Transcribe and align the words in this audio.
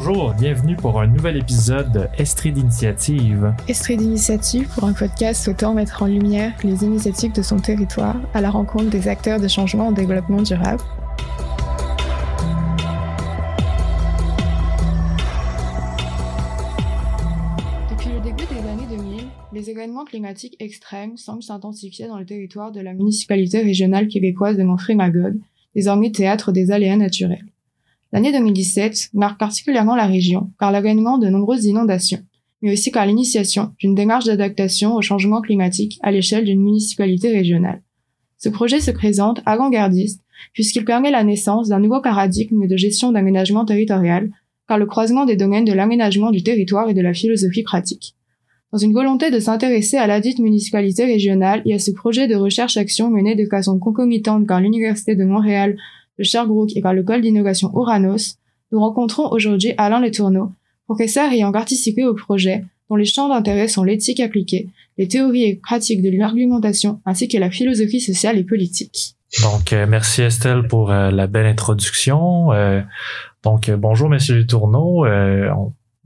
Bonjour, 0.00 0.32
bienvenue 0.32 0.76
pour 0.76 1.00
un 1.00 1.08
nouvel 1.08 1.38
épisode 1.38 1.90
de 1.90 2.06
Estrie 2.16 2.52
d'initiative. 2.52 3.52
Estrie 3.66 3.96
d'initiative 3.96 4.68
pour 4.72 4.84
un 4.84 4.92
podcast 4.92 5.42
souhaitant 5.42 5.74
mettre 5.74 6.04
en 6.04 6.06
lumière 6.06 6.52
les 6.62 6.84
initiatives 6.84 7.32
de 7.32 7.42
son 7.42 7.56
territoire 7.56 8.14
à 8.32 8.40
la 8.40 8.48
rencontre 8.48 8.90
des 8.90 9.08
acteurs 9.08 9.40
de 9.40 9.48
changement 9.48 9.88
en 9.88 9.90
développement 9.90 10.40
durable. 10.40 10.80
Depuis 17.90 18.10
le 18.10 18.20
début 18.20 18.44
des 18.44 18.68
années 18.68 18.86
2000, 18.88 19.24
les 19.52 19.68
événements 19.68 20.04
climatiques 20.04 20.54
extrêmes 20.60 21.16
semblent 21.16 21.42
s'intensifier 21.42 22.06
dans 22.06 22.20
le 22.20 22.24
territoire 22.24 22.70
de 22.70 22.80
la 22.80 22.94
municipalité 22.94 23.62
régionale 23.62 24.06
québécoise 24.06 24.56
de 24.56 24.62
Montfray-Magog, 24.62 25.40
désormais 25.74 26.12
théâtre 26.12 26.52
des 26.52 26.70
aléas 26.70 26.96
naturels. 26.96 27.46
L'année 28.12 28.32
2017 28.32 29.10
marque 29.12 29.38
particulièrement 29.38 29.94
la 29.94 30.06
région 30.06 30.50
par 30.58 30.72
l'avènement 30.72 31.18
de 31.18 31.28
nombreuses 31.28 31.66
inondations, 31.66 32.22
mais 32.62 32.72
aussi 32.72 32.90
par 32.90 33.04
l'initiation 33.04 33.72
d'une 33.78 33.94
démarche 33.94 34.24
d'adaptation 34.24 34.94
au 34.94 35.02
changement 35.02 35.42
climatique 35.42 35.98
à 36.02 36.10
l'échelle 36.10 36.46
d'une 36.46 36.62
municipalité 36.62 37.28
régionale. 37.30 37.82
Ce 38.38 38.48
projet 38.48 38.80
se 38.80 38.90
présente 38.90 39.40
avant-gardiste 39.44 40.22
puisqu'il 40.54 40.84
permet 40.84 41.10
la 41.10 41.24
naissance 41.24 41.68
d'un 41.68 41.80
nouveau 41.80 42.00
paradigme 42.00 42.66
de 42.66 42.76
gestion 42.76 43.12
d'aménagement 43.12 43.64
territorial 43.64 44.30
par 44.66 44.78
le 44.78 44.86
croisement 44.86 45.26
des 45.26 45.36
domaines 45.36 45.64
de 45.64 45.72
l'aménagement 45.72 46.30
du 46.30 46.42
territoire 46.42 46.88
et 46.88 46.94
de 46.94 47.02
la 47.02 47.12
philosophie 47.12 47.62
pratique. 47.62 48.14
Dans 48.72 48.78
une 48.78 48.92
volonté 48.92 49.30
de 49.30 49.40
s'intéresser 49.40 49.96
à 49.96 50.06
ladite 50.06 50.38
municipalité 50.38 51.04
régionale 51.04 51.62
et 51.64 51.74
à 51.74 51.78
ce 51.78 51.90
projet 51.90 52.28
de 52.28 52.36
recherche-action 52.36 53.10
mené 53.10 53.34
de 53.34 53.46
façon 53.46 53.78
concomitante 53.78 54.46
par 54.46 54.60
l'Université 54.60 55.14
de 55.14 55.24
Montréal 55.24 55.76
le 56.18 56.24
Sherbrooke 56.24 56.76
et 56.76 56.82
par 56.82 56.92
le 56.92 57.04
pôle 57.04 57.22
d'innovation 57.22 57.70
Uranos, 57.74 58.36
nous 58.72 58.80
rencontrons 58.80 59.30
aujourd'hui 59.30 59.72
Alain 59.78 60.00
Letourneau, 60.00 60.52
professeur 60.84 61.32
ayant 61.32 61.52
participé 61.52 62.04
au 62.04 62.14
projet, 62.14 62.64
dont 62.90 62.96
les 62.96 63.04
champs 63.04 63.28
d'intérêt 63.28 63.68
sont 63.68 63.84
l'éthique 63.84 64.20
appliquée, 64.20 64.68
les 64.98 65.08
théories 65.08 65.44
et 65.44 65.56
pratiques 65.56 66.02
de 66.02 66.10
l'argumentation, 66.10 67.00
ainsi 67.06 67.28
que 67.28 67.38
la 67.38 67.50
philosophie 67.50 68.00
sociale 68.00 68.38
et 68.38 68.44
politique. 68.44 69.14
Donc, 69.42 69.72
euh, 69.72 69.86
merci 69.86 70.22
Estelle 70.22 70.66
pour 70.68 70.90
euh, 70.90 71.10
la 71.10 71.26
belle 71.26 71.46
introduction. 71.46 72.52
Euh, 72.52 72.80
donc, 73.42 73.70
bonjour 73.70 74.08
Monsieur 74.08 74.36
Letourneau. 74.36 75.04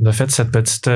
On 0.02 0.06
a 0.06 0.12
fait 0.12 0.30
cette 0.30 0.50
petite 0.50 0.90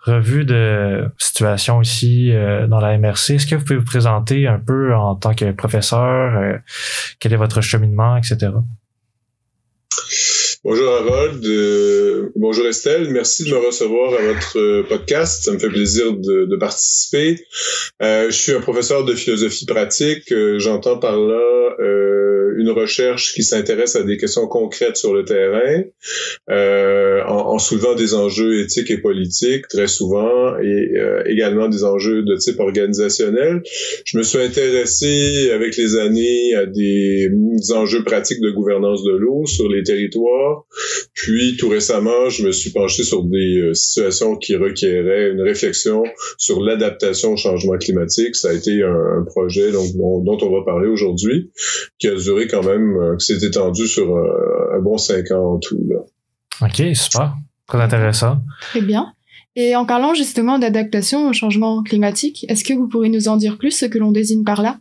revue 0.00 0.44
de 0.44 1.04
situation 1.18 1.82
ici 1.82 2.32
dans 2.68 2.78
la 2.78 2.96
MRC. 2.96 3.30
Est-ce 3.30 3.46
que 3.46 3.56
vous 3.56 3.64
pouvez 3.64 3.78
vous 3.78 3.84
présenter 3.84 4.46
un 4.46 4.58
peu 4.58 4.94
en 4.94 5.16
tant 5.16 5.34
que 5.34 5.50
professeur? 5.52 6.60
quel 7.18 7.32
est 7.32 7.36
votre 7.36 7.60
cheminement, 7.60 8.16
etc.? 8.16 8.50
Bonjour 10.64 10.88
Harold, 10.94 11.46
euh, 11.46 12.32
bonjour 12.34 12.66
Estelle, 12.66 13.10
merci 13.10 13.44
de 13.44 13.50
me 13.50 13.66
recevoir 13.66 14.14
à 14.14 14.22
votre 14.22 14.58
euh, 14.58 14.82
podcast, 14.82 15.44
ça 15.44 15.52
me 15.52 15.60
fait 15.60 15.68
plaisir 15.68 16.12
de, 16.12 16.56
participer. 16.56 17.38
Euh, 18.02 18.26
je 18.26 18.36
suis 18.36 18.52
un 18.52 18.60
professeur 18.60 19.04
de 19.04 19.14
philosophie 19.14 19.64
pratique, 19.64 20.34
j'entends 20.58 20.98
par 20.98 21.16
là 21.16 21.76
une 22.56 22.70
recherche 22.70 23.34
qui 23.34 23.42
s'intéresse 23.42 23.96
à 23.96 24.02
des 24.02 24.16
questions 24.16 24.46
concrètes 24.46 24.96
sur 24.96 25.14
le 25.14 25.24
terrain, 25.24 25.82
en, 26.48 27.54
en, 27.54 27.58
soulevant 27.58 27.94
des 27.94 28.14
enjeux 28.14 28.60
éthiques 28.60 28.90
et 28.90 28.98
politiques 28.98 29.68
très 29.68 29.88
souvent, 29.88 30.58
et 30.58 30.92
également 31.26 31.68
des 31.68 31.84
enjeux 31.84 32.22
de 32.22 32.36
type 32.36 32.60
organisationnel. 32.60 33.62
Je 34.04 34.18
me 34.18 34.22
suis 34.22 34.38
intéressé 34.38 35.50
avec 35.52 35.76
les 35.76 35.96
années 35.96 36.54
à 36.54 36.66
des, 36.66 37.28
des 37.30 37.72
enjeux 37.72 38.04
pratiques 38.04 38.40
de 38.40 38.50
gouvernance 38.50 39.02
de 39.04 39.12
l'eau 39.12 39.46
sur 39.46 39.68
les 39.68 39.82
territoires 39.82 40.66
puis 41.16 41.56
tout 41.56 41.70
récemment, 41.70 42.28
je 42.28 42.46
me 42.46 42.52
suis 42.52 42.70
penché 42.70 43.02
sur 43.02 43.24
des 43.24 43.58
euh, 43.58 43.74
situations 43.74 44.36
qui 44.36 44.54
requéraient 44.54 45.30
une 45.30 45.40
réflexion 45.40 46.04
sur 46.36 46.62
l'adaptation 46.62 47.32
au 47.32 47.36
changement 47.38 47.78
climatique. 47.78 48.36
Ça 48.36 48.50
a 48.50 48.52
été 48.52 48.82
un, 48.82 49.24
projet 49.24 49.72
donc, 49.72 49.86
dont, 49.96 50.38
on 50.42 50.50
va 50.50 50.62
parler 50.62 50.88
aujourd'hui, 50.88 51.50
qui 51.98 52.08
a 52.08 52.14
duré 52.14 52.46
quand 52.48 52.62
même, 52.62 52.96
euh, 52.98 53.16
qui 53.16 53.26
s'est 53.26 53.46
étendu 53.46 53.88
sur 53.88 54.14
euh, 54.14 54.76
un 54.76 54.80
bon 54.80 54.98
cinq 54.98 55.30
ans 55.30 55.54
en 55.54 55.58
tout. 55.58 55.82
Là. 55.88 56.00
OK, 56.66 56.94
super. 56.94 57.34
Très 57.66 57.80
intéressant. 57.80 58.36
Très 58.60 58.82
bien. 58.82 59.14
Et 59.56 59.74
en 59.74 59.86
parlant 59.86 60.12
justement 60.12 60.58
d'adaptation 60.58 61.30
au 61.30 61.32
changement 61.32 61.82
climatique, 61.82 62.44
est-ce 62.50 62.62
que 62.62 62.74
vous 62.74 62.88
pourriez 62.88 63.10
nous 63.10 63.28
en 63.28 63.38
dire 63.38 63.56
plus 63.56 63.70
ce 63.70 63.86
que 63.86 63.98
l'on 63.98 64.12
désigne 64.12 64.44
par 64.44 64.60
là? 64.60 64.78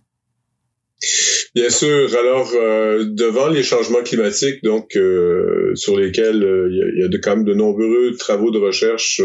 Bien 1.55 1.69
sûr. 1.69 2.13
Alors, 2.19 2.51
euh, 2.53 3.05
devant 3.05 3.47
les 3.47 3.63
changements 3.63 4.03
climatiques, 4.03 4.61
donc 4.61 4.97
euh, 4.97 5.71
sur 5.75 5.97
lesquels 5.97 6.43
euh, 6.43 6.67
il 6.69 6.99
y, 6.99 7.03
a, 7.05 7.07
de, 7.07 7.17
quand 7.17 7.37
même 7.37 7.45
de 7.45 7.53
nombreux 7.53 8.13
travaux 8.19 8.51
de 8.51 8.59
recherche 8.59 9.21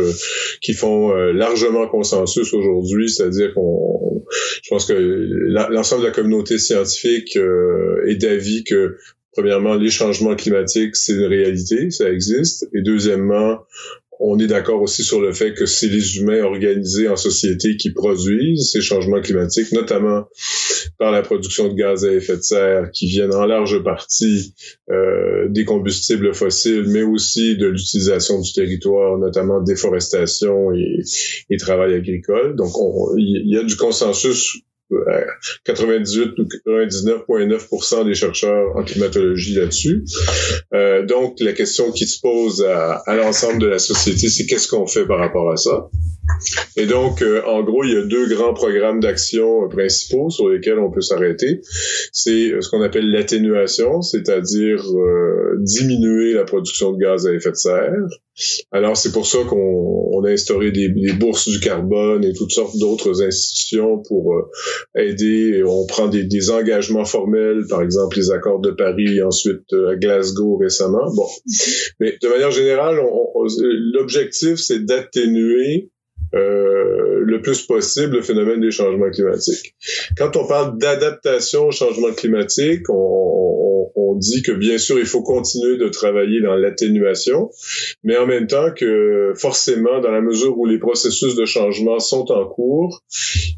qui 0.60 0.72
font 0.72 1.12
largement 1.32 1.88
consensus 1.88 2.54
aujourd'hui, 2.54 3.10
c'est-à-dire 3.10 3.52
qu'on, 3.54 4.24
je 4.62 4.68
pense 4.70 4.86
que 4.86 4.92
l'ensemble 4.92 6.02
de 6.02 6.06
la 6.06 6.12
communauté 6.12 6.58
scientifique 6.58 7.36
est 8.06 8.16
d'avis 8.16 8.64
que 8.64 8.96
Premièrement, 9.32 9.76
les 9.76 9.90
changements 9.90 10.34
climatiques, 10.34 10.96
c'est 10.96 11.12
une 11.12 11.26
réalité, 11.26 11.92
ça 11.92 12.10
existe. 12.10 12.68
Et 12.74 12.82
deuxièmement, 12.82 13.60
on 14.22 14.38
est 14.38 14.46
d'accord 14.46 14.82
aussi 14.82 15.02
sur 15.02 15.20
le 15.20 15.32
fait 15.32 15.54
que 15.54 15.64
c'est 15.64 15.88
les 15.88 16.18
humains 16.18 16.42
organisés 16.42 17.08
en 17.08 17.16
société 17.16 17.76
qui 17.76 17.90
produisent 17.90 18.70
ces 18.70 18.82
changements 18.82 19.20
climatiques, 19.22 19.72
notamment 19.72 20.24
par 20.98 21.10
la 21.10 21.22
production 21.22 21.68
de 21.68 21.74
gaz 21.74 22.04
à 22.04 22.12
effet 22.12 22.36
de 22.36 22.42
serre 22.42 22.90
qui 22.92 23.06
viennent 23.06 23.34
en 23.34 23.46
large 23.46 23.82
partie 23.82 24.54
euh, 24.90 25.48
des 25.48 25.64
combustibles 25.64 26.34
fossiles, 26.34 26.84
mais 26.88 27.02
aussi 27.02 27.56
de 27.56 27.66
l'utilisation 27.66 28.40
du 28.40 28.52
territoire, 28.52 29.18
notamment 29.18 29.62
déforestation 29.62 30.72
et, 30.72 31.00
et 31.48 31.56
travail 31.56 31.94
agricole. 31.94 32.56
Donc, 32.56 32.72
il 33.16 33.48
y 33.48 33.56
a 33.56 33.64
du 33.64 33.76
consensus 33.76 34.60
98 35.64 36.38
ou 36.38 36.42
99,9% 36.70 38.04
des 38.04 38.14
chercheurs 38.14 38.76
en 38.76 38.82
climatologie 38.82 39.54
là-dessus. 39.54 40.04
Euh, 40.74 41.04
donc, 41.04 41.36
la 41.40 41.52
question 41.52 41.92
qui 41.92 42.06
se 42.06 42.20
pose 42.20 42.64
à, 42.64 43.02
à 43.06 43.16
l'ensemble 43.16 43.60
de 43.60 43.66
la 43.66 43.78
société, 43.78 44.28
c'est 44.28 44.46
qu'est-ce 44.46 44.68
qu'on 44.68 44.86
fait 44.86 45.06
par 45.06 45.18
rapport 45.18 45.50
à 45.50 45.56
ça? 45.56 45.88
Et 46.76 46.86
donc, 46.86 47.22
euh, 47.22 47.42
en 47.44 47.62
gros, 47.62 47.84
il 47.84 47.92
y 47.92 47.96
a 47.96 48.02
deux 48.02 48.26
grands 48.28 48.54
programmes 48.54 49.00
d'action 49.00 49.68
principaux 49.68 50.30
sur 50.30 50.48
lesquels 50.48 50.78
on 50.78 50.90
peut 50.90 51.00
s'arrêter. 51.00 51.60
C'est 52.12 52.52
euh, 52.52 52.60
ce 52.60 52.68
qu'on 52.68 52.82
appelle 52.82 53.10
l'atténuation, 53.10 54.02
c'est-à-dire 54.02 54.82
euh, 54.94 55.56
diminuer 55.58 56.32
la 56.32 56.44
production 56.44 56.92
de 56.92 56.98
gaz 56.98 57.26
à 57.26 57.32
effet 57.32 57.50
de 57.50 57.56
serre. 57.56 57.92
Alors, 58.70 58.96
c'est 58.96 59.12
pour 59.12 59.26
ça 59.26 59.38
qu'on 59.48 60.24
a 60.24 60.30
instauré 60.30 60.70
des, 60.70 60.88
des, 60.88 61.12
bourses 61.12 61.48
du 61.48 61.60
carbone 61.60 62.24
et 62.24 62.32
toutes 62.32 62.52
sortes 62.52 62.76
d'autres 62.78 63.22
institutions 63.22 63.98
pour 63.98 64.34
aider. 64.96 65.62
On 65.64 65.86
prend 65.86 66.08
des, 66.08 66.24
des, 66.24 66.50
engagements 66.50 67.04
formels, 67.04 67.64
par 67.68 67.82
exemple 67.82 68.16
les 68.16 68.30
accords 68.30 68.60
de 68.60 68.70
Paris, 68.70 69.22
ensuite 69.22 69.72
à 69.72 69.96
Glasgow 69.96 70.56
récemment. 70.56 71.12
Bon, 71.14 71.26
mais 71.98 72.16
de 72.20 72.28
manière 72.28 72.50
générale, 72.50 72.98
l'objectif, 73.92 74.56
c'est 74.56 74.84
d'atténuer 74.84 75.90
euh, 76.34 77.22
le 77.24 77.42
plus 77.42 77.62
possible 77.62 78.16
le 78.16 78.22
phénomène 78.22 78.60
des 78.60 78.70
changements 78.70 79.10
climatiques. 79.10 79.74
Quand 80.16 80.36
on 80.36 80.46
parle 80.46 80.78
d'adaptation 80.78 81.66
au 81.66 81.72
changement 81.72 82.12
climatique, 82.12 82.88
on, 82.88 82.94
on 82.94 83.69
dit 84.16 84.42
que 84.42 84.52
bien 84.52 84.78
sûr, 84.78 84.98
il 84.98 85.06
faut 85.06 85.22
continuer 85.22 85.76
de 85.76 85.88
travailler 85.88 86.40
dans 86.40 86.54
l'atténuation, 86.54 87.50
mais 88.04 88.16
en 88.16 88.26
même 88.26 88.46
temps 88.46 88.70
que 88.76 89.32
forcément, 89.36 90.00
dans 90.00 90.10
la 90.10 90.20
mesure 90.20 90.58
où 90.58 90.66
les 90.66 90.78
processus 90.78 91.34
de 91.34 91.44
changement 91.44 91.98
sont 91.98 92.30
en 92.30 92.46
cours, 92.46 93.02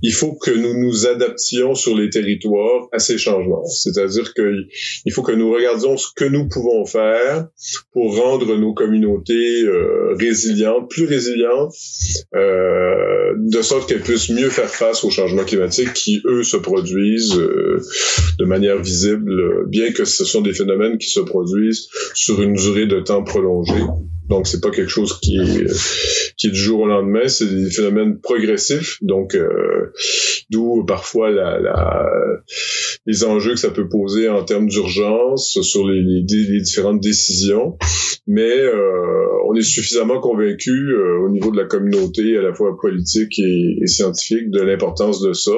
il 0.02 0.12
faut 0.12 0.34
que 0.34 0.50
nous 0.50 0.78
nous 0.80 1.06
adaptions 1.06 1.74
sur 1.74 1.96
les 1.96 2.10
territoires 2.10 2.88
à 2.92 2.98
ces 2.98 3.18
changements. 3.18 3.64
C'est-à-dire 3.66 4.34
qu'il 4.34 5.12
faut 5.12 5.22
que 5.22 5.32
nous 5.32 5.52
regardions 5.52 5.96
ce 5.96 6.08
que 6.14 6.24
nous 6.24 6.48
pouvons 6.48 6.84
faire 6.84 7.46
pour 7.92 8.16
rendre 8.16 8.56
nos 8.56 8.74
communautés 8.74 9.62
euh, 9.62 10.14
résilientes, 10.18 10.90
plus 10.90 11.06
résilientes, 11.06 11.74
euh, 12.34 13.34
de 13.36 13.62
sorte 13.62 13.88
qu'elles 13.88 14.02
puissent 14.02 14.30
mieux 14.30 14.50
faire 14.50 14.70
face 14.70 15.04
aux 15.04 15.10
changements 15.10 15.44
climatiques 15.44 15.92
qui, 15.92 16.20
eux, 16.26 16.42
se 16.42 16.56
produisent 16.56 17.36
euh, 17.36 17.80
de 18.38 18.44
manière 18.44 18.78
visible, 18.78 19.66
bien 19.68 19.92
que 19.92 20.04
ce 20.12 20.24
sont 20.24 20.40
des 20.40 20.52
phénomènes 20.52 20.98
qui 20.98 21.08
se 21.08 21.20
produisent 21.20 21.88
sur 22.14 22.40
une 22.42 22.54
durée 22.54 22.86
de 22.86 23.00
temps 23.00 23.22
prolongée. 23.22 23.82
Donc, 24.32 24.46
c'est 24.46 24.62
pas 24.62 24.70
quelque 24.70 24.88
chose 24.88 25.20
qui 25.20 25.36
est, 25.36 25.66
qui 26.38 26.46
est 26.46 26.50
du 26.50 26.58
jour 26.58 26.80
au 26.80 26.86
lendemain. 26.86 27.28
C'est 27.28 27.54
des 27.54 27.70
phénomènes 27.70 28.18
progressifs. 28.18 28.96
Donc, 29.02 29.34
euh, 29.34 29.92
d'où 30.48 30.84
parfois 30.86 31.30
les 33.04 33.24
enjeux 33.24 33.52
que 33.52 33.60
ça 33.60 33.70
peut 33.70 33.90
poser 33.90 34.30
en 34.30 34.42
termes 34.42 34.68
d'urgence 34.68 35.60
sur 35.60 35.86
les, 35.86 36.22
différentes 36.22 37.00
décisions. 37.00 37.76
Mais 38.26 38.56
euh, 38.58 39.26
on 39.48 39.54
est 39.54 39.62
suffisamment 39.62 40.18
convaincu 40.18 40.70
euh, 40.70 41.26
au 41.26 41.28
niveau 41.28 41.50
de 41.50 41.58
la 41.58 41.66
communauté, 41.66 42.38
à 42.38 42.40
la 42.40 42.54
fois 42.54 42.78
politique 42.80 43.38
et, 43.38 43.76
et 43.82 43.86
scientifique, 43.86 44.50
de 44.50 44.62
l'importance 44.62 45.20
de 45.20 45.34
ça 45.34 45.52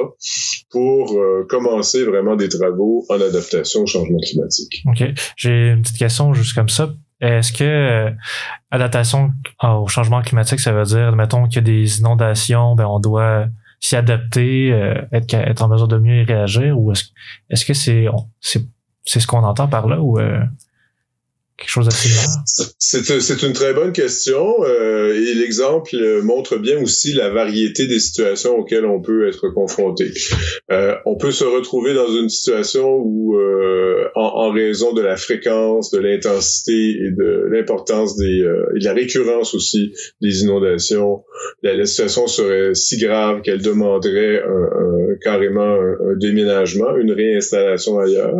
pour 0.69 1.17
euh, 1.17 1.45
commencer 1.47 2.03
vraiment 2.03 2.35
des 2.35 2.49
travaux 2.49 3.05
en 3.07 3.15
adaptation 3.15 3.83
au 3.83 3.85
changement 3.85 4.19
climatique. 4.19 4.83
OK. 4.87 5.07
J'ai 5.37 5.69
une 5.69 5.81
petite 5.81 5.97
question 5.97 6.33
juste 6.33 6.53
comme 6.53 6.67
ça. 6.67 6.93
Est-ce 7.21 7.53
que 7.53 7.63
euh, 7.63 8.11
adaptation 8.71 9.31
au 9.63 9.87
changement 9.87 10.21
climatique, 10.21 10.59
ça 10.59 10.73
veut 10.73 10.83
dire, 10.83 11.15
mettons 11.15 11.47
qu'il 11.47 11.55
y 11.55 11.59
a 11.59 11.61
des 11.61 11.99
inondations, 11.99 12.75
ben 12.75 12.85
on 12.85 12.99
doit 12.99 13.47
s'y 13.79 13.95
adapter, 13.95 14.71
euh, 14.71 15.01
être, 15.11 15.33
être 15.33 15.61
en 15.61 15.67
mesure 15.67 15.87
de 15.87 15.97
mieux 15.97 16.21
y 16.21 16.23
réagir, 16.23 16.77
ou 16.77 16.91
est-ce 16.91 17.05
est-ce 17.49 17.65
que 17.65 17.73
c'est 17.73 18.07
c'est 18.41 18.65
c'est 19.05 19.19
ce 19.19 19.27
qu'on 19.27 19.43
entend 19.43 19.67
par 19.67 19.87
là 19.87 20.01
ou 20.01 20.19
euh, 20.19 20.43
C'est, 22.77 23.43
une 23.43 23.53
très 23.53 23.73
bonne 23.73 23.93
question 23.93 24.63
euh, 24.65 25.13
et 25.13 25.33
l'exemple 25.35 25.95
montre 26.21 26.57
bien 26.57 26.81
aussi 26.81 27.13
la 27.13 27.29
variété 27.29 27.87
des 27.87 27.99
situations 27.99 28.57
auxquelles 28.57 28.85
on 28.85 29.01
peut 29.01 29.27
être 29.27 29.49
confronté. 29.49 30.11
Euh, 30.71 30.95
on 31.05 31.15
peut 31.15 31.31
se 31.31 31.45
retrouver 31.45 31.93
dans 31.93 32.07
une 32.07 32.29
situation 32.29 32.95
où, 32.97 33.37
euh, 33.37 34.09
en, 34.15 34.51
raison 34.51 34.93
de 34.93 35.01
la 35.01 35.15
fréquence, 35.15 35.91
de 35.91 35.99
l'intensité 35.99 36.89
et 36.91 37.11
de 37.11 37.47
l'importance 37.49 38.19
et 38.21 38.41
de 38.41 38.83
la 38.83 38.93
récurrence 38.93 39.53
aussi 39.53 39.93
des 40.21 40.41
inondations, 40.41 41.23
la, 41.63 41.85
situation 41.85 42.27
serait 42.27 42.73
si 42.73 42.97
grave 42.97 43.41
qu'elle 43.41 43.61
demanderait 43.61 44.41
carrément 45.21 45.75
un 45.75 46.15
déménagement, 46.17 46.95
une 46.97 47.11
réinstallation 47.11 47.99
ailleurs. 47.99 48.33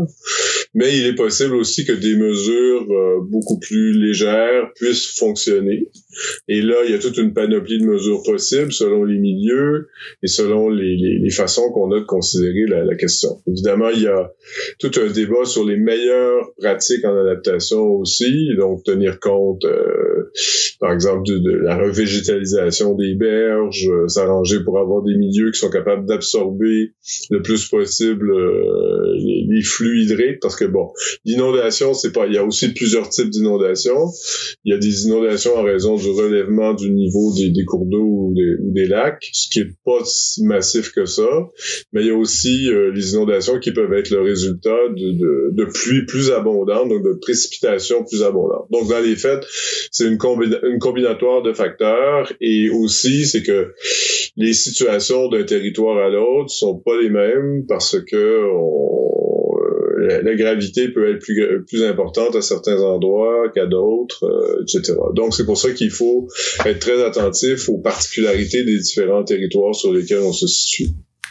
Mais 0.75 0.97
il 0.97 1.05
est 1.07 1.15
possible 1.15 1.55
aussi 1.55 1.85
que 1.85 1.93
des 1.93 2.15
mesures 2.15 2.85
euh, 2.91 3.21
beaucoup 3.21 3.59
plus 3.59 3.93
légères 3.93 4.71
puissent 4.75 5.17
fonctionner. 5.17 5.87
Et 6.47 6.61
là, 6.61 6.75
il 6.85 6.91
y 6.91 6.93
a 6.93 6.99
toute 6.99 7.17
une 7.17 7.33
panoplie 7.33 7.79
de 7.79 7.85
mesures 7.85 8.23
possibles 8.23 8.71
selon 8.71 9.03
les 9.03 9.17
milieux 9.17 9.87
et 10.23 10.27
selon 10.27 10.69
les, 10.69 10.95
les, 10.95 11.19
les 11.19 11.29
façons 11.29 11.71
qu'on 11.71 11.91
a 11.91 11.99
de 11.99 12.05
considérer 12.05 12.65
la, 12.67 12.83
la, 12.83 12.95
question. 12.95 13.41
Évidemment, 13.47 13.89
il 13.89 14.03
y 14.03 14.07
a 14.07 14.31
tout 14.79 14.91
un 14.95 15.11
débat 15.11 15.45
sur 15.45 15.65
les 15.65 15.77
meilleures 15.77 16.51
pratiques 16.57 17.05
en 17.05 17.15
adaptation 17.15 17.81
aussi, 17.81 18.49
donc 18.57 18.83
tenir 18.83 19.19
compte, 19.19 19.65
euh, 19.65 20.31
par 20.79 20.93
exemple, 20.93 21.23
de, 21.27 21.37
de, 21.39 21.51
la 21.51 21.77
revégétalisation 21.77 22.95
des 22.95 23.15
berges, 23.15 23.87
euh, 23.89 24.07
s'arranger 24.07 24.63
pour 24.63 24.79
avoir 24.79 25.03
des 25.03 25.15
milieux 25.15 25.51
qui 25.51 25.59
sont 25.59 25.69
capables 25.69 26.05
d'absorber 26.05 26.93
le 27.29 27.41
plus 27.41 27.67
possible 27.67 28.31
euh, 28.31 29.13
les, 29.17 29.45
les, 29.49 29.61
flux 29.61 30.03
hydriques, 30.03 30.39
parce 30.41 30.55
que 30.55 30.64
bon, 30.67 30.91
l'inondation, 31.23 31.93
c'est 31.93 32.11
pas, 32.11 32.27
il 32.27 32.33
y 32.33 32.37
a 32.37 32.43
aussi 32.43 32.73
plusieurs 32.73 33.09
types 33.09 33.29
d'inondations. 33.29 34.11
Il 34.63 34.73
y 34.73 34.75
a 34.75 34.79
des 34.79 35.05
inondations 35.05 35.55
en 35.55 35.63
raison 35.63 35.95
du 35.95 36.09
relèvement 36.09 36.73
du 36.73 36.91
niveau 36.91 37.33
des, 37.33 37.65
cours 37.65 37.85
d'eau 37.85 38.29
ou 38.29 38.33
des, 38.35 38.87
lacs, 38.87 39.29
ce 39.33 39.49
qui 39.49 39.59
est 39.59 39.71
pas 39.85 40.03
si 40.05 40.43
massif 40.43 40.91
que 40.91 41.05
ça. 41.05 41.27
Mais 41.93 42.01
il 42.01 42.07
y 42.07 42.11
a 42.11 42.15
aussi 42.15 42.69
euh, 42.69 42.91
les 42.93 43.13
inondations 43.13 43.59
qui 43.59 43.71
peuvent 43.71 43.93
être 43.93 44.09
le 44.09 44.21
résultat 44.21 44.77
de, 44.95 45.65
pluies 45.73 46.05
plus 46.05 46.31
abondantes, 46.31 46.89
donc 46.89 47.03
de 47.03 47.17
précipitations 47.21 48.03
plus 48.05 48.23
abondantes. 48.23 48.67
Donc 48.71 48.87
dans 48.89 48.99
les 48.99 49.15
faits, 49.15 49.45
c'est 49.91 50.07
une, 50.07 50.17
combina 50.17 50.57
combinatoire 50.79 51.41
de 51.41 51.53
facteurs 51.53 52.31
et 52.39 52.69
aussi 52.69 53.25
c'est 53.25 53.43
que 53.43 53.73
les 54.37 54.53
situations 54.53 55.29
d'un 55.29 55.43
territoire 55.43 55.97
à 55.97 56.09
l'autre 56.09 56.49
sont 56.49 56.79
pas 56.79 56.99
les 57.01 57.09
mêmes 57.09 57.65
parce 57.67 57.97
que 57.99 58.43
on, 58.53 59.24
la, 60.05 60.35
gravité 60.35 60.89
peut 60.89 61.15
être 61.15 61.21
plus, 61.21 61.65
plus 61.67 61.83
importante 61.83 62.35
à 62.35 62.41
certains 62.41 62.81
endroits 62.81 63.49
qu'à 63.53 63.65
d'autres, 63.65 64.25
euh, 64.25 64.63
etc. 64.63 64.95
Donc, 65.13 65.33
c'est 65.33 65.45
pour 65.45 65.57
ça 65.57 65.71
qu'il 65.71 65.91
faut 65.91 66.27
être 66.65 66.79
très 66.79 67.03
attentif 67.03 67.69
aux 67.69 67.79
particularités 67.79 68.63
des 68.63 68.77
différents 68.79 69.23
territoires 69.23 69.75
sur 69.75 69.93
lesquels 69.93 70.21
on 70.21 70.33
se 70.33 70.47
situe. 70.47 70.89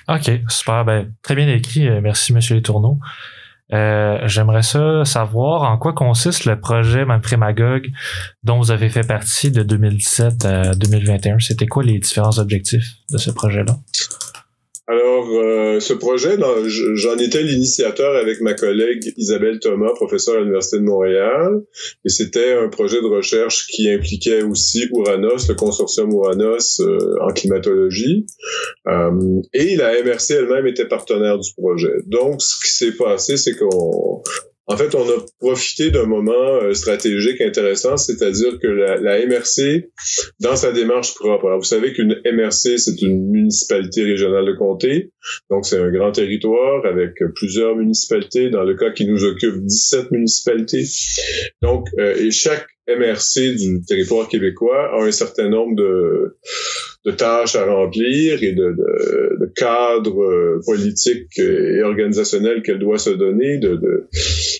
OK, 0.08 0.30
super. 0.48 0.84
Ben, 0.84 1.12
très 1.22 1.34
bien 1.34 1.48
écrit. 1.48 1.88
Merci, 2.00 2.32
M. 2.32 2.40
Letourneau. 2.50 2.98
Euh, 3.72 4.18
J'aimerais 4.26 4.62
savoir 4.62 5.62
en 5.62 5.78
quoi 5.78 5.94
consiste 5.94 6.44
le 6.44 6.60
projet 6.60 7.04
Manfremagogue 7.04 7.90
dont 8.42 8.58
vous 8.58 8.70
avez 8.70 8.90
fait 8.90 9.06
partie 9.06 9.50
de 9.50 9.62
2017 9.62 10.44
à 10.44 10.74
2021. 10.74 11.38
C'était 11.38 11.66
quoi 11.66 11.82
les 11.82 11.98
différents 11.98 12.38
objectifs 12.38 12.84
de 13.10 13.18
ce 13.18 13.30
projet-là? 13.30 13.76
Alors, 14.86 15.30
euh, 15.30 15.80
ce 15.80 15.94
projet, 15.94 16.36
j'en 16.66 17.16
étais 17.16 17.42
l'initiateur 17.42 18.16
avec 18.16 18.42
ma 18.42 18.52
collègue 18.52 19.14
Isabelle 19.16 19.58
Thomas, 19.58 19.94
professeure 19.94 20.36
à 20.36 20.40
l'Université 20.40 20.76
de 20.76 20.82
Montréal, 20.82 21.62
et 22.04 22.10
c'était 22.10 22.52
un 22.52 22.68
projet 22.68 23.00
de 23.00 23.06
recherche 23.06 23.66
qui 23.68 23.88
impliquait 23.88 24.42
aussi 24.42 24.86
Uranos, 24.92 25.48
le 25.48 25.54
consortium 25.54 26.10
Uranos 26.12 26.80
euh, 26.80 26.98
en 27.22 27.32
climatologie, 27.32 28.26
euh, 28.86 29.40
et 29.54 29.76
la 29.76 30.02
MRC 30.02 30.32
elle-même 30.32 30.66
était 30.66 30.86
partenaire 30.86 31.38
du 31.38 31.50
projet. 31.56 31.94
Donc, 32.06 32.42
ce 32.42 32.60
qui 32.62 32.70
s'est 32.70 32.92
passé, 32.92 33.38
c'est 33.38 33.56
qu'on 33.56 34.22
en 34.66 34.76
fait, 34.76 34.94
on 34.94 35.02
a 35.02 35.26
profité 35.40 35.90
d'un 35.90 36.06
moment 36.06 36.32
euh, 36.32 36.72
stratégique 36.72 37.40
intéressant, 37.40 37.96
c'est-à-dire 37.96 38.58
que 38.60 38.66
la, 38.66 38.96
la, 38.96 39.26
MRC, 39.26 39.90
dans 40.40 40.56
sa 40.56 40.72
démarche 40.72 41.14
propre, 41.14 41.46
alors 41.46 41.58
vous 41.58 41.64
savez 41.64 41.92
qu'une 41.92 42.20
MRC, 42.24 42.78
c'est 42.78 43.02
une 43.02 43.30
municipalité 43.30 44.04
régionale 44.04 44.46
de 44.46 44.52
comté, 44.52 45.10
donc 45.50 45.66
c'est 45.66 45.78
un 45.78 45.90
grand 45.90 46.12
territoire 46.12 46.86
avec 46.86 47.12
plusieurs 47.34 47.76
municipalités, 47.76 48.48
dans 48.48 48.64
le 48.64 48.74
cas 48.74 48.90
qui 48.90 49.06
nous 49.06 49.24
occupe 49.24 49.56
17 49.56 50.10
municipalités. 50.12 50.84
Donc, 51.60 51.88
euh, 51.98 52.16
et 52.16 52.30
chaque 52.30 52.66
MRC 52.88 53.56
du 53.56 53.82
territoire 53.86 54.28
québécois 54.28 54.90
a 54.94 55.02
un 55.02 55.10
certain 55.10 55.48
nombre 55.48 55.74
de, 55.76 57.10
tâches 57.12 57.56
à 57.56 57.64
remplir 57.64 58.42
et 58.42 58.52
de, 58.52 58.74
cadres 59.56 60.22
euh, 60.22 60.60
politiques 60.66 61.38
et 61.38 61.82
organisationnels 61.82 62.62
qu'elle 62.62 62.78
doit 62.78 62.98
se 62.98 63.10
donner. 63.10 63.60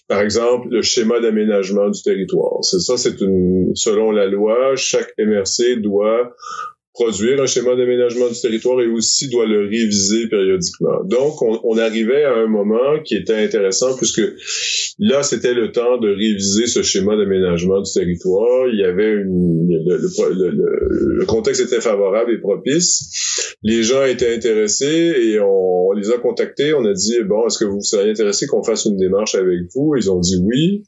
Par 0.09 0.21
exemple, 0.21 0.69
le 0.71 0.83
schéma 0.83 1.21
d'aménagement 1.21 1.91
du 1.91 2.01
territoire. 2.01 2.63
Ça, 2.63 2.97
c'est 2.97 3.21
une 3.21 3.73
selon 3.75 4.11
la 4.11 4.27
loi, 4.27 4.77
chaque 4.77 5.13
MRC 5.19 5.81
doit 5.81 6.35
produire 6.95 7.43
un 7.43 7.47
schéma 7.47 7.75
d'aménagement 7.75 8.29
du 8.29 8.41
territoire 8.41 8.81
et 8.81 8.87
aussi 8.87 9.29
doit 9.29 9.47
le 9.47 9.65
réviser 9.65 10.29
périodiquement. 10.29 11.03
Donc, 11.05 11.43
on, 11.43 11.61
on, 11.65 11.77
arrivait 11.77 12.23
à 12.23 12.35
un 12.35 12.47
moment 12.47 13.03
qui 13.05 13.17
était 13.17 13.35
intéressant 13.35 13.97
puisque 13.97 14.23
là, 15.01 15.25
c'était 15.25 15.55
le 15.55 15.73
temps 15.73 15.99
de 15.99 16.09
réviser 16.09 16.69
ce 16.69 16.83
schéma 16.83 17.17
d'aménagement 17.17 17.81
du 17.81 17.91
territoire. 17.93 18.69
Il 18.73 18.79
y 18.79 18.85
avait 18.85 19.11
une, 19.11 19.67
le, 19.69 19.97
le, 19.99 21.17
le, 21.19 21.27
contexte 21.27 21.63
était 21.63 21.81
favorable 21.81 22.33
et 22.33 22.39
propice. 22.39 23.57
Les 23.65 23.83
gens 23.83 24.05
étaient 24.05 24.33
intéressés 24.33 25.15
et 25.19 25.41
on, 25.41 25.75
on 25.89 25.93
les 25.93 26.11
a 26.11 26.19
contactés. 26.19 26.75
On 26.75 26.85
a 26.85 26.93
dit, 26.93 27.17
bon, 27.25 27.47
est-ce 27.47 27.59
que 27.59 27.65
vous 27.65 27.81
seriez 27.81 28.11
intéressé 28.11 28.47
qu'on 28.47 28.63
fasse 28.63 28.85
une 28.85 28.97
démarche 28.97 29.35
avec 29.35 29.61
vous? 29.75 29.95
Ils 29.97 30.11
ont 30.11 30.21
dit 30.21 30.37
oui. 30.43 30.85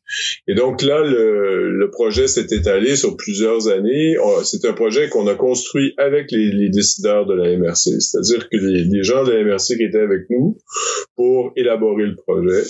Et 0.49 0.55
donc 0.55 0.83
là, 0.83 1.03
le, 1.03 1.91
projet 1.93 2.27
s'est 2.27 2.47
étalé 2.51 2.97
sur 2.97 3.17
plusieurs 3.17 3.69
années. 3.69 4.17
C'est 4.45 4.65
un 4.65 4.73
projet 4.73 5.09
qu'on 5.09 5.27
a 5.29 5.35
construit 5.35 5.95
avec 5.99 6.31
les, 6.31 6.69
décideurs 6.71 7.27
de 7.27 7.35
la 7.35 7.57
MRC, 7.57 8.01
c'est-à-dire 8.01 8.49
que 8.49 8.57
les, 8.57 8.85
les, 8.85 9.03
gens 9.03 9.25
de 9.25 9.33
la 9.33 9.45
MRC 9.45 9.77
qui 9.77 9.85
étaient 9.85 10.01
avec 10.01 10.29
nous 10.31 10.59
pour 11.15 11.53
élaborer 11.57 12.07
le 12.07 12.17
projet. 12.17 12.63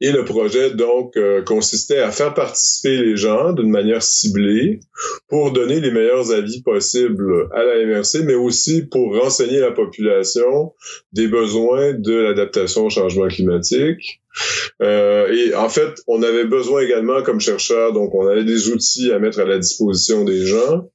Et 0.00 0.12
le 0.12 0.24
projet, 0.24 0.70
donc, 0.70 1.16
euh, 1.16 1.42
consistait 1.42 1.98
à 1.98 2.10
faire 2.10 2.32
participer 2.32 2.96
les 2.96 3.16
gens 3.16 3.52
d'une 3.52 3.70
manière 3.70 4.02
ciblée 4.02 4.80
pour 5.28 5.52
donner 5.52 5.80
les 5.80 5.90
meilleurs 5.90 6.32
avis 6.32 6.62
possibles 6.62 7.48
à 7.52 7.62
la 7.64 7.84
MRC, 7.84 8.24
mais 8.24 8.34
aussi 8.34 8.82
pour 8.86 9.14
renseigner 9.14 9.58
la 9.58 9.72
population 9.72 10.72
des 11.12 11.28
besoins 11.28 11.92
de 11.92 12.14
l'adaptation 12.14 12.86
au 12.86 12.90
changement 12.90 13.28
climatique, 13.28 14.22
euh, 14.82 15.28
et 15.32 15.54
en 15.54 15.68
fait, 15.68 15.90
on 16.06 16.22
avait 16.22 16.44
besoin 16.44 16.82
également 16.82 17.22
comme 17.22 17.40
chercheur, 17.40 17.92
donc 17.92 18.14
on 18.14 18.26
avait 18.26 18.44
des 18.44 18.70
outils 18.70 19.12
à 19.12 19.18
mettre 19.18 19.40
à 19.40 19.44
la 19.44 19.58
disposition 19.58 20.24
des 20.24 20.46
gens, 20.46 20.90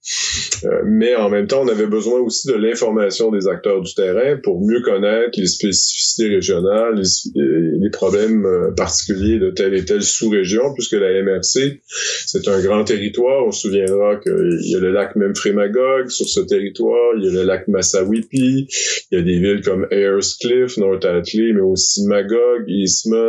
euh, 0.64 0.82
mais 0.86 1.16
en 1.16 1.30
même 1.30 1.48
temps, 1.48 1.62
on 1.64 1.68
avait 1.68 1.86
besoin 1.86 2.20
aussi 2.20 2.48
de 2.48 2.54
l'information 2.54 3.32
des 3.32 3.48
acteurs 3.48 3.82
du 3.82 3.94
terrain 3.94 4.38
pour 4.44 4.66
mieux 4.66 4.82
connaître 4.82 5.40
les 5.40 5.48
spécificités 5.48 6.30
régionales, 6.30 6.96
les, 6.96 7.80
les 7.80 7.90
problèmes 7.90 8.46
euh, 8.46 8.72
particuliers 8.72 9.40
de 9.40 9.52
telle 9.52 9.76
et 9.76 9.86
telle 9.86 10.04
sous-région, 10.04 10.74
puisque 10.74 10.94
la 10.94 11.22
MRC, 11.22 11.82
c'est 12.26 12.48
un 12.48 12.62
grand 12.62 12.84
territoire. 12.84 13.46
On 13.46 13.52
se 13.52 13.68
souviendra 13.68 14.16
qu'il 14.18 14.60
y 14.62 14.76
a 14.76 14.80
le 14.80 14.92
lac 14.92 15.16
Memphremagog 15.16 16.10
sur 16.10 16.28
ce 16.28 16.40
territoire, 16.40 17.14
il 17.18 17.26
y 17.26 17.30
a 17.30 17.32
le 17.32 17.44
lac 17.44 17.68
Massawippi, 17.68 18.68
il 19.12 19.18
y 19.18 19.22
a 19.22 19.22
des 19.22 19.40
villes 19.40 19.62
comme 19.64 19.86
Ayers 19.92 20.20
Cliff, 20.42 20.78
North 20.78 21.06
Atlee, 21.06 21.54
mais 21.54 21.62
aussi 21.62 22.06
Magog, 22.08 22.64
Eastman, 22.68 23.25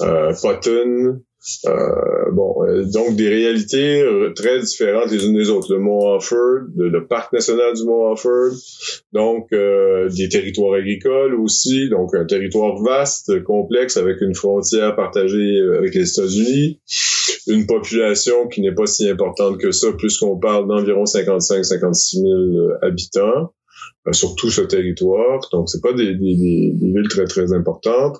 euh, 0.00 0.32
Potton, 0.40 1.20
Euh, 1.64 2.30
bon, 2.32 2.54
euh, 2.66 2.84
donc 2.84 3.16
des 3.16 3.30
réalités 3.30 4.04
très 4.36 4.60
différentes 4.60 5.10
les 5.10 5.24
unes 5.24 5.34
des 5.34 5.48
autres. 5.48 5.72
Le 5.72 5.78
Mont 5.78 6.16
Offord, 6.16 6.68
le, 6.76 7.06
parc 7.06 7.32
national 7.32 7.72
du 7.72 7.84
Mont 7.84 8.12
Offord, 8.12 8.52
donc 9.14 9.48
des 9.50 10.28
territoires 10.28 10.74
agricoles 10.74 11.34
aussi, 11.34 11.88
donc 11.88 12.14
un 12.14 12.26
territoire 12.26 12.76
vaste, 12.82 13.42
complexe 13.44 13.96
avec 13.96 14.20
une 14.20 14.34
frontière 14.34 14.94
partagée 14.94 15.60
avec 15.78 15.94
les 15.94 16.10
États-Unis, 16.10 16.78
une 17.46 17.66
population 17.66 18.46
qui 18.48 18.60
n'est 18.60 18.74
pas 18.74 18.86
si 18.86 19.08
importante 19.08 19.58
que 19.58 19.70
ça, 19.70 19.88
puisqu'on 19.96 20.38
parle 20.38 20.68
d'environ 20.68 21.04
55-56 21.04 22.20
000 22.20 22.68
habitants. 22.82 23.54
Euh, 24.08 24.12
sur 24.12 24.34
tout 24.34 24.48
ce 24.48 24.62
territoire. 24.62 25.46
Donc, 25.52 25.68
c'est 25.68 25.82
pas 25.82 25.92
des, 25.92 26.14
des, 26.14 26.72
des, 26.72 26.86
villes 26.86 27.08
très, 27.10 27.26
très 27.26 27.52
importantes. 27.52 28.18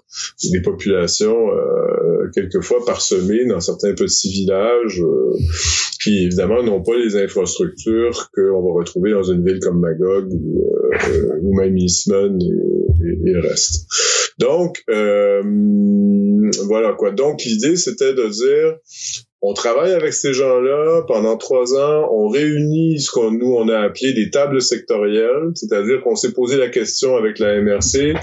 Des 0.50 0.60
populations 0.60 1.48
euh, 1.52 2.28
quelquefois 2.34 2.84
parsemées 2.84 3.46
dans 3.46 3.60
certains 3.60 3.94
petits 3.94 4.30
villages 4.30 5.00
euh, 5.00 5.32
qui, 6.02 6.24
évidemment, 6.24 6.62
n'ont 6.62 6.82
pas 6.82 6.98
les 6.98 7.16
infrastructures 7.16 8.30
qu'on 8.34 8.62
va 8.62 8.74
retrouver 8.74 9.12
dans 9.12 9.22
une 9.22 9.42
ville 9.42 9.58
comme 9.60 9.80
Magog 9.80 10.30
ou, 10.30 10.60
euh, 10.92 11.38
ou 11.40 11.56
même 11.56 11.78
Eastman 11.78 12.38
et, 12.42 13.30
et, 13.30 13.32
le 13.32 13.40
reste. 13.40 13.86
Donc, 14.38 14.84
voilà 16.66 16.92
quoi. 16.92 17.10
Donc, 17.12 17.42
l'idée, 17.42 17.76
c'était 17.76 18.12
de 18.12 18.28
dire 18.28 18.76
on 19.42 19.54
travaille 19.54 19.92
avec 19.92 20.12
ces 20.12 20.34
gens-là 20.34 21.02
pendant 21.08 21.36
trois 21.36 21.74
ans. 21.74 22.08
On 22.12 22.28
réunit 22.28 23.00
ce 23.00 23.10
qu'on 23.10 23.30
nous 23.30 23.54
on 23.54 23.68
a 23.68 23.78
appelé 23.78 24.12
des 24.12 24.30
tables 24.30 24.60
sectorielles, 24.60 25.52
c'est-à-dire 25.54 26.02
qu'on 26.02 26.16
s'est 26.16 26.32
posé 26.32 26.56
la 26.56 26.68
question 26.68 27.16
avec 27.16 27.38
la 27.38 27.60
MRC 27.60 28.14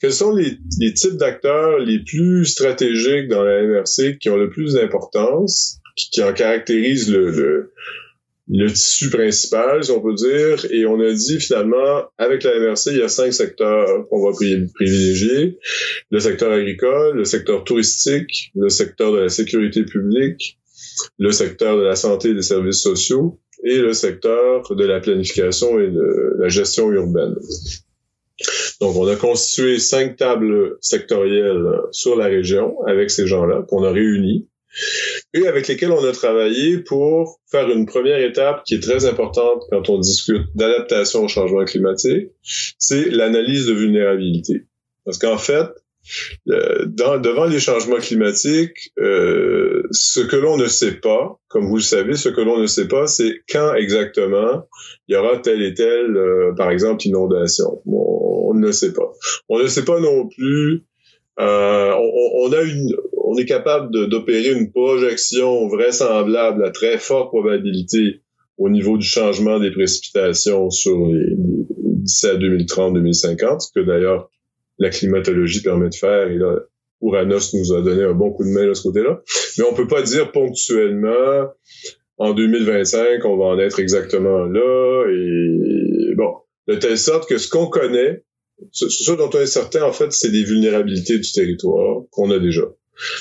quels 0.00 0.12
sont 0.12 0.34
les, 0.34 0.58
types 0.94 1.16
d'acteurs 1.16 1.78
les 1.78 2.00
plus 2.00 2.44
stratégiques 2.44 3.28
dans 3.28 3.42
la 3.42 3.62
MRC 3.62 4.18
qui 4.18 4.28
ont 4.30 4.36
le 4.36 4.50
plus 4.50 4.74
d'importance, 4.74 5.80
qui, 5.96 6.22
en 6.22 6.32
caractérisent 6.32 7.10
le, 7.10 7.72
le 8.48 8.68
tissu 8.68 9.10
principal, 9.10 9.82
si 9.82 9.90
on 9.90 10.00
peut 10.00 10.14
dire, 10.14 10.66
et 10.70 10.86
on 10.86 11.00
a 11.00 11.12
dit 11.12 11.40
finalement, 11.40 12.04
avec 12.16 12.44
la 12.44 12.58
MRC, 12.58 12.92
il 12.92 12.98
y 12.98 13.02
a 13.02 13.08
cinq 13.08 13.32
secteurs 13.32 14.06
qu'on 14.08 14.24
va 14.24 14.32
privilégier. 14.32 15.58
Le 16.10 16.20
secteur 16.20 16.52
agricole, 16.52 17.16
le 17.16 17.24
secteur 17.24 17.64
touristique, 17.64 18.52
le 18.54 18.68
secteur 18.68 19.12
de 19.12 19.18
la 19.18 19.28
sécurité 19.28 19.84
publique, 19.84 20.58
le 21.18 21.32
secteur 21.32 21.76
de 21.76 21.82
la 21.82 21.96
santé 21.96 22.30
et 22.30 22.34
des 22.34 22.42
services 22.42 22.80
sociaux 22.80 23.40
et 23.64 23.78
le 23.78 23.92
secteur 23.92 24.62
de 24.74 24.84
la 24.84 25.00
planification 25.00 25.80
et 25.80 25.88
de 25.88 26.36
la 26.38 26.48
gestion 26.48 26.90
urbaine. 26.92 27.34
Donc, 28.80 28.96
on 28.96 29.08
a 29.08 29.16
constitué 29.16 29.78
cinq 29.78 30.16
tables 30.16 30.76
sectorielles 30.80 31.64
sur 31.90 32.16
la 32.16 32.26
région 32.26 32.76
avec 32.86 33.10
ces 33.10 33.26
gens-là 33.26 33.64
qu'on 33.66 33.82
a 33.82 33.90
réunis 33.90 34.46
et 35.36 35.46
avec 35.46 35.68
lesquels 35.68 35.92
on 35.92 36.04
a 36.04 36.12
travaillé 36.12 36.78
pour 36.78 37.40
faire 37.50 37.68
une 37.70 37.86
première 37.86 38.20
étape 38.20 38.64
qui 38.64 38.74
est 38.74 38.80
très 38.80 39.04
importante 39.04 39.62
quand 39.70 39.88
on 39.90 39.98
discute 39.98 40.46
d'adaptation 40.54 41.24
au 41.24 41.28
changement 41.28 41.64
climatique, 41.64 42.28
c'est 42.78 43.10
l'analyse 43.10 43.66
de 43.66 43.74
vulnérabilité. 43.74 44.66
Parce 45.04 45.18
qu'en 45.18 45.38
fait, 45.38 45.66
dans, 46.86 47.18
devant 47.18 47.44
les 47.44 47.60
changements 47.60 47.98
climatiques, 47.98 48.92
euh, 48.98 49.82
ce 49.90 50.20
que 50.20 50.36
l'on 50.36 50.56
ne 50.56 50.66
sait 50.66 50.94
pas, 51.00 51.38
comme 51.48 51.66
vous 51.66 51.76
le 51.76 51.82
savez, 51.82 52.14
ce 52.14 52.28
que 52.28 52.40
l'on 52.40 52.58
ne 52.58 52.66
sait 52.66 52.88
pas, 52.88 53.06
c'est 53.06 53.40
quand 53.50 53.74
exactement 53.74 54.66
il 55.08 55.14
y 55.14 55.16
aura 55.16 55.38
telle 55.38 55.62
et 55.62 55.74
telle, 55.74 56.16
euh, 56.16 56.52
par 56.56 56.70
exemple, 56.70 57.06
inondation. 57.06 57.82
on 57.86 58.54
ne 58.54 58.72
sait 58.72 58.92
pas. 58.92 59.12
On 59.48 59.58
ne 59.58 59.66
sait 59.66 59.84
pas 59.84 60.00
non 60.00 60.28
plus 60.28 60.84
euh, 61.38 61.92
on, 61.94 62.52
a 62.52 62.62
une, 62.62 62.96
on 63.28 63.36
est 63.36 63.44
capable 63.44 63.90
d'opérer 64.08 64.52
une 64.52 64.70
projection 64.70 65.66
vraisemblable 65.66 66.64
à 66.64 66.70
très 66.70 66.96
forte 66.96 67.28
probabilité 67.30 68.22
au 68.56 68.68
niveau 68.68 68.96
du 68.96 69.06
changement 69.06 69.58
des 69.58 69.72
précipitations 69.72 70.70
sur 70.70 70.96
les, 71.08 71.34
d'ici 72.06 72.26
à 72.28 72.36
2030-2050, 72.36 73.60
ce 73.60 73.72
que 73.74 73.84
d'ailleurs 73.84 74.30
la 74.78 74.90
climatologie 74.90 75.60
permet 75.60 75.88
de 75.88 75.94
faire. 75.96 76.30
Et 76.30 76.36
là, 76.36 76.56
Uranus 77.02 77.52
nous 77.54 77.72
a 77.74 77.82
donné 77.82 78.04
un 78.04 78.14
bon 78.14 78.30
coup 78.30 78.44
de 78.44 78.50
main 78.50 78.66
de 78.66 78.74
ce 78.74 78.82
côté-là. 78.84 79.20
Mais 79.58 79.64
on 79.64 79.74
peut 79.74 79.88
pas 79.88 80.02
dire 80.02 80.30
ponctuellement, 80.30 81.50
en 82.18 82.32
2025, 82.32 83.24
on 83.24 83.36
va 83.36 83.44
en 83.46 83.58
être 83.58 83.80
exactement 83.80 84.44
là. 84.44 85.04
Et 85.10 86.14
bon, 86.14 86.32
de 86.68 86.76
telle 86.76 86.98
sorte 86.98 87.28
que 87.28 87.38
ce 87.38 87.48
qu'on 87.48 87.66
connaît, 87.66 88.22
ce, 88.70 89.12
dont 89.12 89.30
on 89.34 89.40
est 89.40 89.46
certain, 89.46 89.82
en 89.82 89.92
fait, 89.92 90.12
c'est 90.12 90.30
des 90.30 90.44
vulnérabilités 90.44 91.18
du 91.18 91.32
territoire 91.32 92.02
qu'on 92.10 92.30
a 92.30 92.38
déjà. 92.38 92.62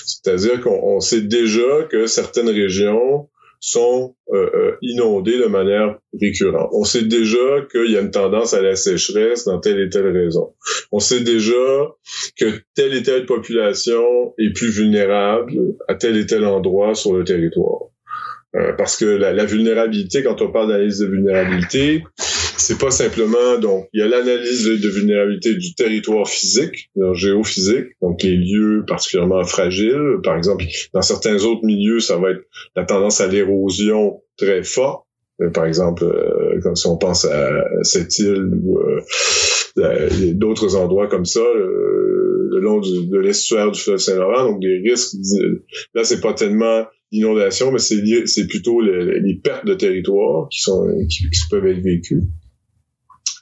C'est-à-dire 0.06 0.62
qu'on 0.62 1.00
sait 1.00 1.22
déjà 1.22 1.84
que 1.90 2.08
certaines 2.08 2.50
régions 2.50 3.30
sont 3.60 4.16
euh, 4.32 4.50
euh, 4.54 4.76
inondées 4.82 5.40
de 5.40 5.46
manière 5.46 5.98
récurrente. 6.22 6.70
On 6.72 6.84
sait 6.84 7.04
déjà 7.04 7.62
qu'il 7.72 7.92
y 7.92 7.98
a 7.98 8.02
une 8.02 8.12
tendance 8.12 8.54
à 8.54 8.62
la 8.62 8.76
sécheresse 8.76 9.46
dans 9.46 9.60
telle 9.60 9.80
et 9.80 9.90
telle 9.90 10.08
raison. 10.08 10.54
On 10.92 11.00
sait 11.00 11.22
déjà 11.22 11.54
que 12.38 12.46
telle 12.76 12.94
et 12.94 13.02
telle 13.02 13.26
population 13.26 14.36
est 14.38 14.54
plus 14.54 14.70
vulnérable 14.70 15.54
à 15.88 15.96
tel 15.96 16.16
et 16.18 16.28
tel 16.28 16.46
endroit 16.46 16.94
sur 16.94 17.14
le 17.14 17.24
territoire. 17.24 17.90
Euh, 18.56 18.74
parce 18.74 18.98
que 18.98 19.06
la, 19.06 19.34
la, 19.34 19.46
vulnérabilité, 19.46 20.24
quand 20.24 20.42
on 20.42 20.52
parle 20.52 20.70
d'analyse 20.70 21.00
de 21.00 21.08
vulnérabilité, 21.08 22.04
c'est 22.58 22.78
pas 22.78 22.92
simplement 22.92 23.60
donc 23.60 23.88
il 23.94 24.00
y 24.00 24.04
a 24.04 24.08
l'analyse 24.08 24.66
de, 24.66 24.90
vulnérabilité 24.90 25.56
du 25.56 25.76
territoire 25.76 26.28
physique, 26.28 26.90
géophysique, 27.14 27.88
donc 28.02 28.24
les 28.24 28.36
lieux 28.36 28.84
particulièrement 28.88 29.44
fragiles. 29.44 30.18
Par 30.24 30.38
exemple, 30.38 30.66
dans 30.94 31.02
certains 31.02 31.44
autres 31.44 31.66
milieux, 31.66 32.00
ça 32.00 32.18
va 32.18 32.32
être 32.32 32.44
la 32.76 32.86
tendance 32.86 33.22
à 33.22 33.28
l'érosion 33.28 34.22
très 34.38 34.64
forte. 34.64 35.06
Euh, 35.42 35.50
par 35.50 35.66
exemple, 35.66 36.04
euh, 36.04 36.60
comme 36.62 36.76
si 36.76 36.88
on 36.88 36.98
pense 36.98 37.26
à 37.26 37.64
cette 37.84 38.18
île 38.20 38.52
ou 38.64 38.80
euh, 38.80 40.34
d'autres 40.34 40.76
endroits 40.76 41.08
comme 41.08 41.26
ça, 41.26 41.44
le 41.54 42.60
long 42.62 42.80
de 42.80 43.18
l'estuaire 43.18 43.72
du 43.72 43.80
fleuve 43.80 43.98
Saint-Laurent, 43.98 44.46
donc 44.46 44.62
des 44.62 44.78
risques. 44.78 45.16
Là, 45.94 46.06
c'est 46.06 46.22
pas 46.22 46.34
tellement 46.34 46.86
l'inondation, 47.12 47.72
mais 47.72 47.80
c'est 47.80 48.02
c'est 48.28 48.48
plutôt 48.48 48.80
les, 48.82 49.36
pertes 49.44 49.66
de 49.66 49.74
territoire 49.74 50.48
qui 50.50 50.62
sont 50.62 50.88
qui 51.10 51.26
peuvent 51.50 51.68
être 51.68 51.84
vécues. 51.84 52.22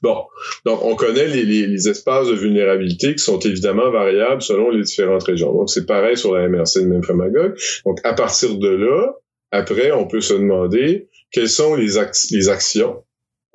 Bon, 0.04 0.26
donc 0.66 0.84
on 0.84 0.96
connaît 0.96 1.28
les, 1.28 1.88
espaces 1.88 2.28
de 2.28 2.36
vulnérabilité 2.36 3.16
qui 3.16 3.24
sont 3.24 3.40
évidemment 3.40 3.90
variables 3.90 4.42
selon 4.42 4.70
les 4.70 4.82
différentes 4.84 5.24
régions. 5.24 5.54
Donc 5.54 5.70
c'est 5.70 5.86
pareil 5.86 6.18
sur 6.18 6.36
la 6.36 6.50
MRC 6.50 6.82
de 6.82 6.88
même 6.88 7.02
Magog. 7.14 7.56
Donc 7.86 8.00
à 8.04 8.14
partir 8.14 8.58
de 8.58 8.68
là, 8.68 9.16
après, 9.52 9.92
on 9.92 10.08
peut 10.08 10.20
se 10.20 10.34
demander 10.34 11.08
quelles 11.32 11.48
sont 11.48 11.76
les, 11.76 11.98
actions 12.00 13.04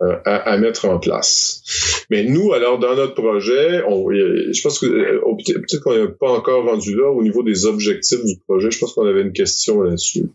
euh, 0.00 0.16
à, 0.24 0.56
mettre 0.56 0.86
en 0.86 0.98
place. 0.98 2.04
Mais 2.08 2.22
nous, 2.22 2.52
alors, 2.52 2.78
dans 2.78 2.94
notre 2.94 3.14
projet, 3.14 3.80
je 3.80 4.62
pense 4.62 4.78
que 4.78 4.86
euh, 4.86 5.20
peut-être 5.44 5.82
qu'on 5.82 5.96
n'est 5.96 6.08
pas 6.08 6.30
encore 6.30 6.64
rendu 6.64 6.94
là 6.96 7.10
au 7.10 7.22
niveau 7.22 7.42
des 7.42 7.66
objectifs 7.66 8.24
du 8.24 8.38
projet. 8.46 8.70
Je 8.70 8.78
pense 8.78 8.94
qu'on 8.94 9.06
avait 9.06 9.22
une 9.22 9.32
question 9.32 9.82
là-dessus. 9.82 10.30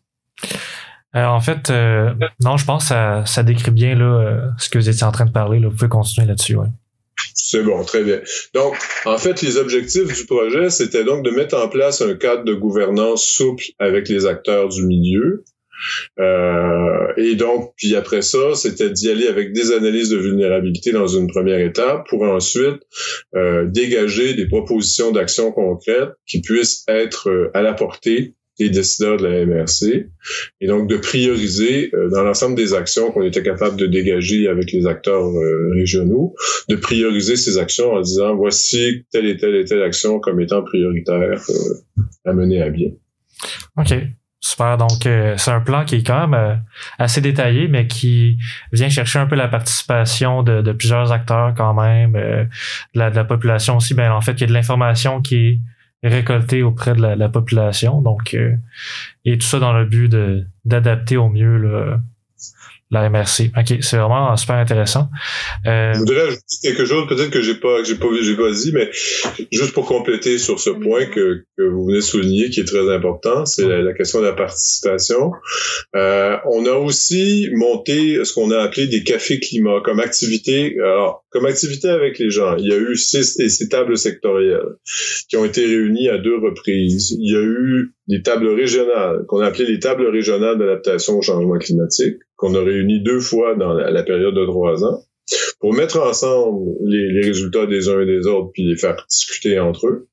Euh, 1.15 1.25
en 1.25 1.41
fait, 1.41 1.69
euh, 1.69 2.13
non, 2.43 2.57
je 2.57 2.65
pense 2.65 2.89
que 2.89 3.21
ça, 3.25 3.43
décrit 3.43 3.71
bien 3.71 3.95
là, 3.95 4.05
euh, 4.05 4.39
ce 4.57 4.69
que 4.69 4.79
vous 4.79 4.89
étiez 4.89 5.05
en 5.05 5.11
train 5.11 5.25
de 5.25 5.31
parler. 5.31 5.59
Là. 5.59 5.67
Vous 5.69 5.75
pouvez 5.75 5.89
continuer 5.89 6.27
là-dessus. 6.27 6.55
Ouais. 6.55 6.67
C'est 7.35 7.61
bon, 7.61 7.83
très 7.83 8.03
bien. 8.03 8.19
Donc, 8.55 8.75
en 9.05 9.17
fait, 9.17 9.41
les 9.41 9.57
objectifs 9.57 10.11
du 10.11 10.25
projet, 10.25 10.69
c'était 10.69 11.03
donc 11.03 11.23
de 11.23 11.29
mettre 11.29 11.55
en 11.55 11.67
place 11.67 12.01
un 12.01 12.15
cadre 12.15 12.43
de 12.43 12.53
gouvernance 12.53 13.23
souple 13.25 13.65
avec 13.77 14.09
les 14.09 14.25
acteurs 14.25 14.69
du 14.69 14.83
milieu. 14.85 15.43
Et 16.17 17.35
donc, 17.35 17.73
puis 17.75 17.95
après 17.95 18.21
ça, 18.21 18.55
c'était 18.55 18.89
d'y 18.89 19.11
aller 19.11 19.27
avec 19.27 19.51
des 19.53 19.71
analyses 19.73 20.09
de 20.09 20.17
vulnérabilité 20.17 20.91
dans 20.91 21.07
une 21.07 21.27
première 21.27 21.59
étape 21.59 22.07
pour 22.07 22.23
ensuite 22.23 22.81
dégager 23.33 24.33
des 24.33 24.47
propositions 24.47 25.11
d'action 25.11 25.51
concrètes 25.51 26.13
qui 26.25 26.41
puissent 26.41 26.83
être 26.87 27.51
à 27.53 27.61
la 27.61 27.73
portée 27.73 28.33
les 28.59 28.69
décideurs 28.69 29.17
de 29.17 29.25
la 29.25 29.45
MRC, 29.45 30.09
et 30.61 30.67
donc 30.67 30.87
de 30.87 30.97
prioriser 30.97 31.89
euh, 31.93 32.09
dans 32.09 32.23
l'ensemble 32.23 32.55
des 32.55 32.73
actions 32.73 33.11
qu'on 33.11 33.23
était 33.23 33.41
capable 33.41 33.77
de 33.77 33.87
dégager 33.87 34.47
avec 34.47 34.71
les 34.71 34.85
acteurs 34.85 35.25
euh, 35.25 35.71
régionaux, 35.73 36.35
de 36.69 36.75
prioriser 36.75 37.35
ces 37.35 37.57
actions 37.57 37.93
en 37.93 38.01
disant 38.01 38.35
voici 38.35 39.05
telle 39.11 39.25
et 39.25 39.37
telle 39.37 39.55
et 39.55 39.65
telle 39.65 39.81
action 39.81 40.19
comme 40.19 40.39
étant 40.39 40.61
prioritaire 40.63 41.43
euh, 41.49 41.99
à 42.25 42.33
mener 42.33 42.61
à 42.61 42.69
bien. 42.69 42.89
OK. 43.77 43.93
Super. 44.39 44.77
Donc, 44.77 45.03
c'est 45.03 45.51
un 45.51 45.61
plan 45.61 45.85
qui 45.85 45.95
est 45.95 46.03
quand 46.05 46.27
même 46.27 46.61
assez 46.99 47.21
détaillé, 47.21 47.69
mais 47.69 47.87
qui 47.87 48.37
vient 48.73 48.89
chercher 48.89 49.19
un 49.19 49.25
peu 49.25 49.35
la 49.37 49.47
participation 49.47 50.43
de, 50.43 50.73
plusieurs 50.73 51.13
acteurs 51.13 51.53
quand 51.55 51.73
même, 51.73 52.11
de 52.11 52.47
la, 52.93 53.09
de, 53.09 53.15
la, 53.15 53.23
population 53.23 53.77
aussi. 53.77 53.93
Ben, 53.93 54.11
en 54.11 54.19
fait, 54.19 54.33
il 54.33 54.41
y 54.41 54.43
a 54.43 54.47
de 54.47 54.53
l'information 54.53 55.21
qui 55.21 55.35
est 55.37 55.59
récolté 56.03 56.63
auprès 56.63 56.93
de 56.93 57.01
la, 57.01 57.29
population. 57.29 58.01
Donc, 58.01 58.33
euh, 58.33 58.55
et 59.25 59.37
tout 59.37 59.47
ça 59.47 59.59
dans 59.59 59.73
le 59.73 59.85
but 59.85 60.13
d'adapter 60.65 61.17
au 61.17 61.29
mieux 61.29 61.97
la 62.93 63.09
MRC. 63.09 63.51
OK, 63.57 63.77
c'est 63.81 63.97
vraiment 63.97 64.35
super 64.37 64.55
intéressant. 64.55 65.09
Euh, 65.65 65.93
je 65.93 65.99
voudrais 65.99 66.21
ajouter 66.21 66.43
quelque 66.61 66.85
chose, 66.85 67.07
peut-être 67.07 67.31
que 67.31 67.41
j'ai 67.41 67.55
pas, 67.55 67.79
que 67.79 67.85
j'ai 67.85 67.95
pas, 67.95 68.07
j'ai 68.21 68.35
pas 68.35 68.51
dit, 68.51 68.71
mais 68.73 68.89
juste 69.51 69.73
pour 69.73 69.85
compléter 69.85 70.37
sur 70.37 70.59
ce 70.59 70.69
point 70.69 71.05
que, 71.07 71.43
que 71.57 71.63
vous 71.63 71.85
venez 71.85 71.97
de 71.97 72.01
souligner, 72.01 72.49
qui 72.49 72.59
est 72.59 72.65
très 72.65 72.93
important, 72.93 73.45
c'est 73.45 73.67
la, 73.67 73.93
question 73.93 74.21
de 74.21 74.25
la 74.25 74.33
participation. 74.33 75.31
Euh, 75.95 76.37
on 76.45 76.65
a 76.65 76.73
aussi 76.73 77.49
monté 77.53 78.23
ce 78.23 78.33
qu'on 78.33 78.51
a 78.51 78.59
appelé 78.59 78.87
des 78.87 79.03
cafés 79.03 79.39
climat 79.39 79.81
comme 79.83 79.99
activité. 79.99 80.75
Alors, 80.79 81.25
comme 81.31 81.45
activité 81.45 81.89
avec 81.89 82.19
les 82.19 82.29
gens, 82.29 82.55
il 82.57 82.67
y 82.67 82.73
a 82.73 82.77
eu 82.77 82.95
six, 82.95 83.37
ces 83.47 83.69
tables 83.69 83.97
sectorielles 83.97 84.75
qui 85.29 85.37
ont 85.37 85.45
été 85.45 85.65
réunies 85.65 86.09
à 86.09 86.19
deux 86.19 86.37
reprises. 86.37 87.15
Il 87.19 87.31
y 87.31 87.35
a 87.35 87.41
eu 87.41 87.93
des 88.07 88.21
tables 88.21 88.47
régionales 88.47 89.25
qu'on 89.27 89.39
a 89.39 89.47
appelées 89.47 89.65
les 89.65 89.79
tables 89.79 90.07
régionales 90.07 90.57
d'adaptation 90.57 91.17
au 91.17 91.21
changement 91.21 91.57
climatique 91.57 92.17
qu'on 92.35 92.55
a 92.55 92.61
réuni 92.61 93.01
deux 93.01 93.19
fois 93.19 93.55
dans 93.55 93.73
la, 93.73 94.03
période 94.03 94.35
de 94.35 94.45
trois 94.45 94.83
ans 94.83 95.01
pour 95.59 95.73
mettre 95.73 95.99
ensemble 95.99 96.75
les, 96.85 97.21
résultats 97.21 97.65
des 97.65 97.87
uns 97.87 98.01
et 98.01 98.05
des 98.05 98.27
autres 98.27 98.51
puis 98.53 98.67
les 98.67 98.75
faire 98.75 98.97
discuter 99.09 99.59
entre 99.59 99.87
eux. 99.87 100.07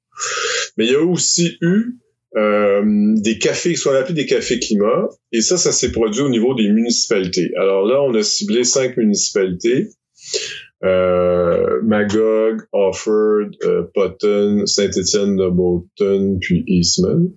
Mais 0.77 0.87
il 0.87 0.93
y 0.93 0.95
a 0.95 1.03
aussi 1.03 1.57
eu 1.61 1.97
euh, 2.37 2.83
des 3.17 3.39
cafés, 3.39 3.75
ce 3.75 3.89
qu'on 3.89 3.95
appelle 3.95 4.15
des 4.15 4.27
cafés 4.27 4.61
climat, 4.61 5.09
et 5.33 5.41
ça, 5.41 5.57
ça 5.57 5.73
s'est 5.73 5.91
produit 5.91 6.23
au 6.23 6.29
niveau 6.29 6.55
des 6.55 6.69
municipalités. 6.69 7.51
Alors 7.57 7.85
là, 7.85 8.01
on 8.03 8.15
a 8.15 8.23
ciblé 8.23 8.63
cinq 8.63 8.97
municipalités. 8.97 9.89
Euh, 10.83 11.81
Magog, 11.83 12.63
Offord, 12.73 13.51
euh, 13.65 13.83
Potton, 13.93 14.65
Saint-Étienne 14.65 15.37
de 15.37 15.49
Bolton, 15.49 16.39
puis 16.41 16.65
Eastman. 16.67 17.31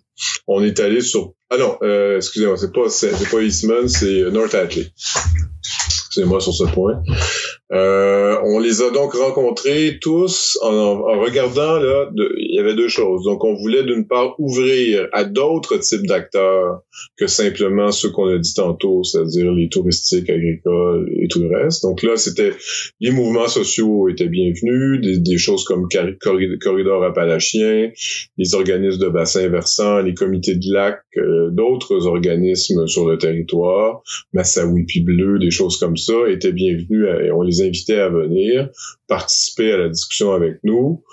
On 0.47 0.63
est 0.63 0.79
allé 0.79 1.01
sur 1.01 1.33
ah 1.49 1.57
non, 1.57 1.77
euh, 1.83 2.17
excusez-moi, 2.17 2.57
c'est 2.57 2.73
pas 2.73 2.89
c'est 2.89 3.29
pas 3.29 3.41
Eastman, 3.41 3.87
c'est 3.87 4.23
North 4.31 4.55
Atlee. 4.55 4.91
Excusez-moi 6.07 6.39
sur 6.41 6.53
ce 6.53 6.63
point. 6.63 7.03
Euh, 7.73 8.37
on 8.43 8.59
les 8.59 8.83
a 8.83 8.91
donc 8.91 9.13
rencontrés 9.13 9.97
tous 9.99 10.59
en, 10.61 10.97
regardant 11.19 11.79
là, 11.79 12.09
il 12.15 12.55
y 12.55 12.59
avait 12.59 12.75
deux 12.75 12.87
choses. 12.87 13.23
Donc 13.23 13.43
on 13.43 13.55
voulait 13.55 13.83
d'une 13.83 14.07
part 14.07 14.35
ouvrir 14.39 15.07
à 15.11 15.23
d'autres 15.23 15.77
types 15.77 16.05
d'acteurs 16.05 16.81
que 17.17 17.25
simplement 17.25 17.91
ceux 17.91 18.11
qu'on 18.11 18.27
a 18.27 18.37
dit 18.37 18.53
tantôt, 18.53 19.03
c'est-à-dire 19.03 19.51
les 19.51 19.69
touristiques, 19.69 20.29
agricoles 20.29 21.09
et 21.19 21.27
tout 21.27 21.39
le 21.39 21.55
reste. 21.55 21.81
Donc 21.81 22.03
là, 22.03 22.15
c'était 22.15 22.51
les 22.99 23.09
mouvements 23.09 23.47
sociaux 23.47 24.07
étaient 24.07 24.29
bienvenus, 24.29 25.01
des, 25.01 25.37
choses 25.37 25.63
comme 25.63 25.87
corridor 26.61 27.03
appalachien, 27.03 27.89
les 28.37 28.55
organismes 28.55 29.01
de 29.01 29.09
bassin 29.09 29.47
versant, 29.47 29.99
les 30.01 30.13
comités 30.13 30.55
de 30.55 30.71
lac, 30.71 30.99
euh, 31.17 31.49
d'autres 31.51 32.05
organismes 32.05 32.87
sur 32.87 33.09
le 33.09 33.17
territoire, 33.17 34.03
Massawi 34.33 34.85
puis 34.85 35.01
Bleu, 35.01 35.39
des 35.39 35.51
choses 35.51 35.77
comme 35.77 35.97
ça 35.97 36.13
étaient 36.29 36.51
bienvenus 36.51 37.07
et 37.23 37.31
on 37.31 37.41
les 37.41 37.62
invitait 37.63 37.99
à 37.99 38.09
venir 38.09 38.69
participer 39.07 39.71
à 39.71 39.77
la 39.77 39.89
discussion 39.89 40.33
avec 40.33 40.59
nous. 40.63 41.03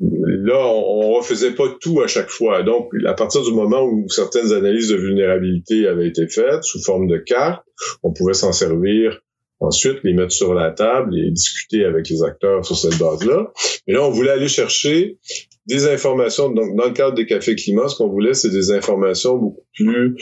Là, 0.00 0.64
on, 0.64 1.10
ne 1.10 1.16
refaisait 1.16 1.52
pas 1.52 1.64
tout 1.80 2.00
à 2.00 2.06
chaque 2.06 2.30
fois. 2.30 2.62
Donc, 2.62 2.90
à 3.04 3.14
partir 3.14 3.42
du 3.42 3.52
moment 3.52 3.82
où 3.82 4.08
certaines 4.08 4.52
analyses 4.52 4.90
de 4.90 4.96
vulnérabilité 4.96 5.88
avaient 5.88 6.08
été 6.08 6.28
faites 6.28 6.62
sous 6.62 6.80
forme 6.82 7.08
de 7.08 7.18
cartes, 7.18 7.64
on 8.02 8.12
pouvait 8.12 8.34
s'en 8.34 8.52
servir 8.52 9.20
ensuite, 9.60 9.98
les 10.04 10.14
mettre 10.14 10.32
sur 10.32 10.54
la 10.54 10.70
table 10.70 11.18
et 11.18 11.30
discuter 11.30 11.84
avec 11.84 12.08
les 12.08 12.22
acteurs 12.22 12.64
sur 12.64 12.76
cette 12.76 12.98
base-là. 12.98 13.52
Mais 13.86 13.94
là, 13.94 14.04
on 14.04 14.10
voulait 14.10 14.30
aller 14.30 14.48
chercher 14.48 15.18
des 15.66 15.86
informations. 15.86 16.50
Donc, 16.50 16.76
dans 16.76 16.86
le 16.86 16.92
cadre 16.92 17.14
des 17.14 17.26
cafés 17.26 17.54
climat, 17.54 17.88
ce 17.88 17.96
qu'on 17.96 18.08
voulait, 18.08 18.34
c'est 18.34 18.50
des 18.50 18.70
informations 18.70 19.36
beaucoup 19.36 19.64
plus 19.74 20.16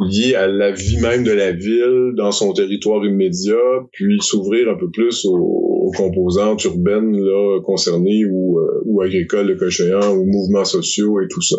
liées 0.00 0.34
à 0.34 0.46
la 0.46 0.72
vie 0.72 0.98
même 0.98 1.24
de 1.24 1.32
la 1.32 1.52
ville, 1.52 2.12
dans 2.16 2.32
son 2.32 2.52
territoire 2.52 3.04
immédiat, 3.04 3.56
puis 3.92 4.18
s'ouvrir 4.20 4.68
un 4.68 4.76
peu 4.76 4.90
plus 4.90 5.24
aux, 5.24 5.90
composantes 5.96 6.62
urbaines 6.64 7.18
là, 7.18 7.60
concernées 7.64 8.24
ou, 8.24 8.60
euh, 8.60 8.82
ou 8.84 9.02
agricoles, 9.02 9.48
le 9.48 9.56
cochon, 9.56 10.12
ou 10.12 10.24
mouvements 10.24 10.64
sociaux 10.64 11.20
et 11.20 11.26
tout 11.28 11.42
ça. 11.42 11.56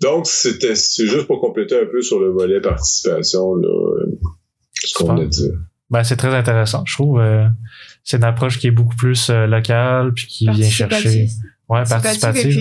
Donc, 0.00 0.26
c'était 0.26 0.74
c'est 0.74 1.06
juste 1.06 1.26
pour 1.26 1.40
compléter 1.40 1.76
un 1.76 1.84
peu 1.84 2.00
sur 2.00 2.20
le 2.20 2.30
volet 2.30 2.62
participation, 2.62 3.54
là, 3.56 3.68
ce 4.74 4.94
qu'on 4.94 5.18
a 5.18 5.26
dit. 5.26 5.50
Ben, 5.94 6.02
c'est 6.02 6.16
très 6.16 6.34
intéressant. 6.34 6.82
Je 6.86 6.94
trouve 6.94 7.20
euh, 7.20 7.46
c'est 8.02 8.16
une 8.16 8.24
approche 8.24 8.58
qui 8.58 8.66
est 8.66 8.72
beaucoup 8.72 8.96
plus 8.96 9.30
euh, 9.30 9.46
locale 9.46 10.12
puis 10.12 10.26
qui 10.26 10.50
vient 10.50 10.68
chercher 10.68 11.28
Ouais, 11.68 11.82
participatif. 11.88 12.56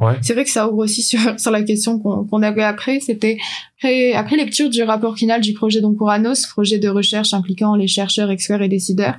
ouais. 0.00 0.14
C'est 0.22 0.32
vrai 0.32 0.42
que 0.44 0.50
ça 0.50 0.66
ouvre 0.66 0.78
aussi 0.78 1.02
sur, 1.02 1.20
sur 1.38 1.50
la 1.52 1.62
question 1.62 2.00
qu'on 2.00 2.42
avait 2.42 2.64
après. 2.64 2.98
C'était 2.98 3.36
après, 3.78 4.12
après, 4.14 4.36
lecture 4.36 4.70
du 4.70 4.82
rapport 4.82 5.16
final 5.16 5.42
du 5.42 5.52
projet 5.52 5.82
d'Oncuranos, 5.82 6.46
projet 6.48 6.78
de 6.78 6.88
recherche 6.88 7.32
impliquant 7.34 7.76
les 7.76 7.86
chercheurs, 7.86 8.30
experts 8.30 8.62
et 8.62 8.68
décideurs. 8.68 9.14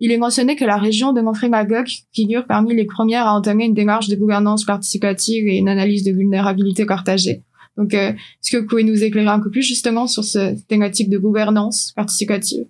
Il 0.00 0.10
est 0.10 0.18
mentionné 0.18 0.56
que 0.56 0.64
la 0.64 0.76
région 0.76 1.12
de 1.12 1.20
Manfred-Magog 1.22 1.86
figure 2.12 2.44
parmi 2.46 2.74
les 2.74 2.84
premières 2.84 3.26
à 3.26 3.34
entamer 3.34 3.64
une 3.64 3.74
démarche 3.74 4.08
de 4.08 4.16
gouvernance 4.16 4.64
participative 4.64 5.46
et 5.46 5.56
une 5.56 5.68
analyse 5.68 6.02
de 6.02 6.10
vulnérabilité 6.10 6.84
partagée. 6.84 7.42
Donc, 7.78 7.94
euh, 7.94 8.10
est-ce 8.10 8.50
que 8.50 8.58
vous 8.58 8.66
pouvez 8.66 8.84
nous 8.84 9.02
éclairer 9.02 9.28
un 9.28 9.40
peu 9.40 9.50
plus 9.50 9.62
justement 9.62 10.06
sur 10.06 10.24
cette 10.24 10.66
thématique 10.66 11.08
de 11.08 11.18
gouvernance 11.18 11.92
participative? 11.96 12.66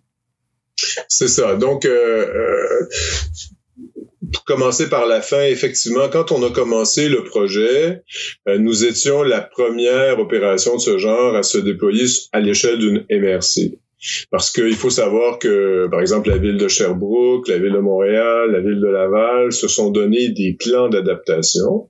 C'est 1.08 1.28
ça. 1.28 1.56
Donc, 1.56 1.84
euh, 1.84 2.26
euh 2.26 2.86
pour 4.32 4.44
commencer 4.44 4.88
par 4.88 5.06
la 5.06 5.20
fin, 5.20 5.44
effectivement, 5.44 6.08
quand 6.10 6.32
on 6.32 6.42
a 6.42 6.50
commencé 6.50 7.08
le 7.08 7.22
projet, 7.22 8.02
euh, 8.48 8.58
nous 8.58 8.84
étions 8.84 9.22
la 9.22 9.40
première 9.40 10.18
opération 10.18 10.76
de 10.76 10.80
ce 10.80 10.98
genre 10.98 11.36
à 11.36 11.42
se 11.42 11.58
déployer 11.58 12.06
à 12.32 12.40
l'échelle 12.40 12.78
d'une 12.78 13.04
MRC. 13.10 13.78
Parce 14.30 14.50
qu'il 14.50 14.74
faut 14.74 14.90
savoir 14.90 15.38
que, 15.38 15.86
par 15.90 16.00
exemple, 16.00 16.28
la 16.28 16.36
ville 16.36 16.56
de 16.56 16.68
Sherbrooke, 16.68 17.48
la 17.48 17.58
ville 17.58 17.72
de 17.72 17.78
Montréal, 17.78 18.50
la 18.50 18.60
ville 18.60 18.80
de 18.80 18.88
Laval 18.88 19.52
se 19.52 19.68
sont 19.68 19.90
donné 19.90 20.28
des 20.30 20.56
plans 20.58 20.88
d'adaptation. 20.88 21.88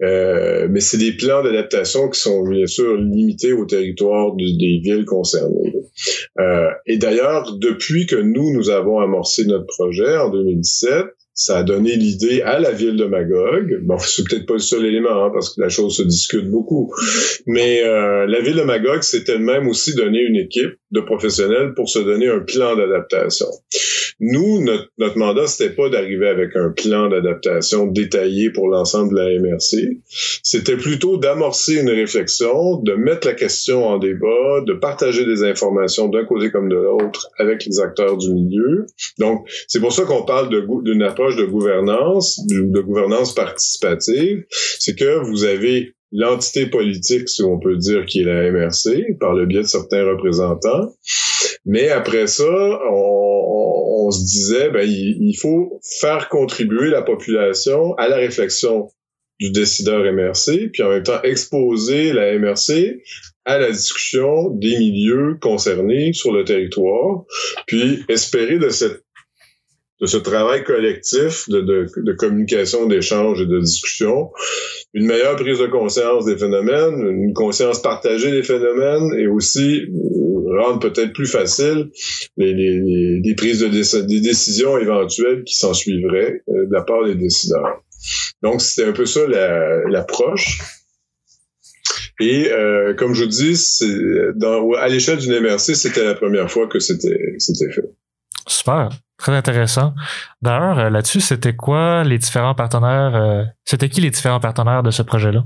Euh, 0.00 0.68
mais 0.70 0.80
c'est 0.80 0.98
des 0.98 1.12
plans 1.12 1.42
d'adaptation 1.42 2.08
qui 2.08 2.20
sont 2.20 2.46
bien 2.48 2.66
sûr 2.66 2.94
limités 2.96 3.52
au 3.52 3.64
territoire 3.64 4.34
des 4.36 4.80
villes 4.82 5.04
concernées. 5.04 5.74
Euh, 6.38 6.68
et 6.86 6.98
d'ailleurs, 6.98 7.56
depuis 7.58 8.06
que 8.06 8.16
nous, 8.16 8.52
nous 8.52 8.70
avons 8.70 9.00
amorcé 9.00 9.44
notre 9.46 9.66
projet 9.66 10.16
en 10.16 10.30
2017, 10.30 11.04
ça 11.38 11.58
a 11.58 11.62
donné 11.62 11.94
l'idée 11.94 12.42
à 12.42 12.58
la 12.58 12.72
ville 12.72 12.96
de 12.96 13.04
Magog. 13.04 13.78
Bon, 13.82 13.96
c'est 13.98 14.28
peut-être 14.28 14.44
pas 14.44 14.54
le 14.54 14.58
seul 14.58 14.84
élément, 14.84 15.24
hein, 15.24 15.30
parce 15.32 15.54
que 15.54 15.60
la 15.60 15.68
chose 15.68 15.96
se 15.96 16.02
discute 16.02 16.50
beaucoup. 16.50 16.92
Mais 17.46 17.80
euh, 17.84 18.26
la 18.26 18.40
ville 18.40 18.56
de 18.56 18.62
Magog 18.62 19.02
s'est 19.02 19.22
elle-même 19.28 19.68
aussi 19.68 19.94
donné 19.94 20.18
une 20.20 20.34
équipe 20.34 20.74
de 20.90 21.00
professionnels 21.00 21.74
pour 21.76 21.88
se 21.88 22.00
donner 22.00 22.26
un 22.26 22.40
plan 22.40 22.74
d'adaptation. 22.74 23.46
Nous, 24.18 24.64
notre, 24.64 24.88
notre 24.98 25.16
mandat, 25.16 25.46
c'était 25.46 25.72
pas 25.72 25.88
d'arriver 25.88 26.28
avec 26.28 26.56
un 26.56 26.70
plan 26.70 27.08
d'adaptation 27.08 27.86
détaillé 27.86 28.50
pour 28.50 28.66
l'ensemble 28.66 29.14
de 29.14 29.20
la 29.20 29.38
MRC. 29.38 30.00
C'était 30.42 30.76
plutôt 30.76 31.18
d'amorcer 31.18 31.80
une 31.80 31.90
réflexion, 31.90 32.80
de 32.82 32.94
mettre 32.94 33.28
la 33.28 33.34
question 33.34 33.86
en 33.86 33.98
débat, 33.98 34.62
de 34.66 34.72
partager 34.72 35.24
des 35.24 35.44
informations 35.44 36.08
d'un 36.08 36.24
côté 36.24 36.50
comme 36.50 36.68
de 36.68 36.74
l'autre 36.74 37.28
avec 37.38 37.64
les 37.64 37.78
acteurs 37.78 38.16
du 38.16 38.32
milieu. 38.32 38.86
Donc, 39.18 39.48
c'est 39.68 39.78
pour 39.78 39.92
ça 39.92 40.02
qu'on 40.02 40.24
parle 40.24 40.48
d'une 40.82 41.02
approche 41.02 41.27
de 41.36 41.44
gouvernance, 41.44 42.40
de 42.46 42.80
gouvernance 42.80 43.34
participative. 43.34 44.44
C'est 44.78 44.94
que 44.94 45.24
vous 45.24 45.44
avez 45.44 45.94
l'entité 46.12 46.66
politique, 46.66 47.28
si 47.28 47.42
on 47.42 47.58
peut 47.58 47.76
dire, 47.76 48.06
qui 48.06 48.20
est 48.20 48.24
la 48.24 48.50
MRC, 48.50 49.18
par 49.20 49.34
le 49.34 49.46
biais 49.46 49.62
de 49.62 49.66
certains 49.66 50.04
représentants. 50.04 50.94
Mais 51.64 51.90
après 51.90 52.26
ça, 52.26 52.44
on, 52.90 54.10
se 54.10 54.24
disait, 54.24 54.70
ben, 54.70 54.88
il, 54.88 55.34
faut 55.38 55.80
faire 56.00 56.30
contribuer 56.30 56.88
la 56.88 57.02
population 57.02 57.94
à 57.96 58.08
la 58.08 58.16
réflexion 58.16 58.88
du 59.38 59.50
décideur 59.50 60.00
MRC, 60.12 60.70
puis 60.72 60.82
en 60.82 60.88
même 60.88 61.02
temps 61.02 61.22
exposer 61.22 62.12
la 62.12 62.38
MRC 62.38 63.02
à 63.44 63.58
la 63.58 63.70
discussion 63.70 64.50
des 64.50 64.78
milieux 64.78 65.36
concernés 65.40 66.12
sur 66.12 66.32
le 66.32 66.44
territoire, 66.44 67.24
puis 67.66 68.02
espérer 68.08 68.58
de 68.58 68.68
cette 68.70 69.02
de 70.00 70.06
ce 70.06 70.16
travail 70.16 70.62
collectif 70.64 71.48
de, 71.48 71.60
de, 71.60 71.86
de 71.96 72.12
communication, 72.12 72.86
d'échange 72.86 73.40
et 73.40 73.46
de 73.46 73.58
discussion, 73.58 74.30
une 74.94 75.06
meilleure 75.06 75.36
prise 75.36 75.58
de 75.58 75.66
conscience 75.66 76.24
des 76.24 76.36
phénomènes, 76.36 77.06
une 77.06 77.34
conscience 77.34 77.82
partagée 77.82 78.30
des 78.30 78.42
phénomènes 78.42 79.12
et 79.18 79.26
aussi 79.26 79.82
euh, 79.82 80.62
rendre 80.62 80.78
peut-être 80.78 81.12
plus 81.12 81.26
facile 81.26 81.90
les, 82.36 82.54
les, 82.54 83.20
les 83.22 83.34
prises 83.34 83.60
de 83.60 83.68
des 83.68 84.20
décisions 84.20 84.78
éventuelles 84.78 85.42
qui 85.44 85.54
s'en 85.54 85.74
suivraient 85.74 86.42
euh, 86.48 86.66
de 86.66 86.72
la 86.72 86.82
part 86.82 87.04
des 87.04 87.14
décideurs. 87.14 87.82
Donc, 88.42 88.60
c'était 88.60 88.88
un 88.88 88.92
peu 88.92 89.06
ça 89.06 89.26
l'approche. 89.26 90.60
Et 92.20 92.50
euh, 92.50 92.94
comme 92.94 93.14
je 93.14 93.24
vous 93.24 93.28
dis, 93.28 94.34
dans, 94.36 94.72
à 94.72 94.88
l'échelle 94.88 95.18
d'une 95.18 95.40
MRC, 95.40 95.74
c'était 95.74 96.04
la 96.04 96.14
première 96.14 96.50
fois 96.50 96.66
que 96.68 96.78
c'était 96.78 97.36
fait. 97.38 97.90
Super. 98.46 98.90
Très 99.18 99.32
intéressant. 99.34 99.94
D'ailleurs, 100.42 100.78
euh, 100.78 100.90
là-dessus, 100.90 101.20
c'était 101.20 101.54
quoi 101.54 102.04
les 102.04 102.18
différents 102.18 102.54
partenaires? 102.54 103.16
Euh, 103.16 103.44
c'était 103.64 103.88
qui 103.88 104.00
les 104.00 104.10
différents 104.10 104.38
partenaires 104.40 104.84
de 104.84 104.92
ce 104.92 105.02
projet-là? 105.02 105.44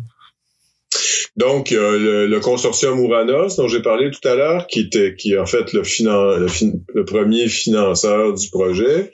Donc, 1.37 1.71
le, 1.71 2.27
le, 2.27 2.40
consortium 2.40 3.01
Ouranos, 3.01 3.57
dont 3.57 3.66
j'ai 3.66 3.81
parlé 3.81 4.11
tout 4.11 4.27
à 4.29 4.35
l'heure, 4.35 4.66
qui 4.66 4.81
était, 4.81 5.14
qui 5.14 5.33
est 5.33 5.38
en 5.38 5.47
fait 5.47 5.73
le, 5.73 5.83
finan 5.83 6.37
le, 6.37 6.47
le 6.95 7.05
premier 7.05 7.49
financeur 7.49 8.35
du 8.35 8.51
projet. 8.51 9.11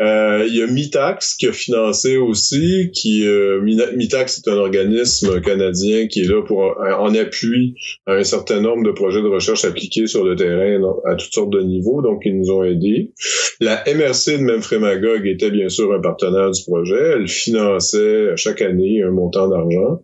Euh, 0.00 0.44
il 0.46 0.54
y 0.54 0.62
a 0.62 0.66
Mitax 0.66 1.34
qui 1.34 1.48
a 1.48 1.52
financé 1.52 2.18
aussi, 2.18 2.90
qui 2.92 3.26
euh, 3.26 3.60
Mitax 3.62 4.38
est 4.38 4.50
un 4.50 4.56
organisme 4.56 5.40
canadien 5.40 6.06
qui 6.06 6.20
est 6.20 6.28
là 6.28 6.42
pour 6.42 6.76
en 6.78 7.14
appui 7.14 7.74
à 8.06 8.12
un 8.12 8.24
certain 8.24 8.60
nombre 8.60 8.84
de 8.84 8.92
projets 8.92 9.22
de 9.22 9.28
recherche 9.28 9.64
appliqués 9.64 10.06
sur 10.06 10.24
le 10.24 10.36
terrain 10.36 10.80
à 11.04 11.14
toutes 11.16 11.32
sortes 11.32 11.50
de 11.50 11.62
niveaux, 11.62 12.02
donc 12.02 12.22
ils 12.24 12.38
nous 12.38 12.50
ont 12.50 12.62
aidés. 12.62 13.12
La 13.60 13.82
MRC 13.86 14.38
de 14.38 14.42
Memphremagog 14.42 15.26
était 15.26 15.50
bien 15.50 15.68
sûr 15.68 15.92
un 15.92 16.00
partenaire 16.00 16.50
du 16.50 16.62
projet. 16.62 17.14
Elle 17.16 17.28
finançait 17.28 18.36
chaque 18.36 18.60
année 18.60 19.02
un 19.02 19.10
montant 19.10 19.48
d'argent. 19.48 20.02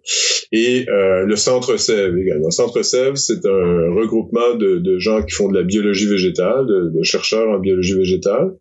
Et 0.52 0.86
euh, 0.88 1.24
le 1.24 1.36
Centre 1.36 1.51
Sève 1.60 2.16
également. 2.16 2.46
Le 2.46 2.50
Centre 2.50 2.82
Sève, 2.82 3.14
c'est 3.16 3.44
un 3.46 3.94
regroupement 3.94 4.54
de, 4.56 4.98
gens 4.98 5.22
qui 5.22 5.34
font 5.34 5.48
de 5.48 5.58
la 5.58 5.64
biologie 5.64 6.06
végétale, 6.06 6.66
de, 6.66 6.92
de 6.96 7.02
chercheurs 7.02 7.48
en 7.48 7.58
biologie 7.58 7.94
végétale, 7.94 8.52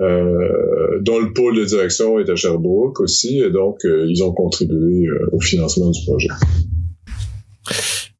euh, 0.00 1.00
dont 1.00 1.18
le 1.18 1.32
pôle 1.32 1.56
de 1.56 1.64
direction 1.64 2.18
est 2.18 2.28
à 2.30 2.36
Sherbrooke 2.36 3.00
aussi. 3.00 3.40
Et 3.40 3.50
donc, 3.50 3.84
euh, 3.84 4.06
ils 4.08 4.22
ont 4.22 4.32
contribué 4.32 5.06
euh, 5.06 5.28
au 5.32 5.40
financement 5.40 5.90
du 5.90 6.00
projet. 6.06 6.28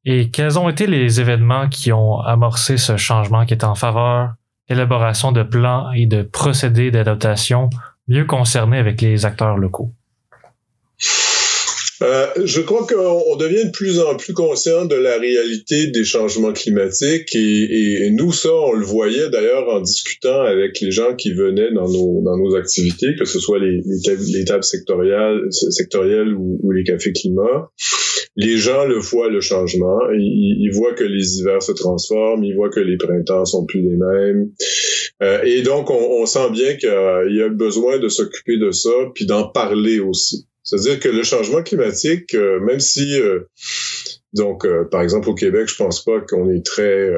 Et 0.05 0.31
quels 0.31 0.59
ont 0.59 0.69
été 0.69 0.87
les 0.87 1.21
événements 1.21 1.69
qui 1.69 1.93
ont 1.93 2.19
amorcé 2.21 2.77
ce 2.77 2.97
changement 2.97 3.47
qui 3.47 3.55
est 3.55 3.65
en 3.65 3.75
faveur 3.75 4.35
d'élaboration 4.69 5.33
de 5.33 5.43
plans 5.43 5.93
et 5.93 6.07
de 6.07 6.23
procédés 6.23 6.91
d'adaptation 6.91 7.71
mieux 8.09 8.25
concernés 8.25 8.79
avec 8.79 9.01
les 9.01 9.25
acteurs 9.25 9.57
locaux? 9.57 9.93
Euh, 12.03 12.27
je 12.45 12.61
crois 12.61 12.85
qu'on 12.85 13.37
devient 13.37 13.67
de 13.67 13.71
plus 13.71 14.01
en 14.01 14.17
plus 14.17 14.33
conscient 14.33 14.87
de 14.87 14.97
la 14.97 15.19
réalité 15.19 15.87
des 15.87 16.05
changements 16.05 16.53
climatiques 16.53 17.33
et, 17.35 18.07
et, 18.07 18.11
nous, 18.11 18.33
ça, 18.33 18.53
on 18.53 18.73
le 18.73 18.85
voyait 18.85 19.31
d'ailleurs 19.31 19.69
en 19.69 19.81
discutant 19.81 20.41
avec 20.41 20.81
les 20.81 20.91
gens 20.91 21.15
qui 21.15 21.33
venaient 21.33 21.71
dans 21.73 21.89
nos, 21.89 22.23
dans 22.23 22.37
nos 22.37 22.57
activités, 22.57 23.15
que 23.17 23.25
ce 23.25 23.39
soit 23.39 23.61
les, 23.61 23.81
les, 23.85 24.45
tables, 24.45 24.65
sectorielles, 24.65 26.35
ou, 26.35 26.73
les 26.73 26.83
cafés 26.83 27.13
climat. 27.13 27.71
Les 28.35 28.57
gens 28.57 28.85
le 28.87 28.97
voient, 28.97 29.29
le 29.29 29.41
changement. 29.41 29.99
Ils, 30.13 30.57
ils, 30.61 30.73
voient 30.73 30.95
que 30.95 31.05
les 31.05 31.39
hivers 31.39 31.63
se 31.63 31.73
transforment, 31.73 32.43
ils 32.43 32.55
voient 32.55 32.71
que 32.71 32.81
les 32.81 32.97
printemps 32.97 33.45
sont 33.45 33.65
plus 33.65 33.83
les 33.83 33.97
mêmes. 33.97 34.51
Euh, 35.23 35.43
et 35.45 35.63
donc, 35.63 35.91
on, 35.91 36.23
on 36.23 36.27
sent 36.27 36.51
bien 36.51 36.75
qu'il 36.75 37.37
y 37.37 37.43
a 37.43 37.49
besoin 37.49 37.99
de 37.99 38.09
s'occuper 38.09 38.59
de 38.59 38.73
ça, 38.73 38.91
puis 39.15 39.27
d'en 39.27 39.49
parler 39.49 40.01
aussi. 40.01 40.49
C'est-à-dire 40.65 41.01
que 41.01 41.09
le 41.09 41.23
changement 41.23 41.63
climatique, 41.63 42.35
euh, 42.35 42.61
même 42.61 42.79
si, 42.79 43.21
euh, 43.21 43.41
donc, 44.33 44.65
euh, 44.65 44.85
par 44.85 45.03
exemple, 45.03 45.29
au 45.29 45.35
Québec, 45.35 45.69
je 45.69 45.77
pense 45.77 46.05
pas 46.05 46.21
qu'on 46.21 46.49
est 46.51 46.65
très... 46.65 47.13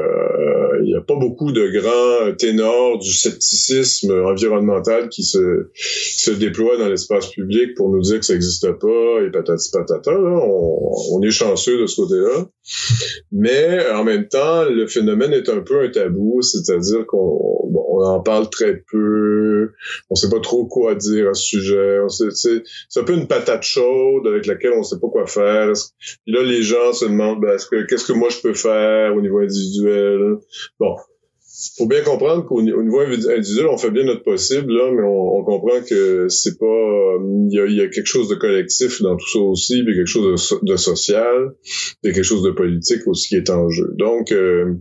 Il 0.80 0.86
n'y 0.86 0.96
a 0.96 1.00
pas 1.00 1.14
beaucoup 1.14 1.52
de 1.52 1.68
grands 1.68 2.34
ténors 2.36 2.98
du 2.98 3.12
scepticisme 3.12 4.12
environnemental 4.26 5.08
qui 5.08 5.22
se, 5.22 5.70
se 5.74 6.30
déploient 6.32 6.76
dans 6.76 6.88
l'espace 6.88 7.30
public 7.30 7.74
pour 7.76 7.90
nous 7.90 8.00
dire 8.00 8.18
que 8.18 8.26
ça 8.26 8.32
n'existe 8.32 8.72
pas 8.72 9.22
et 9.24 9.30
patati 9.30 9.70
patata. 9.70 10.10
On, 10.10 10.90
on, 11.12 11.22
est 11.22 11.30
chanceux 11.30 11.80
de 11.80 11.86
ce 11.86 11.96
côté-là. 11.96 12.48
Mais 13.30 13.88
en 13.92 14.02
même 14.02 14.26
temps, 14.26 14.64
le 14.64 14.86
phénomène 14.88 15.32
est 15.32 15.48
un 15.48 15.60
peu 15.60 15.84
un 15.84 15.90
tabou, 15.90 16.42
c'est-à-dire 16.42 17.06
qu'on 17.06 17.93
on 17.98 18.04
en 18.04 18.20
parle 18.20 18.48
très 18.50 18.82
peu, 18.90 19.72
on 20.10 20.14
sait 20.14 20.30
pas 20.30 20.40
trop 20.40 20.66
quoi 20.66 20.94
dire 20.94 21.30
à 21.30 21.34
ce 21.34 21.42
sujet. 21.42 21.98
C'est 22.08 23.00
un 23.00 23.04
peu 23.04 23.14
une 23.14 23.26
patate 23.26 23.62
chaude 23.62 24.26
avec 24.26 24.46
laquelle 24.46 24.72
on 24.76 24.82
sait 24.82 24.98
pas 25.00 25.08
quoi 25.08 25.26
faire. 25.26 25.72
Là, 26.26 26.42
les 26.42 26.62
gens 26.62 26.92
se 26.92 27.06
demandent 27.06 27.40
ben, 27.40 27.58
qu'est-ce 27.88 28.06
que 28.06 28.12
moi 28.12 28.28
je 28.30 28.40
peux 28.40 28.54
faire 28.54 29.14
au 29.14 29.20
niveau 29.20 29.38
individuel? 29.38 30.36
Bon, 30.78 30.96
faut 31.76 31.86
bien 31.86 32.02
comprendre 32.02 32.44
qu'au 32.44 32.62
niveau 32.62 33.00
individuel, 33.00 33.66
on 33.66 33.78
fait 33.78 33.90
bien 33.90 34.04
notre 34.04 34.22
possible, 34.22 34.72
là, 34.72 34.90
mais 34.92 35.02
on, 35.02 35.44
comprend 35.44 35.80
que 35.86 36.26
c'est 36.28 36.58
pas. 36.58 37.16
Il 37.50 37.76
y, 37.76 37.80
a, 37.80 37.88
quelque 37.88 38.06
chose 38.06 38.28
de 38.28 38.34
collectif 38.34 39.02
dans 39.02 39.16
tout 39.16 39.28
ça 39.28 39.38
aussi, 39.40 39.82
puis 39.84 39.94
quelque 39.94 40.06
chose 40.06 40.50
de, 40.62 40.72
de 40.72 40.76
social, 40.76 41.54
a 42.04 42.10
quelque 42.10 42.22
chose 42.22 42.42
de 42.42 42.50
politique 42.50 43.06
aussi 43.06 43.28
qui 43.28 43.36
est 43.36 43.50
en 43.50 43.68
jeu. 43.68 43.92
Donc, 43.98 44.32
euh, 44.32 44.74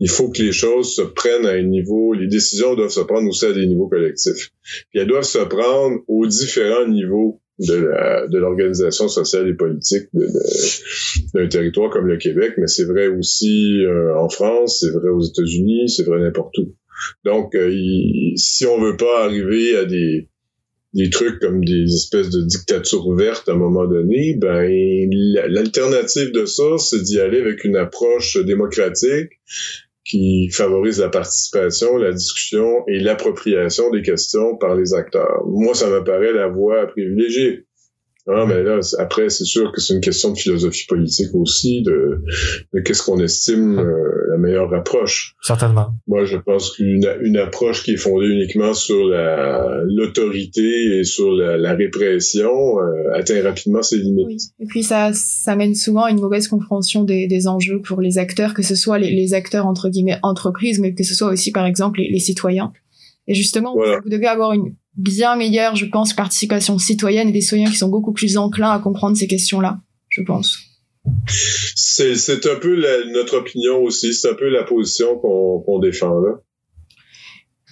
il 0.00 0.08
faut 0.08 0.30
que 0.30 0.42
les 0.42 0.52
choses 0.52 0.94
se 0.94 1.02
prennent 1.02 1.46
à 1.46 1.52
un 1.52 1.62
niveau. 1.62 2.14
Les 2.14 2.28
décisions 2.28 2.74
doivent 2.74 2.90
se 2.90 3.00
prendre 3.00 3.28
aussi 3.28 3.44
à 3.44 3.52
des 3.52 3.66
niveaux 3.66 3.88
collectifs. 3.88 4.50
Puis 4.90 5.00
elles 5.00 5.06
doivent 5.06 5.24
se 5.24 5.38
prendre 5.38 5.98
aux 6.08 6.26
différents 6.26 6.86
niveaux 6.86 7.40
de 7.58 8.38
l'organisation 8.38 9.08
sociale 9.08 9.48
et 9.48 9.54
politique 9.54 10.08
d'un 11.34 11.48
territoire 11.48 11.90
comme 11.90 12.06
le 12.06 12.16
Québec, 12.16 12.54
mais 12.56 12.66
c'est 12.68 12.84
vrai 12.84 13.08
aussi 13.08 13.84
euh, 13.84 14.16
en 14.16 14.28
France, 14.28 14.80
c'est 14.80 14.92
vrai 14.92 15.10
aux 15.10 15.22
États-Unis, 15.22 15.88
c'est 15.88 16.04
vrai 16.04 16.20
n'importe 16.20 16.56
où. 16.58 16.74
Donc, 17.24 17.54
euh, 17.54 17.70
si 18.36 18.66
on 18.66 18.80
veut 18.80 18.96
pas 18.96 19.24
arriver 19.24 19.76
à 19.76 19.84
des, 19.84 20.28
des 20.94 21.10
trucs 21.10 21.40
comme 21.40 21.64
des 21.64 21.84
espèces 21.84 22.30
de 22.30 22.42
dictatures 22.42 23.14
vertes 23.14 23.48
à 23.48 23.52
un 23.52 23.56
moment 23.56 23.86
donné, 23.86 24.36
ben 24.38 24.68
l'alternative 25.48 26.32
de 26.32 26.46
ça, 26.46 26.78
c'est 26.78 27.02
d'y 27.02 27.20
aller 27.20 27.40
avec 27.40 27.64
une 27.64 27.76
approche 27.76 28.36
démocratique 28.44 29.30
qui 30.08 30.48
favorise 30.50 31.00
la 31.00 31.10
participation, 31.10 31.96
la 31.96 32.12
discussion 32.12 32.82
et 32.88 32.98
l'appropriation 32.98 33.90
des 33.90 34.02
questions 34.02 34.56
par 34.56 34.74
les 34.74 34.94
acteurs. 34.94 35.44
Moi, 35.46 35.74
ça 35.74 35.88
me 35.88 36.02
paraît 36.02 36.32
la 36.32 36.48
voie 36.48 36.86
privilégiée. 36.86 37.67
Ah, 38.30 38.44
mais 38.46 38.62
là, 38.62 38.80
après, 38.98 39.30
c'est 39.30 39.44
sûr 39.44 39.72
que 39.72 39.80
c'est 39.80 39.94
une 39.94 40.00
question 40.00 40.32
de 40.32 40.38
philosophie 40.38 40.86
politique 40.86 41.34
aussi, 41.34 41.82
de, 41.82 42.22
de 42.74 42.80
qu'est-ce 42.80 43.02
qu'on 43.02 43.18
estime 43.20 43.78
euh, 43.78 44.30
la 44.30 44.36
meilleure 44.36 44.72
approche. 44.74 45.34
Certainement. 45.42 45.94
Moi, 46.06 46.24
je 46.24 46.36
pense 46.36 46.72
qu'une 46.72 47.08
une 47.22 47.38
approche 47.38 47.82
qui 47.82 47.92
est 47.92 47.96
fondée 47.96 48.26
uniquement 48.26 48.74
sur 48.74 48.98
l'autorité 49.84 50.98
et 50.98 51.04
sur 51.04 51.32
la, 51.32 51.56
la 51.56 51.74
répression 51.74 52.50
euh, 52.50 53.14
atteint 53.14 53.42
rapidement 53.42 53.82
ses 53.82 53.96
limites. 53.96 54.26
Oui. 54.26 54.36
Et 54.60 54.66
puis 54.66 54.82
ça, 54.82 55.10
ça 55.14 55.56
mène 55.56 55.74
souvent 55.74 56.04
à 56.04 56.10
une 56.10 56.20
mauvaise 56.20 56.48
compréhension 56.48 57.04
des, 57.04 57.26
des 57.26 57.48
enjeux 57.48 57.80
pour 57.80 58.00
les 58.00 58.18
acteurs, 58.18 58.52
que 58.52 58.62
ce 58.62 58.74
soit 58.74 58.98
les, 58.98 59.10
les, 59.10 59.34
acteurs 59.34 59.66
entre 59.66 59.88
guillemets 59.88 60.18
entreprises, 60.22 60.80
mais 60.80 60.94
que 60.94 61.04
ce 61.04 61.14
soit 61.14 61.28
aussi 61.30 61.50
par 61.50 61.66
exemple 61.66 62.00
les, 62.00 62.10
les 62.10 62.18
citoyens. 62.18 62.72
Et 63.26 63.34
justement, 63.34 63.74
vous 63.74 64.08
devez 64.08 64.26
avoir 64.26 64.52
une 64.52 64.74
bien 64.96 65.36
meilleure, 65.36 65.76
je 65.76 65.86
pense, 65.86 66.12
participation 66.12 66.78
citoyenne 66.78 67.28
et 67.28 67.32
des 67.32 67.40
citoyens 67.40 67.70
qui 67.70 67.76
sont 67.76 67.88
beaucoup 67.88 68.12
plus 68.12 68.36
enclins 68.36 68.70
à 68.70 68.78
comprendre 68.78 69.16
ces 69.16 69.26
questions-là, 69.26 69.80
je 70.08 70.22
pense. 70.22 70.58
C'est 71.74 72.46
un 72.46 72.56
peu 72.60 72.76
notre 73.12 73.38
opinion 73.38 73.78
aussi, 73.78 74.12
c'est 74.12 74.30
un 74.30 74.34
peu 74.34 74.48
la 74.48 74.64
position 74.64 75.18
qu'on 75.18 75.78
défend 75.78 76.20
là. 76.20 76.40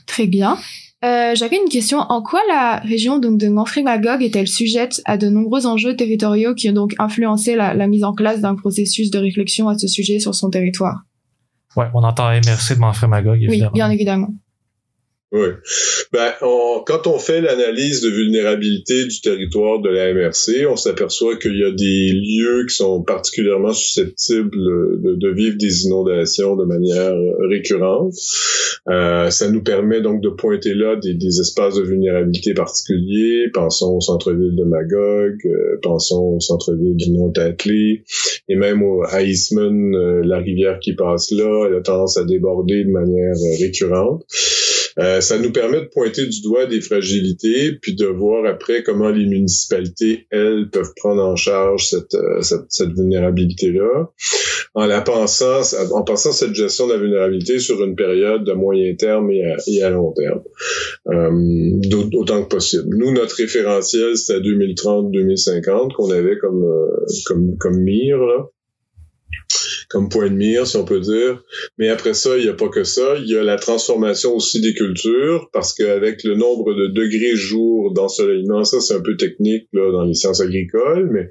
Très 0.07 0.27
bien. 0.27 0.57
Euh, 1.05 1.35
J'avais 1.35 1.57
une 1.57 1.69
question. 1.69 1.99
En 1.99 2.23
quoi 2.23 2.41
la 2.49 2.79
région 2.79 3.19
donc 3.19 3.39
de 3.39 3.49
Manfred-Magog 3.49 4.23
est-elle 4.23 4.49
sujette 4.49 5.03
à 5.05 5.19
de 5.19 5.29
nombreux 5.29 5.67
enjeux 5.67 5.95
territoriaux 5.95 6.55
qui 6.55 6.71
ont 6.71 6.73
donc 6.73 6.95
influencé 6.99 7.55
la, 7.55 7.75
la 7.75 7.87
mise 7.87 8.03
en 8.03 8.15
place 8.15 8.41
d'un 8.41 8.55
processus 8.55 9.11
de 9.11 9.19
réflexion 9.19 9.69
à 9.69 9.77
ce 9.77 9.89
sujet 9.89 10.19
sur 10.19 10.35
son 10.35 10.49
territoire? 10.49 11.03
Ouais, 11.77 11.87
on 11.93 12.03
entend 12.03 12.31
MRC 12.31 12.77
de 12.77 12.81
Manfred-Magog, 12.81 13.43
évidemment. 13.43 13.71
Oui, 13.73 13.75
bien 13.75 13.91
évidemment. 13.91 14.35
Oui. 15.33 15.49
Ben, 16.13 16.33
quand 16.41 17.07
on 17.07 17.19
fait 17.19 17.41
l'analyse 17.41 18.01
de 18.01 18.11
vulnérabilité 18.11 19.07
du 19.07 19.21
territoire 19.21 19.81
de 19.81 19.91
la 19.91 20.15
MRC, 20.15 20.67
on 20.71 20.77
s'aperçoit 20.77 21.37
qu'il 21.37 21.57
y 21.59 21.65
a 21.65 21.73
des 21.73 22.13
lieux 22.13 22.65
qui 22.69 22.77
sont 22.77 23.03
particulièrement 23.03 23.73
susceptibles 23.73 24.51
de, 24.57 25.15
de 25.17 25.29
vivre 25.31 25.57
des 25.59 25.85
inondations 25.87 26.55
de 26.55 26.65
manière 26.65 27.15
récurrente. 27.51 28.15
Euh, 28.89 29.31
ça 29.31 29.51
nous 29.51 29.63
permet 29.63 30.01
donc 30.01 30.21
de 30.21 30.29
pointer 30.29 30.75
là 30.75 30.95
des, 30.95 31.15
des 31.15 31.41
espaces 31.41 31.75
de 31.75 31.83
vulnérabilité 31.83 32.55
particuliers. 32.55 33.51
Pensons 33.53 33.97
au 33.97 34.01
centre-ville 34.01 34.55
de 34.55 34.65
Magog, 34.65 35.39
euh, 35.45 35.79
pensons 35.83 36.37
au 36.37 36.41
centre-ville 36.41 36.95
du 36.95 37.13
Mont-Attelé, 37.13 38.05
et 38.49 38.55
même 38.55 38.85
au, 38.85 39.03
à 39.03 39.23
Eastman, 39.23 39.95
euh, 39.95 40.23
la 40.25 40.39
rivière 40.39 40.79
qui 40.79 40.95
passe 40.95 41.33
là, 41.33 41.67
elle 41.69 41.77
a 41.77 41.81
tendance 41.81 42.17
à 42.17 42.25
déborder 42.25 42.85
de 42.85 42.91
manière 42.91 43.35
récurrente. 43.61 44.25
Euh, 44.99 45.21
ça 45.21 45.39
nous 45.39 45.53
permet 45.53 45.81
de 45.81 45.91
pointer 45.93 46.27
du 46.27 46.41
doigt 46.41 46.67
des 46.67 46.81
fragilités, 46.81 47.73
puis 47.81 47.95
de 47.95 48.07
voir 48.07 48.47
après 48.47 48.83
comment 48.83 49.11
les 49.11 49.27
municipalités, 49.27 50.27
elles, 50.31 50.69
peuvent 50.71 50.93
prendre 50.97 51.23
en 51.23 51.37
charge 51.37 51.89
cette, 51.89 52.15
euh, 52.15 52.41
cette, 52.41 52.67
cette 52.71 52.93
vulnérabilité-là, 52.93 54.11
en 54.75 54.87
la 54.87 55.03
pensant, 55.03 55.61
en 55.93 56.03
pensant 56.03 56.33
cette 56.33 56.55
gestion 56.55 56.87
de 56.87 56.95
la 56.95 56.99
vulnérabilité 56.99 57.59
sur 57.59 57.83
une 57.85 57.95
période 57.95 58.45
de 58.45 58.53
moyen 58.53 58.95
terme 58.95 59.31
et 59.31 59.45
à, 59.45 59.57
et 59.67 59.83
à 59.83 59.91
long 59.91 60.13
terme, 60.13 60.43
euh, 61.09 62.09
autant 62.15 62.43
que 62.43 62.49
possible. 62.49 62.97
Nous, 62.97 63.13
notre 63.13 63.37
référentiel, 63.37 64.17
c'était 64.17 64.41
2030-2050 64.41 65.93
qu'on 65.95 66.11
avait 66.11 66.39
comme, 66.39 66.65
euh, 66.65 67.07
comme, 67.27 67.57
comme 67.59 67.79
mire, 67.83 68.19
là. 68.19 68.49
Comme 69.89 70.09
point 70.09 70.29
de 70.29 70.35
mire, 70.35 70.67
si 70.67 70.77
on 70.77 70.85
peut 70.85 71.01
dire. 71.01 71.43
Mais 71.79 71.89
après 71.89 72.15
ça, 72.15 72.37
il 72.37 72.45
n'y 72.45 72.51
a 72.51 72.55
pas 72.55 72.69
que 72.69 72.85
ça. 72.85 73.17
Il 73.19 73.29
y 73.29 73.37
a 73.37 73.43
la 73.43 73.57
transformation 73.57 74.35
aussi 74.35 74.61
des 74.61 74.75
cultures, 74.75 75.49
parce 75.53 75.75
qu'avec 75.75 76.25
le 76.25 76.35
nombre 76.35 76.75
de 76.75 76.89
degrés 76.89 77.37
jour 77.37 77.93
d'ensoleillement, 77.93 78.65
ça 78.65 78.81
c'est 78.81 78.95
un 78.95 79.03
peu 79.03 79.17
technique 79.17 79.69
là, 79.73 79.93
dans 79.93 80.05
les 80.05 80.15
sciences 80.15 80.41
agricoles, 80.41 81.11
mais 81.13 81.29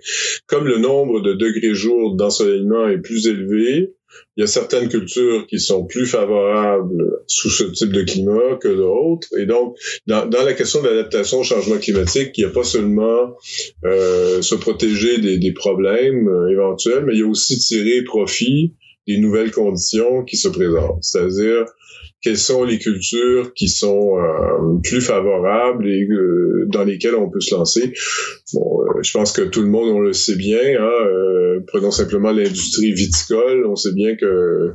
comme 0.48 0.68
le 0.68 0.78
nombre 0.78 1.22
de 1.22 1.34
degrés 1.34 1.74
jour 1.74 2.16
d'ensoleillement 2.16 2.88
est 2.88 3.02
plus 3.02 3.28
élevé, 3.28 3.94
il 4.38 4.42
y 4.42 4.44
a 4.44 4.48
certaines 4.48 4.90
cultures 4.90 5.48
qui 5.48 5.60
sont 5.60 5.86
plus 5.86 6.06
favorables 6.06 7.22
sous 7.28 7.50
ce 7.50 7.64
type 7.64 7.94
de 7.94 8.04
climat 8.04 8.58
que 8.62 8.68
d'autres. 8.68 9.28
Et 9.38 9.46
donc, 9.46 9.78
dans, 10.08 10.26
dans 10.26 10.44
la 10.44 10.54
question 10.54 10.82
de 10.82 10.90
l'adaptation 10.90 11.40
au 11.40 11.44
changement 11.44 11.78
climatique, 11.78 12.32
il 12.38 12.44
n'y 12.44 12.50
a 12.50 12.54
pas 12.54 12.64
seulement 12.64 13.36
euh, 13.86 14.42
se 14.42 14.56
protéger 14.56 15.20
des, 15.20 15.38
des 15.38 15.54
problèmes 15.54 16.28
euh, 16.28 16.52
éventuels, 16.52 17.06
mais 17.06 17.14
il 17.14 17.20
y 17.20 17.24
a 17.24 17.28
aussi 17.28 17.58
tirer 17.60 18.04
profit 18.04 18.74
des 19.08 19.18
nouvelles 19.18 19.52
conditions 19.52 20.24
qui 20.24 20.36
se 20.36 20.48
présentent. 20.48 21.04
C'est-à-dire, 21.04 21.66
quelles 22.26 22.40
sont 22.40 22.64
les 22.64 22.80
cultures 22.80 23.54
qui 23.54 23.70
sont 23.70 24.18
euh, 24.18 24.80
plus 24.84 25.00
favorables 25.00 25.88
et 25.88 26.08
euh, 26.10 26.66
dans 26.70 26.84
lesquelles 26.84 27.14
on 27.14 27.30
peut 27.30 27.40
se 27.40 27.54
lancer. 27.54 27.94
Bon, 28.52 28.82
euh, 28.82 29.04
je 29.04 29.12
pense 29.12 29.32
que 29.32 29.44
tout 29.44 29.62
le 29.62 29.68
monde 29.68 29.90
on 29.90 30.00
le 30.00 30.12
sait 30.12 30.36
bien. 30.36 30.58
Hein, 30.58 31.60
prenons 31.68 31.92
simplement 31.92 32.32
l'industrie 32.32 32.94
viticole. 32.94 33.68
On 33.68 33.76
sait 33.76 33.94
bien 33.94 34.16
que 34.16 34.74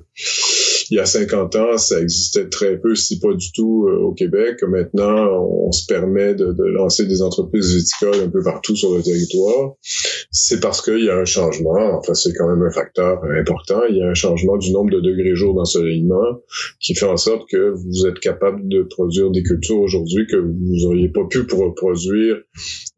il 0.90 0.96
y 0.96 1.00
a 1.00 1.06
50 1.06 1.56
ans, 1.56 1.78
ça 1.78 2.00
existait 2.00 2.48
très 2.48 2.78
peu, 2.78 2.94
si 2.94 3.18
pas 3.18 3.32
du 3.32 3.52
tout, 3.52 3.86
euh, 3.88 3.98
au 3.98 4.12
Québec. 4.12 4.62
Maintenant, 4.68 5.28
on, 5.40 5.70
se 5.72 5.86
permet 5.86 6.34
de, 6.34 6.46
de, 6.46 6.64
lancer 6.64 7.06
des 7.06 7.22
entreprises 7.22 7.76
viticoles 7.76 8.22
un 8.24 8.28
peu 8.28 8.42
partout 8.42 8.74
sur 8.74 8.94
le 8.96 9.02
territoire. 9.02 9.74
C'est 10.32 10.60
parce 10.60 10.82
qu'il 10.82 11.04
y 11.04 11.10
a 11.10 11.16
un 11.16 11.24
changement. 11.24 11.96
Enfin, 11.96 12.14
c'est 12.14 12.32
quand 12.32 12.48
même 12.48 12.62
un 12.62 12.72
facteur 12.72 13.22
important. 13.38 13.82
Il 13.88 13.98
y 13.98 14.02
a 14.02 14.08
un 14.08 14.14
changement 14.14 14.56
du 14.56 14.72
nombre 14.72 14.90
de 14.90 15.00
degrés 15.00 15.36
jour 15.36 15.54
d'ensoleillement 15.54 16.40
qui 16.80 16.94
fait 16.94 17.06
en 17.06 17.16
sorte 17.16 17.48
que 17.48 17.70
vous 17.70 18.06
êtes 18.08 18.18
capable 18.18 18.66
de 18.68 18.82
produire 18.82 19.30
des 19.30 19.44
cultures 19.44 19.80
aujourd'hui 19.80 20.26
que 20.26 20.36
vous 20.36 20.86
auriez 20.86 21.08
pas 21.08 21.24
pu 21.28 21.44
produire 21.44 22.36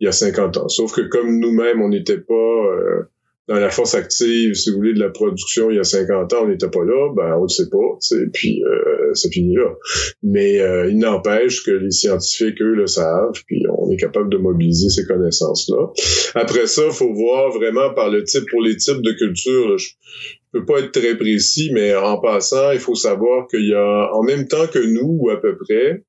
il 0.01 0.05
y 0.05 0.09
a 0.09 0.13
50 0.13 0.57
ans. 0.57 0.69
Sauf 0.69 0.93
que 0.93 1.03
comme 1.03 1.39
nous-mêmes, 1.39 1.83
on 1.83 1.89
n'était 1.89 2.19
pas 2.19 2.35
euh, 2.35 3.03
dans 3.49 3.59
la 3.59 3.71
force 3.71 3.95
active, 3.95 4.55
si 4.55 4.71
vous 4.71 4.77
voulez, 4.77 4.95
de 4.95 5.01
la 5.01 5.11
production 5.11 5.71
il 5.71 5.77
y 5.77 5.81
a 5.81 5.85
50 5.85 6.33
ans, 6.33 6.45
on 6.45 6.49
n'était 6.49 6.71
pas 6.71 6.85
là, 6.85 7.13
ben 7.15 7.37
on 7.39 7.45
ne 7.45 7.49
sait 7.49 7.69
pas, 7.69 7.97
c'est 7.99 8.31
puis 8.33 8.63
euh, 8.65 9.13
ça 9.15 9.29
finit 9.31 9.57
là. 9.57 9.69
Mais 10.23 10.61
euh, 10.61 10.89
il 10.89 10.99
n'empêche 10.99 11.65
que 11.65 11.73
les 11.73 11.91
scientifiques, 11.91 12.61
eux, 12.63 12.75
le 12.75 12.87
savent, 12.87 13.43
puis 13.47 13.65
on 13.77 13.91
est 13.91 13.97
capable 13.97 14.31
de 14.31 14.39
mobiliser 14.39 14.91
ces 14.91 15.05
connaissances-là. 15.05 15.89
Après 16.35 16.67
ça, 16.67 16.89
faut 16.91 17.13
voir 17.13 17.51
vraiment 17.51 17.93
par 17.95 18.11
le 18.11 18.23
type, 18.23 18.45
pour 18.49 18.63
les 18.63 18.77
types 18.77 19.03
de 19.03 19.13
cultures, 19.13 19.77
je, 19.77 19.89
je 20.55 20.59
peux 20.61 20.65
pas 20.65 20.79
être 20.81 20.93
très 20.93 21.17
précis, 21.17 21.71
mais 21.73 21.95
en 21.97 22.19
passant, 22.21 22.71
il 22.71 22.79
faut 22.79 22.95
savoir 22.95 23.49
qu'il 23.49 23.67
y 23.67 23.75
a, 23.75 24.11
en 24.13 24.23
même 24.23 24.47
temps 24.47 24.67
que 24.67 24.79
nous, 24.79 25.19
ou 25.21 25.31
à 25.31 25.41
peu 25.41 25.57
près, 25.57 26.05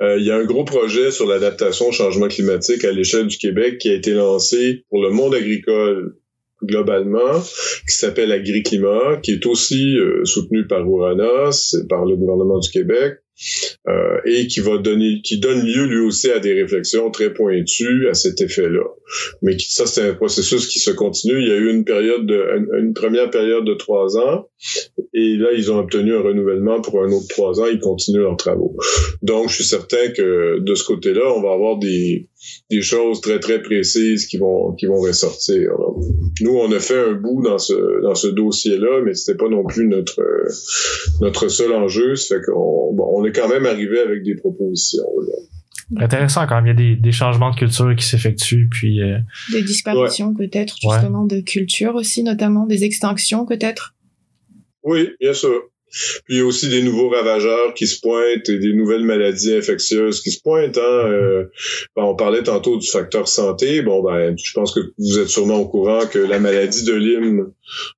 euh, 0.00 0.18
il 0.18 0.24
y 0.24 0.30
a 0.30 0.36
un 0.36 0.44
gros 0.44 0.64
projet 0.64 1.10
sur 1.10 1.26
l'adaptation 1.26 1.88
au 1.88 1.92
changement 1.92 2.28
climatique 2.28 2.84
à 2.84 2.92
l'échelle 2.92 3.26
du 3.26 3.38
Québec 3.38 3.78
qui 3.78 3.90
a 3.90 3.94
été 3.94 4.12
lancé 4.12 4.84
pour 4.90 5.02
le 5.02 5.10
monde 5.10 5.34
agricole 5.34 6.16
globalement, 6.62 7.40
qui 7.86 7.94
s'appelle 7.94 8.32
Agriclimat, 8.32 9.18
qui 9.22 9.32
est 9.32 9.46
aussi 9.46 9.98
euh, 9.98 10.24
soutenu 10.24 10.66
par 10.66 10.88
Ouranos 10.88 11.74
et 11.74 11.86
par 11.86 12.04
le 12.04 12.16
gouvernement 12.16 12.58
du 12.58 12.70
Québec. 12.70 13.18
Euh, 13.88 14.18
et 14.24 14.46
qui 14.46 14.60
va 14.60 14.78
donner, 14.78 15.20
qui 15.22 15.38
donne 15.38 15.66
lieu 15.66 15.86
lui 15.86 15.98
aussi 15.98 16.30
à 16.30 16.38
des 16.38 16.54
réflexions 16.54 17.10
très 17.10 17.34
pointues 17.34 18.08
à 18.08 18.14
cet 18.14 18.40
effet-là. 18.40 18.84
Mais 19.42 19.56
ça, 19.58 19.86
c'est 19.86 20.08
un 20.08 20.14
processus 20.14 20.68
qui 20.68 20.78
se 20.78 20.92
continue. 20.92 21.42
Il 21.42 21.48
y 21.48 21.52
a 21.52 21.56
eu 21.56 21.68
une 21.68 21.84
période 21.84 22.24
de, 22.24 22.78
une, 22.78 22.94
première 22.94 23.30
période 23.30 23.64
de 23.64 23.74
trois 23.74 24.16
ans, 24.16 24.48
et 25.12 25.36
là, 25.36 25.48
ils 25.52 25.70
ont 25.72 25.78
obtenu 25.78 26.14
un 26.14 26.22
renouvellement 26.22 26.80
pour 26.80 27.02
un 27.02 27.10
autre 27.10 27.26
trois 27.28 27.60
ans. 27.60 27.66
Ils 27.66 27.80
continuent 27.80 28.22
leurs 28.22 28.36
travaux. 28.36 28.76
Donc, 29.22 29.48
je 29.48 29.56
suis 29.56 29.64
certain 29.64 30.08
que 30.16 30.60
de 30.60 30.74
ce 30.74 30.84
côté-là, 30.84 31.32
on 31.36 31.42
va 31.42 31.52
avoir 31.52 31.78
des, 31.78 32.28
des 32.70 32.82
choses 32.82 33.20
très 33.20 33.40
très 33.40 33.62
précises 33.62 34.26
qui 34.26 34.38
vont 34.38 34.72
qui 34.72 34.86
vont 34.86 35.00
ressortir. 35.00 35.72
Nous, 36.40 36.56
on 36.56 36.70
a 36.72 36.80
fait 36.80 36.98
un 36.98 37.12
bout 37.12 37.42
dans 37.42 37.58
ce 37.58 38.02
dans 38.02 38.14
ce 38.14 38.28
dossier-là, 38.28 39.02
mais 39.04 39.14
c'était 39.14 39.36
pas 39.36 39.48
non 39.48 39.64
plus 39.64 39.86
notre 39.88 40.22
notre 41.20 41.48
seul 41.48 41.72
enjeu. 41.72 42.16
Ça 42.16 42.36
fait 42.36 42.42
qu'on 42.42 42.92
bon, 42.94 43.10
on 43.16 43.24
est 43.24 43.32
quand 43.32 43.48
même 43.48 43.66
arrivé 43.66 44.00
avec 44.00 44.22
des 44.22 44.34
propositions. 44.34 45.04
Intéressant 45.96 46.46
quand 46.46 46.56
même. 46.56 46.66
Il 46.66 46.68
y 46.68 46.72
a 46.72 46.94
des, 46.94 46.96
des 46.96 47.12
changements 47.12 47.50
de 47.50 47.56
culture 47.56 47.94
qui 47.94 48.04
s'effectuent, 48.04 48.68
puis 48.70 49.02
euh, 49.02 49.18
des 49.52 49.62
disparitions 49.62 50.34
peut-être 50.34 50.76
justement 50.80 51.24
de 51.24 51.40
culture 51.40 51.94
aussi, 51.94 52.22
notamment 52.22 52.66
des 52.66 52.84
extinctions 52.84 53.44
peut-être? 53.44 53.94
Oui, 54.82 55.10
bien 55.20 55.32
sûr. 55.32 55.62
Puis 56.24 56.34
il 56.34 56.38
y 56.38 56.40
a 56.40 56.44
aussi 56.44 56.68
des 56.68 56.82
nouveaux 56.82 57.08
ravageurs 57.08 57.74
qui 57.74 57.86
se 57.86 58.00
pointent 58.00 58.48
et 58.48 58.58
des 58.58 58.72
nouvelles 58.72 59.04
maladies 59.04 59.54
infectieuses 59.54 60.20
qui 60.20 60.30
se 60.30 60.40
pointent. 60.40 60.78
Hein. 60.78 61.06
Euh, 61.06 61.44
on 61.96 62.16
parlait 62.16 62.42
tantôt 62.42 62.76
du 62.76 62.88
facteur 62.88 63.28
santé. 63.28 63.82
Bon, 63.82 64.02
ben, 64.02 64.34
je 64.36 64.52
pense 64.54 64.74
que 64.74 64.80
vous 64.98 65.18
êtes 65.18 65.28
sûrement 65.28 65.58
au 65.58 65.68
courant 65.68 66.06
que 66.06 66.18
la 66.18 66.38
maladie 66.38 66.84
de 66.84 66.94
Lyme 66.94 67.52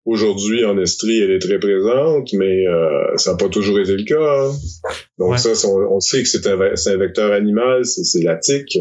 aujourd'hui 0.05 0.65
en 0.65 0.79
Estrie, 0.79 1.21
elle 1.21 1.31
est 1.31 1.39
très 1.39 1.59
présente, 1.59 2.33
mais 2.33 2.67
euh, 2.67 3.17
ça 3.17 3.33
n'a 3.33 3.37
pas 3.37 3.49
toujours 3.49 3.79
été 3.81 3.97
le 3.97 4.05
cas. 4.05 4.17
Hein. 4.21 4.53
Donc 5.19 5.39
ça, 5.39 5.51
on, 5.69 6.01
sait 6.01 6.23
que 6.23 6.29
c'est 6.29 6.47
un, 6.47 6.61
un, 6.61 6.97
vecteur 6.97 7.33
animal, 7.33 7.85
c'est 7.85 8.23
la 8.23 8.37
tique 8.37 8.79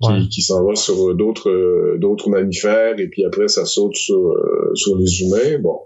qui, 0.00 0.28
qui 0.30 0.42
s'en 0.42 0.64
va 0.64 0.74
sur 0.74 1.14
d'autres 1.14 1.96
d'autres 1.98 2.30
mammifères 2.30 2.98
et 2.98 3.08
puis 3.08 3.24
après 3.24 3.48
ça 3.48 3.64
saute 3.64 3.96
sur, 3.96 4.18
euh, 4.18 4.72
sur 4.74 4.96
les 4.96 5.22
humains. 5.22 5.58
Bon, 5.60 5.78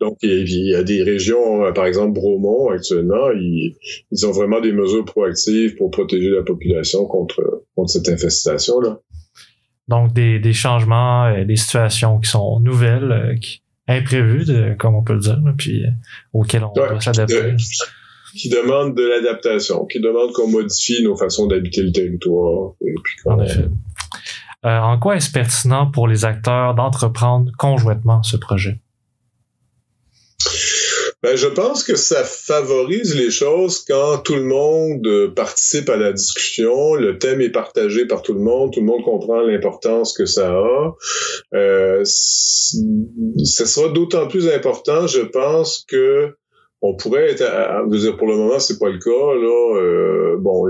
donc, 0.00 0.16
il 0.22 0.48
y 0.48 0.74
a 0.74 0.82
des 0.82 1.02
régions, 1.02 1.64
euh, 1.64 1.72
par 1.72 1.86
exemple 1.86 2.12
Bromont 2.12 2.70
actuellement, 2.70 3.30
ils, 3.32 3.76
ont 4.24 4.32
vraiment 4.32 4.60
des 4.60 4.72
mesures 4.72 5.04
proactives 5.04 5.76
pour 5.76 5.90
protéger 5.90 6.30
la 6.30 6.42
population 6.42 7.06
contre, 7.06 7.64
contre 7.74 7.90
cette 7.90 8.08
infestation-là. 8.08 9.00
Donc, 9.88 10.12
des, 10.12 10.38
des 10.38 10.52
changements, 10.52 11.26
euh, 11.26 11.44
des 11.44 11.56
situations 11.56 12.18
qui 12.18 12.30
sont 12.30 12.60
nouvelles, 12.60 13.12
euh, 13.12 13.36
qui, 13.36 13.62
imprévues, 13.88 14.76
comme 14.78 14.96
on 14.96 15.04
peut 15.04 15.12
le 15.12 15.20
dire, 15.20 15.40
puis 15.56 15.84
auxquelles 16.32 16.64
on 16.64 16.72
doit 16.72 17.00
s'adapter. 17.00 17.54
Qui 18.36 18.48
demandent 18.48 18.96
de 18.96 19.06
l'adaptation, 19.06 19.86
qui 19.86 20.00
demandent 20.00 20.32
qu'on 20.32 20.48
modifie 20.48 21.04
nos 21.04 21.16
façons 21.16 21.46
d'habiter 21.46 21.82
le 21.82 21.92
territoire. 21.92 22.72
en 23.26 23.40
effet. 23.40 23.68
en 24.64 24.98
quoi 24.98 25.14
est-ce 25.14 25.30
pertinent 25.30 25.88
pour 25.88 26.08
les 26.08 26.24
acteurs 26.24 26.74
d'entreprendre 26.74 27.52
conjointement 27.56 28.24
ce 28.24 28.36
projet? 28.36 28.80
Ben, 31.26 31.34
je 31.34 31.48
pense 31.48 31.82
que 31.82 31.96
ça 31.96 32.22
favorise 32.22 33.16
les 33.16 33.32
choses 33.32 33.84
quand 33.84 34.18
tout 34.18 34.36
le 34.36 34.44
monde 34.44 35.04
euh, 35.08 35.28
participe 35.34 35.88
à 35.88 35.96
la 35.96 36.12
discussion, 36.12 36.94
le 36.94 37.18
thème 37.18 37.40
est 37.40 37.50
partagé 37.50 38.06
par 38.06 38.22
tout 38.22 38.32
le 38.32 38.38
monde, 38.38 38.72
tout 38.72 38.78
le 38.78 38.86
monde 38.86 39.02
comprend 39.02 39.40
l'importance 39.40 40.16
que 40.16 40.24
ça 40.24 40.52
a. 40.52 40.94
Euh, 41.52 42.04
ce 42.04 43.66
sera 43.66 43.88
d'autant 43.88 44.28
plus 44.28 44.48
important, 44.48 45.08
je 45.08 45.22
pense, 45.22 45.84
que 45.88 46.32
on 46.86 46.94
pourrait 46.94 47.30
être, 47.30 47.42
à, 47.42 47.84
dire 47.88 48.16
pour 48.16 48.28
le 48.28 48.36
moment 48.36 48.58
c'est 48.58 48.78
pas 48.78 48.88
le 48.88 48.98
cas 48.98 49.10
là. 49.10 49.80
Euh, 49.80 50.36
bon, 50.38 50.68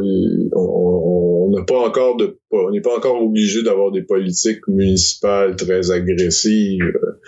on 0.55 1.50
n'a 1.50 1.62
pas 1.64 1.79
encore 1.79 2.16
de, 2.16 2.38
on 2.50 2.70
n'est 2.70 2.81
pas 2.81 2.96
encore 2.96 3.22
obligé 3.22 3.62
d'avoir 3.62 3.92
des 3.92 4.02
politiques 4.02 4.66
municipales 4.68 5.57
très 5.57 5.90
agressives 5.90 6.83
euh, 6.83 7.20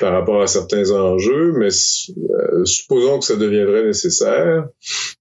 par 0.00 0.12
rapport 0.12 0.42
à 0.42 0.46
certains 0.46 0.90
enjeux, 0.90 1.52
mais 1.58 1.68
euh, 1.68 2.64
supposons 2.64 3.18
que 3.18 3.24
ça 3.24 3.36
deviendrait 3.36 3.84
nécessaire. 3.84 4.68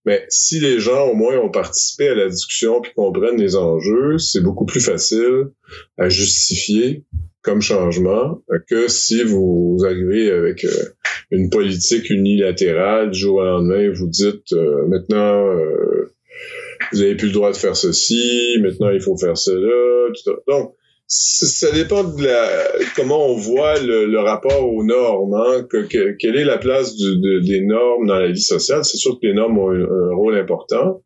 Mais 0.06 0.26
si 0.30 0.60
les 0.60 0.80
gens 0.80 1.10
au 1.10 1.16
moins 1.16 1.38
ont 1.38 1.50
participé 1.50 2.10
à 2.10 2.16
la 2.16 2.30
discussion 2.30 2.82
puis 2.82 2.92
comprennent 2.96 3.38
les 3.38 3.56
enjeux, 3.56 4.18
c'est 4.18 4.42
beaucoup 4.42 4.66
plus 4.66 4.82
facile 4.82 5.50
à 5.98 6.10
justifier 6.10 7.04
comme 7.46 7.62
changement 7.62 8.42
que 8.68 8.88
si 8.88 9.24
vous 9.24 9.78
arrivez 9.86 10.32
avec 10.32 10.66
euh, 10.66 10.70
une 11.32 11.50
politique 11.50 12.10
unilatérale 12.10 13.12
du 13.12 13.20
jour 13.20 13.38
au 13.38 13.44
lendemain, 13.44 13.92
vous 13.94 14.08
dites 14.08 14.54
euh, 14.54 14.88
maintenant 14.88 15.48
euh, 15.48 16.12
vous 16.92 17.02
avez 17.02 17.16
plus 17.16 17.28
le 17.28 17.34
droit 17.34 17.52
de 17.52 17.58
faire 17.58 17.76
ceci, 17.76 18.58
maintenant 18.62 18.90
il 18.90 19.02
faut 19.02 19.18
faire 19.18 19.38
cela. 19.38 20.10
Tout 20.14 20.22
ça. 20.24 20.32
Donc 20.48 20.76
ça 21.08 21.72
dépend 21.72 22.04
de 22.04 22.24
la, 22.24 22.48
comment 22.96 23.28
on 23.28 23.38
voit 23.38 23.80
le, 23.80 24.20
rapport 24.20 24.68
aux 24.68 24.84
normes. 24.84 25.36
Hein, 25.36 25.68
que, 25.70 26.16
quelle 26.18 26.36
est 26.36 26.46
la 26.46 26.58
place 26.58 26.96
des 26.98 27.62
normes 27.62 28.08
dans 28.08 28.20
la 28.20 28.32
vie 28.32 28.42
sociale 28.42 28.84
C'est 28.84 28.98
sûr 28.98 29.20
que 29.22 29.28
les 29.28 29.34
normes 29.34 29.58
ont 29.60 29.70
un, 29.70 30.16
rôle 30.16 30.36
important, 30.36 31.04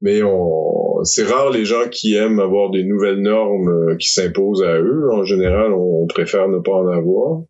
mais 0.00 0.22
on, 0.22 1.02
c'est 1.04 1.24
rare 1.24 1.50
les 1.50 1.64
gens 1.64 1.88
qui 1.90 2.14
aiment 2.14 2.38
avoir 2.38 2.70
des 2.70 2.84
nouvelles 2.84 3.20
normes 3.20 3.68
euh, 3.68 3.96
qui 3.96 4.08
s'imposent 4.08 4.62
à 4.62 4.78
eux. 4.78 5.10
En 5.12 5.24
général, 5.24 5.72
on, 5.72 6.06
préfère 6.06 6.48
ne 6.48 6.58
pas 6.58 6.72
en 6.72 6.88
avoir. 6.88 7.42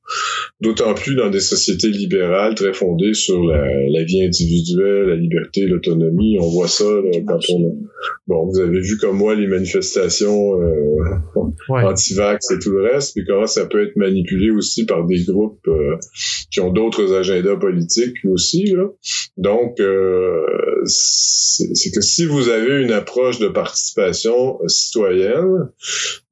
D'autant 0.61 0.95
plus 0.95 1.17
dans 1.17 1.31
des 1.31 1.41
sociétés 1.41 1.89
libérales 1.89 2.55
très 2.55 2.73
fondées 2.75 3.15
sur 3.15 3.43
la, 3.43 3.67
la 3.89 4.05
vie 4.05 4.25
individuelle, 4.25 5.09
la 5.09 5.17
liberté, 5.17 5.63
l'autonomie. 5.63 6.39
On 6.39 6.49
voit 6.49 6.69
ça 6.69 6.85
là, 6.85 7.19
quand 7.27 7.41
on. 7.51 7.77
Bon, 8.27 8.47
vous 8.47 8.61
avez 8.61 8.81
vu 8.81 8.99
comme 8.99 9.17
moi 9.17 9.35
les 9.35 9.47
manifestations. 9.47 10.61
Euh, 10.61 11.82
anti-vax 11.83 12.51
et 12.51 12.59
tout 12.59 12.71
le 12.71 12.83
reste, 12.83 13.15
puis 13.15 13.25
comment 13.27 13.47
ça 13.47 13.67
peut 13.67 13.87
être 13.87 13.97
manipulé 13.97 14.51
aussi 14.51 14.87
par 14.87 15.07
des 15.07 15.23
groupes 15.25 15.67
euh, 15.69 15.97
qui 16.51 16.61
ont 16.61 16.73
d'autres 16.73 17.15
agendas 17.15 17.57
politiques 17.57 18.17
aussi. 18.25 18.67
Là. 18.67 18.87
Donc, 19.37 19.81
euh, 19.81 20.45
c'est 20.85 21.91
que 21.95 22.01
si 22.01 22.27
vous 22.27 22.49
avez 22.49 22.83
une 22.83 22.93
approche 22.93 23.39
de 23.39 23.49
participation 23.49 24.59
citoyenne, 24.69 25.71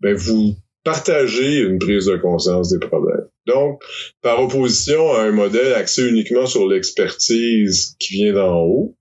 ben 0.01 0.15
vous 0.15 0.55
partagez 0.85 1.59
une 1.61 1.79
prise 1.79 2.07
de 2.07 2.17
conscience 2.17 2.71
des 2.71 2.79
problèmes. 2.79 3.27
Donc, 3.47 3.83
par 4.23 4.43
opposition 4.43 5.13
à 5.13 5.23
un 5.23 5.33
modèle 5.33 5.75
axé 5.75 6.07
uniquement 6.09 6.47
sur 6.47 6.69
l'expertise 6.69 7.97
qui 7.99 8.15
vient 8.15 8.33
d'en 8.33 8.61
haut, 8.61 8.97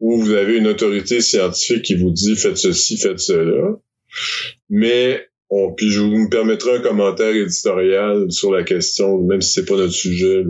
où 0.00 0.20
vous 0.20 0.32
avez 0.32 0.58
une 0.58 0.66
autorité 0.66 1.20
scientifique 1.20 1.82
qui 1.82 1.94
vous 1.94 2.10
dit 2.10 2.36
faites 2.36 2.56
ceci, 2.56 2.98
faites 2.98 3.20
cela, 3.20 3.78
mais 4.68 5.26
on, 5.52 5.72
puis 5.74 5.90
je 5.90 6.00
vous 6.00 6.16
me 6.16 6.30
permettrai 6.30 6.76
un 6.76 6.80
commentaire 6.80 7.34
éditorial 7.34 8.30
sur 8.30 8.50
la 8.50 8.62
question, 8.62 9.18
même 9.18 9.42
si 9.42 9.52
c'est 9.52 9.66
pas 9.66 9.76
notre 9.76 9.92
sujet, 9.92 10.44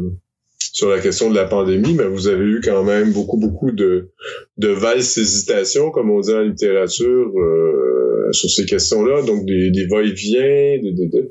sur 0.59 0.89
la 0.89 1.01
question 1.01 1.29
de 1.29 1.35
la 1.35 1.45
pandémie, 1.45 1.95
mais 1.95 2.07
vous 2.07 2.29
avez 2.29 2.45
eu 2.45 2.61
quand 2.65 2.85
même 2.85 3.13
beaucoup, 3.13 3.37
beaucoup 3.37 3.73
de, 3.73 4.11
de 4.59 4.69
valses 4.69 5.19
hésitations, 5.19 5.91
comme 5.91 6.11
on 6.11 6.21
dit 6.21 6.33
en 6.33 6.43
littérature, 6.43 7.33
euh, 7.37 8.31
sur 8.31 8.49
ces 8.49 8.65
questions-là, 8.65 9.23
donc 9.23 9.45
des, 9.45 9.73
des 9.73 9.87
va-et-vient. 9.87 10.79
De, 10.83 11.29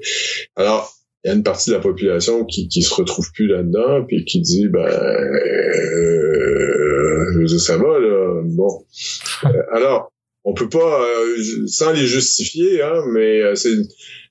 Alors, 0.57 0.93
il 1.23 1.29
y 1.29 1.31
a 1.31 1.35
une 1.35 1.43
partie 1.43 1.69
de 1.69 1.75
la 1.75 1.81
population 1.81 2.43
qui, 2.45 2.67
qui 2.67 2.81
se 2.81 2.93
retrouve 2.93 3.31
plus 3.33 3.47
là-dedans, 3.47 4.03
puis 4.05 4.25
qui 4.25 4.41
dit, 4.41 4.67
ben, 4.67 4.85
euh, 4.85 6.11
ça 7.57 7.77
va, 7.77 7.99
là, 7.99 8.41
bon. 8.43 8.85
Euh, 9.45 9.63
alors, 9.71 10.11
on 10.43 10.53
peut 10.53 10.69
pas, 10.69 11.03
euh, 11.03 11.67
sans 11.67 11.91
les 11.91 12.07
justifier, 12.07 12.81
hein, 12.81 13.03
mais 13.09 13.41
euh, 13.41 13.55
c'est 13.55 13.77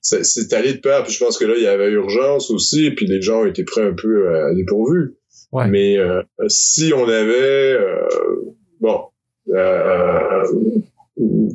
c'est 0.01 0.53
allé 0.53 0.73
de 0.73 0.79
pair. 0.79 1.03
Puis 1.03 1.13
je 1.13 1.23
pense 1.23 1.37
que 1.37 1.45
là, 1.45 1.53
il 1.55 1.63
y 1.63 1.67
avait 1.67 1.89
urgence 1.89 2.49
aussi, 2.49 2.91
puis 2.91 3.05
les 3.05 3.21
gens 3.21 3.45
étaient 3.45 3.63
prêts 3.63 3.83
un 3.83 3.93
peu 3.93 4.35
à 4.35 4.53
dépourvu. 4.53 5.15
Ouais. 5.51 5.67
Mais 5.67 5.97
euh, 5.97 6.21
si 6.47 6.91
on 6.95 7.07
avait, 7.07 7.77
bon, 8.79 9.01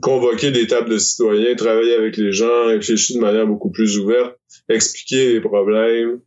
convoqué 0.00 0.52
des 0.52 0.66
tables 0.66 0.90
de 0.90 0.98
citoyens, 0.98 1.54
travailler 1.56 1.94
avec 1.94 2.16
les 2.16 2.32
gens, 2.32 2.66
réfléchir 2.66 3.16
de 3.16 3.20
manière 3.20 3.46
beaucoup 3.46 3.70
plus 3.70 3.98
ouverte, 3.98 4.38
expliquer 4.68 5.32
les 5.32 5.40
problèmes, 5.40 6.20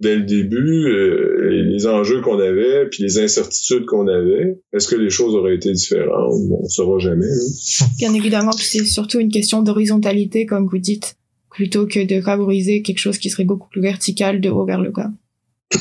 dès 0.00 0.16
le 0.16 0.24
début, 0.24 0.86
euh, 0.86 1.50
les 1.50 1.86
enjeux 1.86 2.20
qu'on 2.20 2.38
avait, 2.38 2.86
puis 2.90 3.02
les 3.02 3.18
incertitudes 3.18 3.86
qu'on 3.86 4.08
avait, 4.08 4.58
est-ce 4.72 4.88
que 4.88 4.96
les 4.96 5.10
choses 5.10 5.34
auraient 5.34 5.54
été 5.54 5.72
différentes? 5.72 6.32
On 6.50 6.62
ne 6.62 6.68
saura 6.68 6.98
jamais. 6.98 7.26
Hein. 7.26 7.86
Bien 7.98 8.14
évidemment, 8.14 8.52
c'est 8.52 8.84
surtout 8.84 9.20
une 9.20 9.30
question 9.30 9.62
d'horizontalité, 9.62 10.46
comme 10.46 10.66
vous 10.66 10.78
dites, 10.78 11.16
plutôt 11.50 11.86
que 11.86 12.04
de 12.04 12.20
favoriser 12.20 12.82
quelque 12.82 12.98
chose 12.98 13.18
qui 13.18 13.30
serait 13.30 13.44
beaucoup 13.44 13.68
plus 13.68 13.80
vertical 13.80 14.40
de 14.40 14.50
haut 14.50 14.66
vers 14.66 14.80
le 14.80 14.90
bas. 14.90 15.10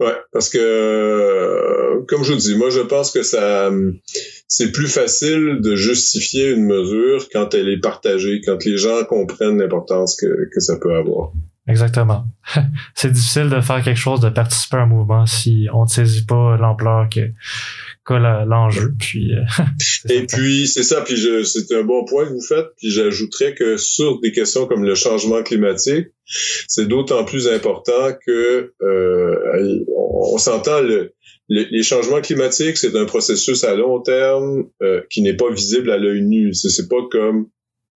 ouais, 0.00 0.16
parce 0.32 0.48
que, 0.48 0.58
euh, 0.58 2.04
comme 2.08 2.24
je 2.24 2.32
vous 2.32 2.38
dis, 2.38 2.56
moi 2.56 2.70
je 2.70 2.80
pense 2.80 3.10
que 3.10 3.22
ça, 3.22 3.70
c'est 4.48 4.72
plus 4.72 4.88
facile 4.88 5.58
de 5.60 5.76
justifier 5.76 6.50
une 6.50 6.64
mesure 6.64 7.28
quand 7.32 7.54
elle 7.54 7.68
est 7.68 7.80
partagée, 7.80 8.40
quand 8.44 8.64
les 8.64 8.76
gens 8.76 9.04
comprennent 9.04 9.58
l'importance 9.58 10.16
que, 10.16 10.26
que 10.52 10.60
ça 10.60 10.76
peut 10.78 10.94
avoir. 10.94 11.32
Exactement. 11.68 12.24
c'est 12.94 13.12
difficile 13.12 13.48
de 13.48 13.60
faire 13.60 13.82
quelque 13.82 13.98
chose, 13.98 14.20
de 14.20 14.30
participer 14.30 14.78
à 14.78 14.80
un 14.80 14.86
mouvement 14.86 15.26
si 15.26 15.68
on 15.72 15.84
ne 15.84 15.88
saisit 15.88 16.24
pas 16.24 16.56
l'ampleur 16.56 17.08
que 17.08 17.30
l'enjeu. 18.08 18.92
Puis 18.98 19.32
euh, 19.34 19.44
et 20.08 20.26
puis 20.26 20.66
c'est 20.66 20.82
ça. 20.82 21.02
Puis 21.02 21.16
c'est 21.44 21.74
un 21.74 21.84
bon 21.84 22.04
point 22.04 22.26
que 22.26 22.32
vous 22.32 22.42
faites. 22.42 22.66
Puis 22.78 22.90
j'ajouterais 22.90 23.54
que 23.54 23.76
sur 23.76 24.20
des 24.20 24.32
questions 24.32 24.66
comme 24.66 24.84
le 24.84 24.94
changement 24.94 25.42
climatique, 25.42 26.08
c'est 26.68 26.86
d'autant 26.86 27.24
plus 27.24 27.48
important 27.48 28.12
que 28.26 28.72
euh, 28.82 29.84
on, 29.96 30.38
s'entend 30.38 30.80
le, 30.80 31.12
les 31.48 31.82
changements 31.82 32.20
climatiques, 32.20 32.76
c'est 32.76 32.94
un 32.96 33.06
processus 33.06 33.64
à 33.64 33.74
long 33.74 34.00
terme 34.00 34.64
euh, 34.82 35.02
qui 35.10 35.22
n'est 35.22 35.34
pas 35.34 35.50
visible 35.50 35.90
à 35.90 35.98
l'œil 35.98 36.22
nu. 36.22 36.54
C'est 36.54 36.88
pas 36.88 37.02
comme 37.10 37.48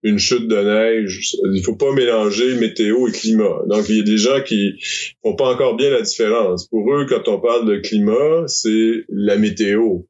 une 0.04 0.18
chute 0.18 0.46
de 0.48 0.56
neige. 0.56 1.34
Il 1.52 1.62
faut 1.64 1.76
pas 1.76 1.92
mélanger 1.92 2.54
météo 2.56 3.08
et 3.08 3.12
climat. 3.12 3.62
Donc, 3.66 3.88
il 3.88 3.96
y 3.96 4.00
a 4.00 4.04
des 4.04 4.18
gens 4.18 4.42
qui 4.42 4.74
font 5.22 5.34
pas 5.34 5.52
encore 5.52 5.76
bien 5.76 5.90
la 5.90 6.02
différence. 6.02 6.68
Pour 6.68 6.94
eux, 6.94 7.06
quand 7.08 7.26
on 7.26 7.40
parle 7.40 7.66
de 7.66 7.78
climat, 7.78 8.44
c'est 8.46 9.04
la 9.08 9.36
météo. 9.36 10.00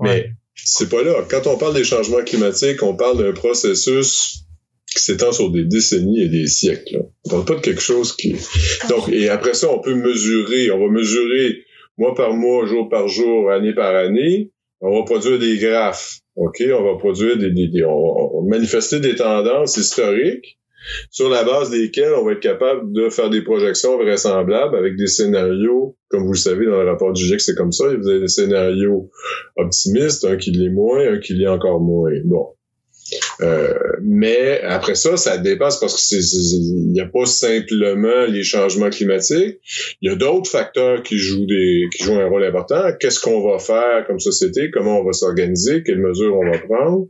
Mais 0.00 0.30
c'est 0.54 0.88
pas 0.88 1.02
là. 1.02 1.26
Quand 1.28 1.46
on 1.46 1.58
parle 1.58 1.74
des 1.74 1.84
changements 1.84 2.22
climatiques, 2.24 2.82
on 2.82 2.96
parle 2.96 3.18
d'un 3.18 3.32
processus 3.32 4.44
qui 4.86 5.02
s'étend 5.02 5.32
sur 5.32 5.50
des 5.50 5.64
décennies 5.64 6.22
et 6.22 6.28
des 6.28 6.46
siècles. 6.46 7.02
On 7.26 7.30
parle 7.30 7.44
pas 7.44 7.54
de 7.56 7.60
quelque 7.60 7.82
chose 7.82 8.14
qui... 8.14 8.36
Donc, 8.88 9.08
et 9.08 9.28
après 9.28 9.54
ça, 9.54 9.68
on 9.70 9.80
peut 9.80 9.94
mesurer. 9.94 10.70
On 10.70 10.78
va 10.78 10.92
mesurer 10.92 11.64
mois 11.98 12.14
par 12.14 12.34
mois, 12.34 12.66
jour 12.66 12.88
par 12.88 13.08
jour, 13.08 13.50
année 13.50 13.74
par 13.74 13.94
année. 13.96 14.52
On 14.80 14.98
va 14.98 15.04
produire 15.04 15.38
des 15.38 15.58
graphes 15.58 16.20
OK, 16.36 16.62
on 16.72 16.82
va 16.82 16.96
produire 16.96 17.36
des, 17.36 17.50
des, 17.50 17.84
on, 17.84 18.42
va 18.42 18.48
manifester 18.48 19.00
des 19.00 19.14
tendances 19.14 19.76
historiques 19.76 20.58
sur 21.10 21.28
la 21.28 21.44
base 21.44 21.70
desquelles 21.70 22.14
on 22.14 22.24
va 22.24 22.32
être 22.32 22.40
capable 22.40 22.90
de 22.92 23.10
faire 23.10 23.28
des 23.28 23.42
projections 23.42 23.98
vraisemblables 23.98 24.74
avec 24.74 24.96
des 24.96 25.06
scénarios, 25.06 25.96
comme 26.08 26.24
vous 26.24 26.32
le 26.32 26.38
savez 26.38 26.64
dans 26.64 26.82
le 26.82 26.90
rapport 26.90 27.12
du 27.12 27.22
GIEC, 27.22 27.40
c'est 27.40 27.54
comme 27.54 27.72
ça, 27.72 27.94
vous 27.94 28.08
avez 28.08 28.20
des 28.20 28.28
scénarios 28.28 29.10
optimistes, 29.56 30.24
un 30.24 30.36
qui 30.36 30.52
l'est 30.52 30.70
moins, 30.70 31.14
un 31.14 31.18
qui 31.18 31.34
l'est 31.34 31.48
encore 31.48 31.80
moins. 31.80 32.10
Bon. 32.24 32.46
Euh, 33.42 33.72
mais 34.02 34.60
après 34.62 34.94
ça, 34.94 35.16
ça 35.16 35.38
dépasse 35.38 35.78
parce 35.78 35.94
que 35.94 36.14
il 36.16 36.92
n'y 36.92 37.00
a 37.00 37.06
pas 37.06 37.26
simplement 37.26 38.26
les 38.28 38.42
changements 38.42 38.90
climatiques. 38.90 39.58
Il 40.02 40.10
y 40.10 40.12
a 40.12 40.16
d'autres 40.16 40.50
facteurs 40.50 41.02
qui 41.02 41.16
jouent 41.16 41.46
des, 41.46 41.84
qui 41.92 42.04
jouent 42.04 42.18
un 42.18 42.28
rôle 42.28 42.44
important. 42.44 42.82
Qu'est-ce 42.98 43.20
qu'on 43.20 43.48
va 43.48 43.58
faire 43.58 44.06
comme 44.06 44.20
société? 44.20 44.70
Comment 44.70 45.00
on 45.00 45.04
va 45.04 45.12
s'organiser? 45.12 45.82
Quelles 45.82 46.00
mesures 46.00 46.36
on 46.36 46.50
va 46.50 46.58
prendre? 46.58 47.08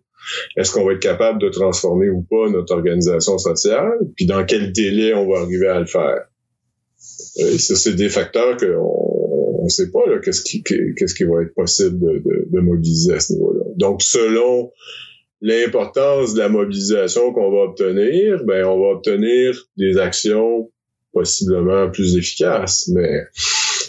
Est-ce 0.56 0.70
qu'on 0.70 0.84
va 0.84 0.92
être 0.92 1.00
capable 1.00 1.40
de 1.40 1.48
transformer 1.48 2.10
ou 2.10 2.22
pas 2.22 2.48
notre 2.50 2.74
organisation 2.74 3.38
sociale? 3.38 3.98
Puis 4.16 4.26
dans 4.26 4.44
quel 4.44 4.72
délai 4.72 5.14
on 5.14 5.28
va 5.28 5.40
arriver 5.40 5.68
à 5.68 5.80
le 5.80 5.86
faire? 5.86 6.26
Et 7.38 7.58
ça, 7.58 7.74
c'est 7.74 7.94
des 7.94 8.08
facteurs 8.08 8.56
qu'on 8.56 9.64
ne 9.64 9.68
sait 9.68 9.90
pas 9.90 10.00
qu'est-ce 10.22 10.42
qui, 10.42 10.62
qu'est-ce 10.62 11.14
qui 11.14 11.24
va 11.24 11.42
être 11.42 11.54
possible 11.54 11.98
de, 11.98 12.18
de, 12.18 12.48
de 12.50 12.60
mobiliser 12.60 13.14
à 13.14 13.20
ce 13.20 13.32
niveau-là. 13.32 13.64
Donc, 13.76 14.02
selon 14.02 14.70
l'importance 15.40 16.34
de 16.34 16.40
la 16.40 16.48
mobilisation 16.48 17.32
qu'on 17.32 17.50
va 17.50 17.62
obtenir, 17.62 18.44
ben 18.44 18.64
on 18.64 18.80
va 18.80 18.88
obtenir 18.96 19.56
des 19.76 19.98
actions 19.98 20.70
possiblement 21.12 21.90
plus 21.90 22.16
efficaces. 22.16 22.88
Mais 22.94 23.24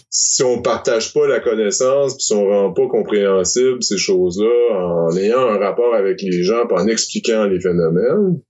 si 0.10 0.44
on 0.44 0.62
partage 0.62 1.14
pas 1.14 1.28
la 1.28 1.40
connaissance, 1.40 2.16
puis 2.16 2.24
si 2.24 2.34
on 2.34 2.48
rend 2.48 2.74
pas 2.74 2.88
compréhensible 2.88 3.84
ces 3.84 3.98
choses-là 3.98 4.76
en 4.76 5.16
ayant 5.16 5.48
un 5.48 5.58
rapport 5.58 5.94
avec 5.94 6.22
les 6.22 6.44
gens, 6.44 6.68
en 6.70 6.88
expliquant 6.88 7.46
les 7.46 7.60
phénomènes, 7.60 8.42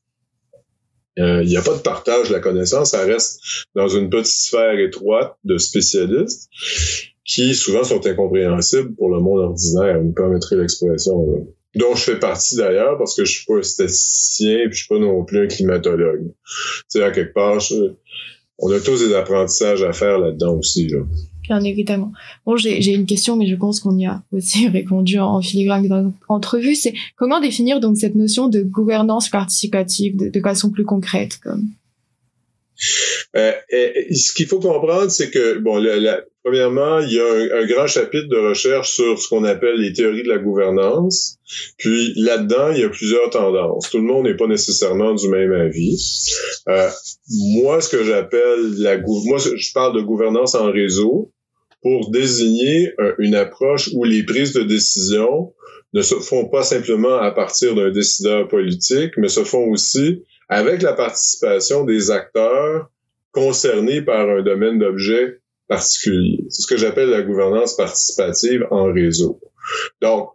euh, 1.20 1.44
il 1.44 1.50
n'y 1.50 1.58
a 1.58 1.62
pas 1.62 1.76
de 1.76 1.82
partage 1.82 2.30
de 2.30 2.34
la 2.34 2.40
connaissance, 2.40 2.92
ça 2.92 3.06
reste 3.06 3.42
dans 3.76 3.90
une 3.90 4.10
petite 4.10 4.34
sphère 4.34 4.80
étroite 4.80 5.36
de 5.44 5.58
spécialistes 5.58 6.50
qui 7.26 7.54
souvent 7.54 7.84
sont 7.84 8.06
incompréhensibles 8.08 8.96
pour 8.96 9.10
le 9.10 9.20
monde 9.20 9.40
ordinaire, 9.40 10.00
vous 10.00 10.10
me 10.10 10.14
permettrez 10.14 10.56
l'expression 10.56 11.46
dont 11.76 11.96
je 11.96 12.04
fais 12.04 12.20
partie 12.20 12.58
d'ailleurs 12.58 12.98
parce 12.98 13.16
que 13.16 13.26
je 13.26 13.32
suis 13.32 13.46
pas 13.46 13.58
un 13.58 13.64
statisticien 13.64 14.68
puis 14.68 14.74
je 14.74 14.78
suis 14.80 14.88
pas 14.88 15.00
non 15.00 15.24
plus 15.24 15.46
un 15.46 15.48
climatologue. 15.48 16.28
Tu 16.28 16.84
sais, 16.90 17.04
à 17.04 17.12
quelque 17.12 17.34
part, 17.34 17.62
on 18.60 18.72
a 18.72 18.80
tous 18.80 19.08
des 19.08 19.14
apprentissages 19.14 19.84
à 19.84 19.94
faire 19.94 20.20
là-dedans 20.20 20.56
aussi. 20.56 20.88
Là. 20.88 21.00
Bien 21.44 21.64
évidemment. 21.64 22.12
Bon, 22.46 22.56
j'ai 22.56 22.94
une 22.94 23.06
question, 23.06 23.36
mais 23.36 23.48
je 23.48 23.56
pense 23.56 23.80
qu'on 23.80 23.98
y 23.98 24.06
a 24.06 24.24
aussi 24.32 24.68
répondu 24.70 25.20
en, 25.20 25.42
filigrane 25.42 25.88
dans 25.88 26.04
notre 26.04 26.18
entrevue. 26.30 26.76
C'est 26.76 26.94
comment 27.16 27.42
définir 27.42 27.80
donc 27.80 27.98
cette 27.98 28.16
notion 28.16 28.48
de 28.48 28.62
gouvernance 28.62 29.30
participative 29.30 30.16
de, 30.16 30.30
de 30.30 30.40
façon 30.40 30.70
plus 30.70 30.86
concrète, 30.86 31.40
comme? 31.42 31.68
Euh, 33.36 33.52
ce 34.12 34.34
qu'il 34.34 34.48
faut 34.48 34.60
comprendre, 34.60 35.10
c'est 35.10 35.30
que, 35.30 35.58
bon, 35.60 35.78
la, 35.78 36.22
premièrement, 36.44 37.00
il 37.00 37.14
y 37.14 37.20
a 37.20 37.58
un, 37.58 37.66
grand 37.66 37.88
chapitre 37.88 38.28
de 38.28 38.38
recherche 38.38 38.92
sur 38.92 39.20
ce 39.20 39.28
qu'on 39.30 39.44
appelle 39.44 39.76
les 39.76 39.94
théories 39.94 40.24
de 40.24 40.30
la 40.30 40.38
gouvernance. 40.38 41.38
Puis 41.78 42.14
là-dedans, 42.16 42.72
il 42.72 42.82
y 42.82 42.84
a 42.84 42.90
plusieurs 42.90 43.30
tendances. 43.30 43.90
Tout 43.90 43.98
le 43.98 44.04
monde 44.04 44.26
n'est 44.26 44.36
pas 44.36 44.48
nécessairement 44.48 45.14
du 45.14 45.28
même 45.30 45.54
avis. 45.54 46.32
Euh, 46.70 46.90
moi, 47.30 47.82
ce 47.82 47.90
que 47.90 48.04
j'appelle 48.04 48.74
la 48.78 48.98
moi, 48.98 49.38
je 49.38 49.74
parle 49.74 49.96
de 49.96 50.02
gouvernance 50.02 50.56
en 50.56 50.72
réseau 50.72 51.32
pour 51.82 52.12
désigner 52.12 52.94
une 53.18 53.36
approche 53.36 53.90
où 53.94 54.04
les 54.04 54.24
prises 54.24 54.54
de 54.54 54.62
décision 54.62 55.54
ne 55.94 56.02
se 56.02 56.16
font 56.16 56.46
pas 56.46 56.64
simplement 56.64 57.18
à 57.18 57.32
partir 57.32 57.76
d'un 57.76 57.92
décideur 57.92 58.48
politique, 58.48 59.14
mais 59.18 59.28
se 59.28 59.44
font 59.44 59.68
aussi 59.70 60.24
avec 60.48 60.82
la 60.82 60.94
participation 60.94 61.84
des 61.84 62.12
acteurs 62.12 62.90
concernés 63.32 64.02
par 64.02 64.30
un 64.30 64.42
domaine 64.42 64.80
d'objet 64.80 65.41
particulier. 65.72 66.44
C'est 66.50 66.64
ce 66.64 66.68
que 66.68 66.76
j'appelle 66.76 67.10
la 67.10 67.22
gouvernance 67.22 67.78
participative 67.78 68.68
en 68.72 68.92
réseau. 68.92 69.40
Donc, 70.02 70.32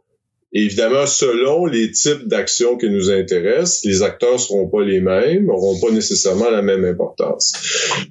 évidemment, 0.55 1.05
selon 1.05 1.67
les 1.67 1.91
types 1.91 2.27
d'actions 2.27 2.79
qui 2.79 2.89
nous 2.89 3.11
intéressent, 3.11 3.85
les 3.85 4.03
acteurs 4.03 4.41
seront 4.41 4.71
pas 4.71 4.83
les 4.83 5.01
mêmes, 5.01 5.45
n'auront 5.45 5.79
pas 5.79 5.91
nécessairement 5.93 6.49
la 6.49 6.63
même 6.63 6.87
importance. 6.87 7.53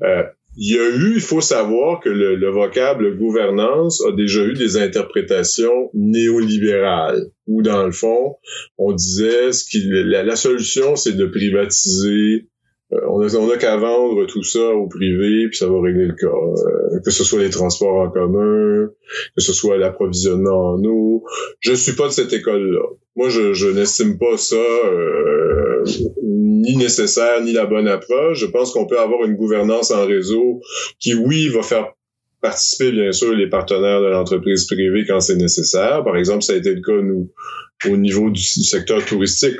Euh, 0.04 0.22
il 0.58 0.76
y 0.76 0.80
a 0.80 0.88
eu, 0.88 1.16
il 1.16 1.22
faut 1.22 1.42
savoir 1.42 2.00
que 2.00 2.10
le, 2.10 2.36
le, 2.36 2.50
vocable 2.50 3.18
gouvernance 3.18 4.02
a 4.08 4.12
déjà 4.16 4.42
eu 4.46 4.54
des 4.54 4.78
interprétations 4.78 5.90
néolibérales, 5.96 7.26
où 7.48 7.64
dans 7.64 7.84
le 7.84 7.92
fond, 7.92 8.36
on 8.78 8.94
disait 8.94 9.52
ce 9.52 9.66
qui, 9.66 9.84
la, 9.84 10.36
solution, 10.36 10.96
c'est 10.96 11.18
de 11.18 11.26
privatiser 11.26 12.48
on 12.92 13.22
a, 13.22 13.36
on 13.36 13.50
a 13.50 13.58
qu'à 13.58 13.78
vendre 13.78 14.26
tout 14.26 14.44
ça 14.44 14.70
au 14.74 14.88
privé, 14.88 15.48
puis 15.48 15.58
ça 15.58 15.68
va 15.68 15.82
régler 15.82 16.06
le 16.06 16.14
cas. 16.14 16.28
Euh, 16.28 17.00
que 17.04 17.12
ce 17.12 17.24
soit 17.24 17.40
les 17.40 17.50
transports 17.50 17.96
en 17.96 18.10
commun, 18.10 18.90
que 19.36 19.42
ce 19.42 19.54
soit 19.54 19.78
l'approvisionnement 19.78 20.74
en 20.74 20.84
eau. 20.84 21.24
Je 21.60 21.74
suis 21.74 21.94
pas 21.94 22.08
de 22.08 22.14
cette 22.14 22.34
école-là. 22.34 22.86
Moi, 23.16 23.30
je, 23.30 23.54
je 23.54 23.68
n'estime 23.68 24.18
pas 24.18 24.38
ça 24.38 24.56
euh, 24.56 25.84
ni 26.24 26.76
nécessaire, 26.76 27.42
ni 27.42 27.54
la 27.54 27.66
bonne 27.66 27.88
approche. 27.88 28.40
Je 28.40 28.46
pense 28.46 28.72
qu'on 28.72 28.86
peut 28.86 29.00
avoir 29.00 29.24
une 29.24 29.36
gouvernance 29.36 29.92
en 29.92 30.06
réseau 30.06 30.62
qui, 31.00 31.16
oui, 31.16 31.48
va 31.50 31.64
faire 31.64 31.94
participer, 32.42 32.92
bien 32.92 33.12
sûr, 33.12 33.34
les 33.34 33.50
partenaires 33.50 34.02
de 34.02 34.08
l'entreprise 34.08 34.66
privée 34.66 35.06
quand 35.08 35.20
c'est 35.20 35.36
nécessaire. 35.36 36.04
Par 36.04 36.16
exemple, 36.18 36.44
ça 36.44 36.54
a 36.54 36.56
été 36.58 36.74
le 36.74 36.82
cas, 36.82 37.90
au 37.90 37.98
niveau 37.98 38.30
du, 38.30 38.42
secteur 38.42 39.04
touristique. 39.06 39.58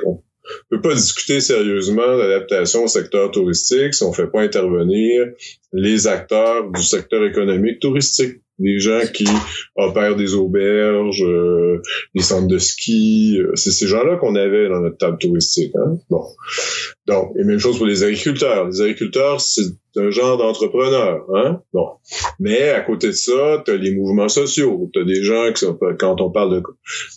Peut 0.70 0.80
pas 0.80 0.94
discuter 0.94 1.40
sérieusement 1.40 2.16
d'adaptation 2.16 2.84
au 2.84 2.88
secteur 2.88 3.30
touristique 3.30 3.94
si 3.94 4.02
on 4.02 4.10
ne 4.10 4.14
fait 4.14 4.26
pas 4.26 4.42
intervenir 4.42 5.26
les 5.72 6.06
acteurs 6.06 6.70
du 6.70 6.82
secteur 6.82 7.24
économique 7.24 7.80
touristique 7.80 8.40
des 8.58 8.78
gens 8.78 9.00
qui 9.12 9.26
opèrent 9.74 10.16
des 10.16 10.34
auberges, 10.34 11.22
euh, 11.22 11.82
des 12.14 12.22
centres 12.22 12.48
de 12.48 12.58
ski. 12.58 13.38
Euh, 13.38 13.52
c'est 13.54 13.70
ces 13.70 13.86
gens-là 13.86 14.16
qu'on 14.16 14.34
avait 14.34 14.68
dans 14.68 14.80
notre 14.80 14.96
table 14.96 15.18
touristique. 15.18 15.72
Hein? 15.76 15.98
Bon. 16.08 16.24
Donc, 17.06 17.32
et 17.38 17.44
même 17.44 17.58
chose 17.58 17.76
pour 17.76 17.86
les 17.86 18.02
agriculteurs. 18.02 18.66
Les 18.68 18.80
agriculteurs, 18.80 19.40
c'est 19.40 19.62
un 19.96 20.10
genre 20.10 20.38
d'entrepreneur. 20.38 21.26
Hein? 21.34 21.60
Bon. 21.72 21.88
Mais 22.40 22.70
à 22.70 22.80
côté 22.80 23.08
de 23.08 23.12
ça, 23.12 23.62
tu 23.64 23.72
as 23.72 23.76
les 23.76 23.94
mouvements 23.94 24.28
sociaux. 24.28 24.90
Tu 24.92 25.00
as 25.00 25.04
des 25.04 25.22
gens 25.22 25.52
qui 25.52 25.64
sont, 25.66 25.78
quand 25.98 26.20
on 26.20 26.30
parle 26.30 26.56
de 26.56 26.62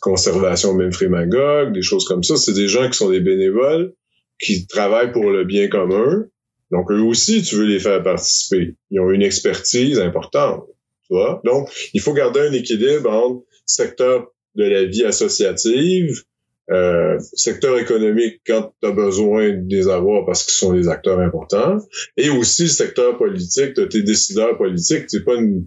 conservation 0.02 0.74
même 0.74 0.92
frémagogue, 0.92 1.74
des 1.74 1.82
choses 1.82 2.06
comme 2.06 2.24
ça, 2.24 2.36
c'est 2.36 2.54
des 2.54 2.68
gens 2.68 2.90
qui 2.90 2.98
sont 2.98 3.10
des 3.10 3.22
bénévoles, 3.22 3.94
qui 4.40 4.68
travaillent 4.68 5.14
pour 5.14 5.30
le 5.30 5.46
bien 5.46 5.70
commun. 5.70 6.26
Donc, 6.72 6.92
eux 6.92 7.02
aussi, 7.02 7.42
tu 7.42 7.56
veux 7.56 7.66
les 7.66 7.80
faire 7.80 8.04
participer. 8.04 8.76
Ils 8.92 9.00
ont 9.00 9.10
une 9.10 9.24
expertise 9.24 10.00
importante. 10.00 10.66
Donc, 11.10 11.70
il 11.94 12.02
faut 12.02 12.14
garder 12.14 12.42
un 12.42 12.54
équilibre 12.54 13.10
entre 13.10 13.44
secteur 13.66 14.32
de 14.56 14.64
la 14.64 14.86
vie 14.86 15.04
associative, 15.04 16.24
euh, 16.72 17.18
secteur 17.34 17.80
économique 17.80 18.42
quand 18.46 18.74
tu 18.80 18.88
as 18.88 18.92
besoin 18.92 19.50
de 19.50 19.76
les 19.76 19.88
avoir 19.88 20.26
parce 20.26 20.44
qu'ils 20.44 20.54
sont 20.54 20.74
des 20.74 20.88
acteurs 20.88 21.20
importants, 21.20 21.80
et 22.16 22.30
aussi 22.30 22.64
le 22.64 22.70
secteur 22.70 23.18
politique, 23.18 23.74
tes 23.90 24.04
décideurs 24.04 24.58
politiques. 24.58 25.06
C'est 25.08 25.26
pas 25.26 25.36
une... 25.36 25.66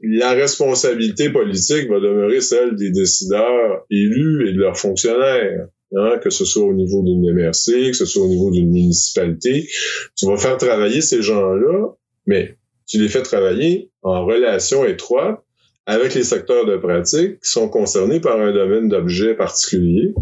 La 0.00 0.32
responsabilité 0.32 1.30
politique 1.30 1.88
va 1.88 1.98
demeurer 1.98 2.40
celle 2.40 2.76
des 2.76 2.90
décideurs 2.90 3.84
élus 3.90 4.48
et 4.48 4.52
de 4.52 4.58
leurs 4.58 4.78
fonctionnaires. 4.78 5.66
Hein, 5.94 6.18
que 6.22 6.30
ce 6.30 6.46
soit 6.46 6.64
au 6.64 6.72
niveau 6.72 7.02
d'une 7.02 7.34
MRC, 7.34 7.90
que 7.90 7.92
ce 7.92 8.06
soit 8.06 8.24
au 8.24 8.28
niveau 8.28 8.50
d'une 8.50 8.70
municipalité. 8.70 9.68
Tu 10.16 10.24
vas 10.24 10.38
faire 10.38 10.56
travailler 10.56 11.02
ces 11.02 11.20
gens-là, 11.20 11.94
mais 12.26 12.56
tu 12.92 13.00
les 13.00 13.08
fais 13.08 13.22
travailler 13.22 13.90
en 14.02 14.26
relation 14.26 14.84
étroite 14.84 15.40
avec 15.86 16.14
les 16.14 16.24
secteurs 16.24 16.66
de 16.66 16.76
pratique 16.76 17.40
qui 17.40 17.50
sont 17.50 17.70
concernés 17.70 18.20
par 18.20 18.38
un 18.38 18.52
domaine 18.52 18.90
d'objet 18.90 19.34
particulier. 19.34 20.12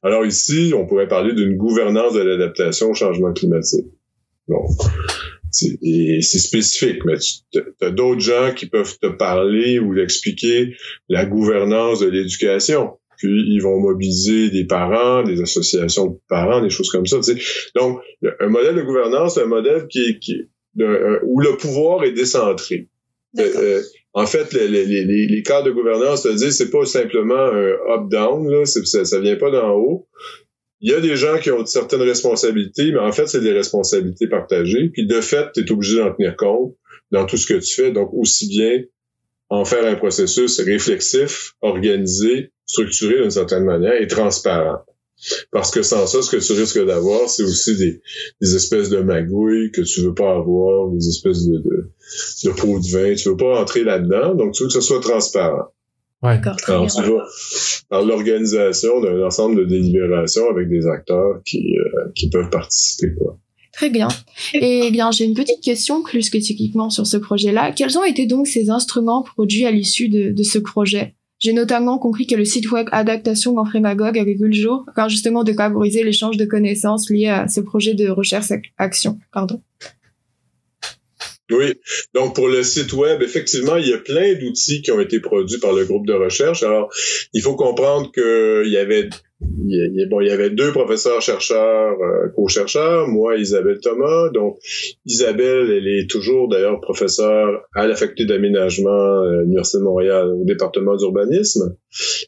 Alors 0.00 0.24
ici, 0.24 0.72
on 0.76 0.86
pourrait 0.86 1.08
parler 1.08 1.34
d'une 1.34 1.56
gouvernance 1.56 2.14
de 2.14 2.20
l'adaptation 2.20 2.90
au 2.90 2.94
changement 2.94 3.32
climatique. 3.32 3.86
Bon. 4.46 4.64
C'est 5.50 6.38
spécifique, 6.38 7.04
mais 7.04 7.16
tu 7.18 7.60
as 7.80 7.90
d'autres 7.90 8.20
gens 8.20 8.52
qui 8.54 8.66
peuvent 8.66 8.96
te 9.00 9.08
parler 9.08 9.80
ou 9.80 9.96
expliquer 9.98 10.76
la 11.08 11.26
gouvernance 11.26 11.98
de 11.98 12.06
l'éducation. 12.06 12.92
Puis 13.18 13.44
ils 13.48 13.60
vont 13.60 13.80
mobiliser 13.80 14.50
des 14.50 14.66
parents, 14.66 15.24
des 15.24 15.40
associations 15.40 16.06
de 16.06 16.18
parents, 16.28 16.60
des 16.60 16.70
choses 16.70 16.90
comme 16.90 17.06
ça. 17.06 17.18
Donc, 17.74 18.00
un 18.40 18.48
modèle 18.48 18.76
de 18.76 18.82
gouvernance, 18.82 19.38
un 19.38 19.46
modèle 19.46 19.86
qui, 19.88 20.18
qui, 20.20 20.48
euh, 20.80 21.20
où 21.24 21.40
le 21.40 21.56
pouvoir 21.56 22.04
est 22.04 22.12
décentré. 22.12 22.88
Euh, 23.38 23.42
euh, 23.56 23.82
en 24.12 24.26
fait, 24.26 24.52
les, 24.52 24.68
les, 24.68 24.84
les, 24.84 25.26
les 25.26 25.42
cadres 25.42 25.66
de 25.66 25.72
gouvernance, 25.72 26.22
c'est-à-dire, 26.22 26.52
c'est 26.52 26.70
pas 26.70 26.84
simplement 26.84 27.34
un 27.34 27.94
up-down, 27.94 28.64
ça, 28.64 29.04
ça 29.04 29.20
vient 29.20 29.36
pas 29.36 29.50
d'en 29.50 29.70
haut. 29.72 30.06
Il 30.80 30.90
y 30.90 30.94
a 30.94 31.00
des 31.00 31.16
gens 31.16 31.38
qui 31.38 31.50
ont 31.50 31.64
certaines 31.64 32.02
responsabilités, 32.02 32.92
mais 32.92 32.98
en 32.98 33.10
fait, 33.10 33.26
c'est 33.26 33.40
des 33.40 33.52
responsabilités 33.52 34.28
partagées. 34.28 34.90
Puis 34.92 35.06
de 35.06 35.20
fait, 35.20 35.46
tu 35.52 35.60
es 35.60 35.72
obligé 35.72 35.98
d'en 35.98 36.12
tenir 36.12 36.36
compte 36.36 36.76
dans 37.10 37.26
tout 37.26 37.36
ce 37.36 37.46
que 37.46 37.58
tu 37.58 37.74
fais. 37.74 37.90
Donc, 37.90 38.10
aussi 38.12 38.48
bien 38.48 38.82
en 39.48 39.64
faire 39.64 39.84
un 39.86 39.94
processus 39.94 40.60
réflexif, 40.60 41.54
organisé, 41.60 42.52
structuré 42.66 43.20
d'une 43.20 43.30
certaine 43.30 43.64
manière 43.64 44.00
et 44.00 44.06
transparent. 44.06 44.84
Parce 45.50 45.70
que 45.70 45.82
sans 45.82 46.06
ça, 46.06 46.22
ce 46.22 46.30
que 46.30 46.36
tu 46.36 46.52
risques 46.52 46.84
d'avoir, 46.84 47.28
c'est 47.28 47.44
aussi 47.44 47.76
des, 47.76 48.00
des, 48.40 48.56
espèces 48.56 48.90
de 48.90 48.98
magouilles 48.98 49.70
que 49.72 49.82
tu 49.82 50.02
veux 50.02 50.14
pas 50.14 50.36
avoir, 50.36 50.90
des 50.90 51.08
espèces 51.08 51.46
de, 51.46 51.58
de, 51.58 51.90
de 52.44 52.50
pots 52.50 52.78
de 52.78 52.88
vin. 52.90 53.14
Tu 53.14 53.28
veux 53.28 53.36
pas 53.36 53.60
entrer 53.60 53.84
là-dedans, 53.84 54.34
donc 54.34 54.52
tu 54.52 54.62
veux 54.62 54.68
que 54.68 54.74
ce 54.74 54.80
soit 54.80 55.00
transparent. 55.00 55.68
Ouais. 56.22 56.40
Alors, 56.66 56.86
tu 56.86 57.02
vas 57.02 57.24
par 57.90 58.02
l'organisation 58.02 59.00
d'un 59.00 59.22
ensemble 59.26 59.56
de 59.56 59.64
délibérations 59.64 60.48
avec 60.50 60.68
des 60.68 60.86
acteurs 60.86 61.42
qui, 61.44 61.76
euh, 61.76 62.10
qui 62.14 62.30
peuvent 62.30 62.48
participer. 62.48 63.12
Quoi. 63.18 63.38
Très 63.74 63.90
bien. 63.90 64.08
Et 64.54 64.90
bien, 64.90 65.10
j'ai 65.10 65.24
une 65.24 65.34
petite 65.34 65.60
question 65.60 66.02
plus 66.02 66.22
spécifiquement 66.22 66.90
sur 66.90 67.06
ce 67.06 67.16
projet-là. 67.16 67.72
Quels 67.72 67.98
ont 67.98 68.04
été 68.04 68.26
donc 68.26 68.46
ces 68.46 68.70
instruments 68.70 69.22
produits 69.22 69.66
à 69.66 69.70
l'issue 69.70 70.08
de, 70.08 70.30
de 70.30 70.42
ce 70.42 70.58
projet? 70.58 71.14
J'ai 71.44 71.52
notamment 71.52 71.98
compris 71.98 72.26
que 72.26 72.34
le 72.34 72.46
site 72.46 72.70
web 72.70 72.88
Adaptation 72.90 73.52
Ganfrémagogue 73.52 74.18
avait 74.18 74.32
vu 74.32 74.46
le 74.46 74.54
jour, 74.54 74.86
car 74.96 75.10
justement 75.10 75.44
de 75.44 75.52
favoriser 75.52 76.02
l'échange 76.02 76.38
de 76.38 76.46
connaissances 76.46 77.10
liées 77.10 77.28
à 77.28 77.48
ce 77.48 77.60
projet 77.60 77.92
de 77.92 78.08
recherche-action. 78.08 79.18
Oui. 81.50 81.74
Donc, 82.14 82.34
pour 82.34 82.48
le 82.48 82.62
site 82.62 82.94
web, 82.94 83.20
effectivement, 83.20 83.76
il 83.76 83.88
y 83.88 83.92
a 83.92 83.98
plein 83.98 84.32
d'outils 84.32 84.80
qui 84.80 84.90
ont 84.90 85.00
été 85.00 85.20
produits 85.20 85.58
par 85.58 85.74
le 85.74 85.84
groupe 85.84 86.06
de 86.06 86.14
recherche. 86.14 86.62
Alors, 86.62 86.90
il 87.34 87.42
faut 87.42 87.56
comprendre 87.56 88.10
qu'il 88.10 88.72
y 88.72 88.78
avait 88.78 89.10
il, 89.40 90.06
bon, 90.08 90.20
il 90.20 90.28
y 90.28 90.30
avait 90.30 90.50
deux 90.50 90.72
professeurs 90.72 91.20
chercheurs, 91.20 91.96
euh, 92.00 92.28
co-chercheurs, 92.34 93.08
moi, 93.08 93.36
Isabelle 93.36 93.80
Thomas. 93.80 94.30
Donc, 94.32 94.58
Isabelle, 95.06 95.70
elle 95.70 95.88
est 95.88 96.08
toujours 96.08 96.48
d'ailleurs 96.48 96.80
professeure 96.80 97.62
à 97.74 97.86
la 97.86 97.96
faculté 97.96 98.26
d'aménagement 98.26 99.22
à 99.22 99.42
l'Université 99.42 99.78
de 99.78 99.82
Montréal 99.82 100.28
au 100.28 100.44
département 100.44 100.96
d'urbanisme. 100.96 101.76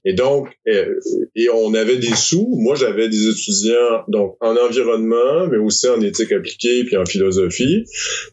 Et 0.05 0.15
donc, 0.15 0.49
euh, 0.69 0.95
et 1.35 1.49
on 1.49 1.75
avait 1.75 1.97
des 1.97 2.15
sous. 2.15 2.49
Moi, 2.59 2.75
j'avais 2.75 3.09
des 3.09 3.29
étudiants 3.29 4.05
donc 4.09 4.37
en 4.41 4.57
environnement, 4.57 5.47
mais 5.51 5.59
aussi 5.59 5.89
en 5.89 6.01
éthique 6.01 6.33
appliquée 6.33 6.85
puis 6.85 6.97
en 6.97 7.05
philosophie. 7.05 7.85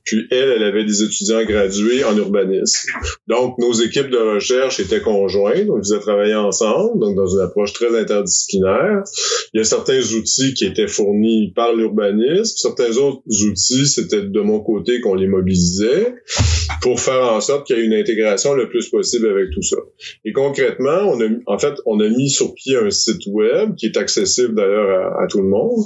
Puis 0.03 0.28
elle, 0.32 0.49
elle 0.49 0.63
avait 0.63 0.86
des 0.86 1.03
étudiants 1.03 1.43
gradués 1.43 2.03
en 2.03 2.15
urbanisme. 2.17 2.89
Donc, 3.28 3.57
nos 3.59 3.74
équipes 3.74 4.09
de 4.09 4.36
recherche 4.36 4.80
étaient 4.80 5.01
conjointes. 5.01 5.69
On 5.69 5.78
faisait 5.78 5.99
travailler 5.99 6.36
ensemble, 6.36 6.99
donc 6.99 7.15
dans 7.15 7.28
une 7.28 7.41
approche 7.41 7.74
très 7.74 7.97
interdisciplinaire. 7.97 8.62
Il 9.53 9.57
y 9.57 9.59
a 9.59 9.64
certains 9.64 9.99
outils 9.99 10.53
qui 10.53 10.66
étaient 10.66 10.88
fournis 10.88 11.51
par 11.55 11.74
l'urbanisme. 11.74 12.55
Certains 12.55 12.97
autres 12.97 13.22
outils, 13.45 13.88
c'était 13.88 14.24
de 14.24 14.41
mon 14.41 14.59
côté 14.61 15.01
qu'on 15.01 15.16
les 15.16 15.28
mobilisait 15.28 16.16
pour 16.84 16.99
faire 16.99 17.31
en 17.31 17.39
sorte 17.39 17.65
qu'il 17.65 17.77
y 17.77 17.79
ait 17.79 17.86
une 17.86 17.93
intégration 17.93 18.53
le 18.53 18.67
plus 18.67 18.89
possible 18.89 19.29
avec 19.29 19.51
tout 19.51 19.61
ça. 19.61 19.77
Et 20.25 20.34
concrètement, 20.34 21.07
on 21.07 21.21
a, 21.21 21.27
en 21.45 21.57
fait, 21.57 21.75
on 21.86 22.01
a 22.01 22.09
mis 22.09 22.29
sur 22.29 22.53
pied 22.53 22.75
un 22.75 22.89
site 22.89 23.21
web 23.27 23.75
qui 23.75 23.86
est 23.86 23.95
accessible 23.95 24.53
d'ailleurs 24.53 25.17
à, 25.17 25.27
tout 25.27 25.41
le 25.41 25.47
monde. 25.47 25.81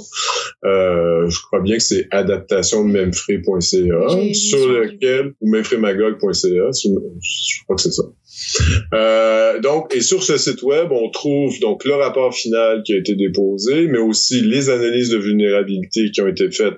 Euh, 0.64 1.30
je 1.30 1.40
crois 1.40 1.60
bien 1.60 1.76
que 1.76 1.84
c'est 1.84 2.08
adaptationmemfree.ca 2.10 4.34
sur 4.34 4.68
lequel 4.68 5.34
ou 5.40 5.54
memfreemagog.ca, 5.54 6.70
je 6.72 7.62
crois 7.62 7.76
que 7.76 7.82
c'est 7.82 7.92
ça. 7.92 8.02
Euh, 8.92 9.60
donc, 9.60 9.94
et 9.94 10.00
sur 10.00 10.24
ce 10.24 10.36
site 10.36 10.64
web, 10.64 10.90
on 10.90 11.10
trouve 11.10 11.56
donc 11.60 11.84
le 11.84 11.94
rapport 11.94 12.34
final 12.34 12.82
qui 12.84 12.94
a 12.94 12.98
été 12.98 13.14
déposé, 13.14 13.86
mais 13.86 13.98
aussi 13.98 14.40
les 14.40 14.68
analyses 14.68 15.10
de 15.10 15.18
vulnérabilité 15.18 16.10
qui 16.10 16.22
ont 16.22 16.28
été 16.28 16.50
faites 16.50 16.74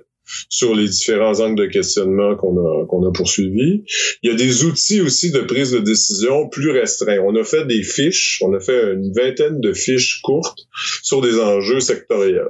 sur 0.49 0.75
les 0.75 0.89
différents 0.89 1.41
angles 1.41 1.61
de 1.61 1.67
questionnement 1.67 2.37
qu'on 2.37 2.57
a, 2.57 2.87
qu'on 2.87 3.07
a 3.07 3.13
poursuivis. 3.13 3.85
Il 4.23 4.31
y 4.31 4.33
a 4.33 4.37
des 4.37 4.65
outils 4.65 5.01
aussi 5.01 5.31
de 5.31 5.41
prise 5.41 5.73
de 5.73 5.79
décision 5.79 6.49
plus 6.49 6.71
restreints. 6.71 7.21
On 7.25 7.37
a 7.37 7.45
fait 7.45 7.67
des 7.67 7.83
fiches, 7.83 8.41
on 8.43 8.53
a 8.55 8.61
fait 8.61 8.93
une 8.93 9.13
vingtaine 9.13 9.61
de 9.61 9.73
fiches 9.73 10.21
courtes 10.23 10.69
sur 11.03 11.21
des 11.21 11.39
enjeux 11.39 11.81
sectoriels. 11.81 12.49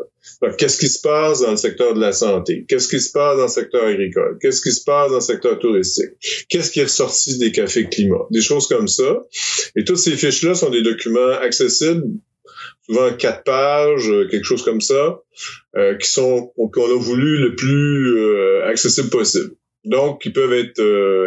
Qu'est-ce 0.58 0.78
qui 0.78 0.88
se 0.88 1.00
passe 1.00 1.40
dans 1.40 1.50
le 1.50 1.56
secteur 1.56 1.94
de 1.94 2.00
la 2.00 2.12
santé? 2.12 2.64
Qu'est-ce 2.68 2.88
qui 2.88 3.00
se 3.00 3.12
passe 3.12 3.36
dans 3.36 3.44
le 3.44 3.48
secteur 3.48 3.84
agricole? 3.84 4.38
Qu'est-ce 4.40 4.62
qui 4.62 4.72
se 4.72 4.84
passe 4.84 5.10
dans 5.10 5.16
le 5.16 5.22
secteur 5.22 5.58
touristique? 5.58 6.10
Qu'est-ce 6.48 6.70
qui 6.70 6.80
est 6.80 6.84
ressorti 6.84 7.38
des 7.38 7.52
cafés 7.52 7.88
climat? 7.88 8.26
Des 8.30 8.40
choses 8.40 8.66
comme 8.66 8.88
ça. 8.88 9.26
Et 9.76 9.84
toutes 9.84 9.98
ces 9.98 10.16
fiches-là 10.16 10.54
sont 10.54 10.70
des 10.70 10.82
documents 10.82 11.32
accessibles 11.40 12.04
souvent 12.90 13.12
quatre 13.16 13.44
pages, 13.44 14.10
euh, 14.10 14.26
quelque 14.28 14.44
chose 14.44 14.62
comme 14.62 14.80
ça, 14.80 15.20
euh, 15.76 15.96
qui 15.96 16.08
sont 16.08 16.52
qu'on 16.56 16.84
a 16.84 16.98
voulu 16.98 17.38
le 17.38 17.54
plus 17.54 18.18
euh, 18.18 18.66
accessible 18.66 19.10
possible. 19.10 19.50
Donc, 19.86 20.26
ils 20.26 20.32
peuvent 20.34 20.52
être 20.52 20.82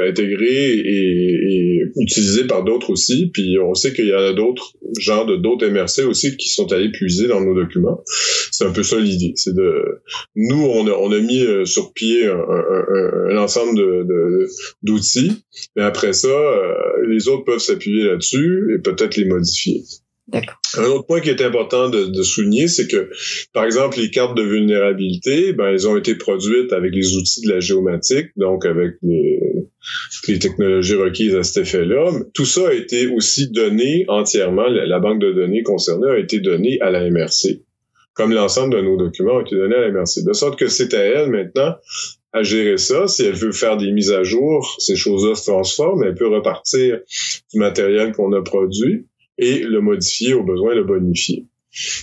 intégrés 0.07 0.73
et, 0.73 1.79
et, 1.79 1.81
utilisés 1.95 2.45
par 2.45 2.63
d'autres 2.63 2.91
aussi. 2.91 3.31
Puis 3.33 3.57
on 3.59 3.73
sait 3.73 3.93
qu'il 3.93 4.05
y 4.05 4.13
en 4.13 4.19
a 4.19 4.33
d'autres 4.33 4.73
genres 4.99 5.25
de 5.25 5.37
d'autres 5.37 5.65
MRC 5.67 6.03
aussi 6.07 6.37
qui 6.37 6.49
sont 6.49 6.71
allés 6.71 6.91
puiser 6.91 7.27
dans 7.27 7.41
nos 7.41 7.55
documents. 7.55 8.03
C'est 8.51 8.65
un 8.65 8.71
peu 8.71 8.83
ça 8.83 8.99
l'idée. 8.99 9.33
C'est 9.37 9.55
de 9.55 10.03
nous, 10.35 10.63
on 10.65 10.85
a, 10.85 10.91
on 10.91 11.11
a 11.11 11.19
mis 11.19 11.43
sur 11.65 11.93
pied 11.93 12.27
un, 12.27 12.37
un, 12.37 13.31
un 13.31 13.37
ensemble 13.37 13.75
de, 13.75 14.47
d'outils, 14.83 15.31
mais 15.75 15.81
après 15.81 16.13
ça, 16.13 16.29
les 17.07 17.27
autres 17.29 17.45
peuvent 17.45 17.57
s'appuyer 17.57 18.03
là-dessus 18.03 18.75
et 18.75 18.81
peut-être 18.83 19.15
les 19.17 19.25
modifier. 19.25 19.81
Un 20.31 20.85
autre 20.85 21.05
point 21.05 21.19
qui 21.19 21.29
est 21.29 21.41
important 21.41 21.89
de, 21.89 22.05
de 22.05 22.23
souligner, 22.23 22.67
c'est 22.67 22.87
que, 22.87 23.09
par 23.51 23.65
exemple, 23.65 23.99
les 23.99 24.09
cartes 24.09 24.35
de 24.37 24.43
vulnérabilité, 24.43 25.53
ben, 25.53 25.67
elles 25.67 25.87
ont 25.87 25.97
été 25.97 26.15
produites 26.15 26.71
avec 26.71 26.95
les 26.95 27.15
outils 27.17 27.41
de 27.41 27.51
la 27.51 27.59
géomatique, 27.59 28.27
donc 28.37 28.65
avec 28.65 28.93
les, 29.01 29.39
les 30.27 30.39
technologies 30.39 30.95
requises 30.95 31.35
à 31.35 31.43
cet 31.43 31.63
effet-là. 31.63 32.11
Tout 32.33 32.45
ça 32.45 32.69
a 32.69 32.73
été 32.73 33.07
aussi 33.07 33.49
donné 33.51 34.05
entièrement, 34.07 34.67
la, 34.67 34.99
banque 34.99 35.19
de 35.19 35.33
données 35.33 35.63
concernée 35.63 36.09
a 36.09 36.17
été 36.17 36.39
donnée 36.39 36.79
à 36.81 36.89
la 36.89 37.09
MRC, 37.09 37.61
comme 38.13 38.31
l'ensemble 38.31 38.75
de 38.75 38.81
nos 38.81 38.97
documents 38.97 39.35
ont 39.35 39.41
été 39.41 39.55
donnés 39.55 39.75
à 39.75 39.81
la 39.81 39.91
MRC. 39.91 40.23
De 40.25 40.33
sorte 40.33 40.57
que 40.57 40.67
c'est 40.67 40.93
à 40.93 41.03
elle 41.03 41.29
maintenant 41.29 41.75
à 42.31 42.41
gérer 42.41 42.77
ça. 42.77 43.07
Si 43.07 43.23
elle 43.23 43.35
veut 43.35 43.51
faire 43.51 43.77
des 43.77 43.91
mises 43.91 44.11
à 44.11 44.23
jour, 44.23 44.75
ces 44.79 44.95
choses-là 44.95 45.35
se 45.35 45.51
transforment. 45.51 46.03
Elle 46.03 46.15
peut 46.15 46.29
repartir 46.29 46.99
du 47.51 47.59
matériel 47.59 48.11
qu'on 48.13 48.33
a 48.33 48.41
produit 48.41 49.05
et 49.37 49.59
le 49.59 49.81
modifier 49.81 50.33
au 50.33 50.43
besoin, 50.43 50.75
le 50.75 50.83
bonifier. 50.83 51.45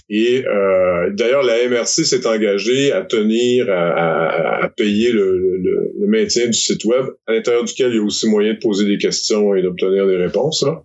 Et 0.09 0.45
euh, 0.47 1.11
d'ailleurs, 1.13 1.45
la 1.45 1.69
MRC 1.69 2.05
s'est 2.05 2.27
engagée 2.27 2.91
à 2.93 3.03
tenir, 3.03 3.71
à, 3.71 4.65
à, 4.65 4.69
payer 4.69 5.13
le, 5.13 5.39
le, 5.39 5.93
le, 5.97 6.07
maintien 6.09 6.47
du 6.47 6.59
site 6.59 6.85
web, 6.85 7.07
à 7.29 7.35
l'intérieur 7.35 7.65
duquel 7.65 7.93
il 7.93 7.97
y 7.97 7.99
a 8.01 8.03
aussi 8.03 8.29
moyen 8.29 8.55
de 8.55 8.59
poser 8.59 8.85
des 8.85 8.99
questions 8.99 9.55
et 9.55 9.63
d'obtenir 9.63 10.09
des 10.09 10.17
réponses. 10.17 10.65
Là. 10.65 10.83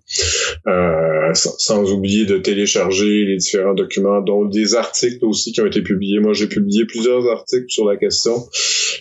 Euh, 0.68 1.34
sans, 1.34 1.58
sans, 1.58 1.92
oublier 1.92 2.26
de 2.26 2.38
télécharger 2.38 3.26
les 3.26 3.38
différents 3.38 3.74
documents, 3.74 4.22
dont 4.22 4.46
des 4.46 4.76
articles 4.76 5.26
aussi 5.26 5.52
qui 5.52 5.62
ont 5.62 5.66
été 5.66 5.82
publiés. 5.82 6.20
Moi, 6.20 6.34
j'ai 6.34 6.48
publié 6.48 6.86
plusieurs 6.86 7.28
articles 7.28 7.70
sur 7.70 7.86
la 7.90 7.98
question. 7.98 8.36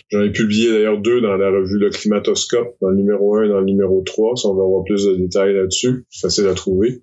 J'en 0.09 0.23
ai 0.23 0.31
publié 0.31 0.71
d'ailleurs 0.71 0.99
deux 0.99 1.21
dans 1.21 1.37
la 1.37 1.51
revue 1.51 1.77
Le 1.77 1.91
Climatoscope, 1.91 2.75
dans 2.81 2.89
le 2.89 2.95
numéro 2.95 3.35
1 3.35 3.45
et 3.45 3.49
dans 3.49 3.59
le 3.59 3.65
numéro 3.65 4.01
3, 4.03 4.35
si 4.35 4.47
on 4.47 4.55
veut 4.55 4.63
avoir 4.63 4.83
plus 4.83 5.05
de 5.05 5.15
détails 5.15 5.53
là-dessus. 5.53 6.05
Facile 6.21 6.47
à 6.47 6.55
trouver. 6.55 7.01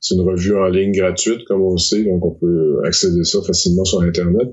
C'est 0.00 0.14
une 0.14 0.22
revue 0.22 0.56
en 0.56 0.66
ligne 0.68 0.92
gratuite, 0.92 1.44
comme 1.44 1.62
on 1.62 1.72
le 1.72 1.78
sait, 1.78 2.04
donc 2.04 2.24
on 2.24 2.32
peut 2.32 2.80
accéder 2.84 3.20
à 3.20 3.24
ça 3.24 3.38
facilement 3.46 3.84
sur 3.84 4.00
Internet. 4.02 4.48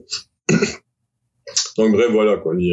donc 1.77 1.91
bref, 1.93 2.07
voilà 2.11 2.37
quoi. 2.37 2.53
Il 2.57 2.67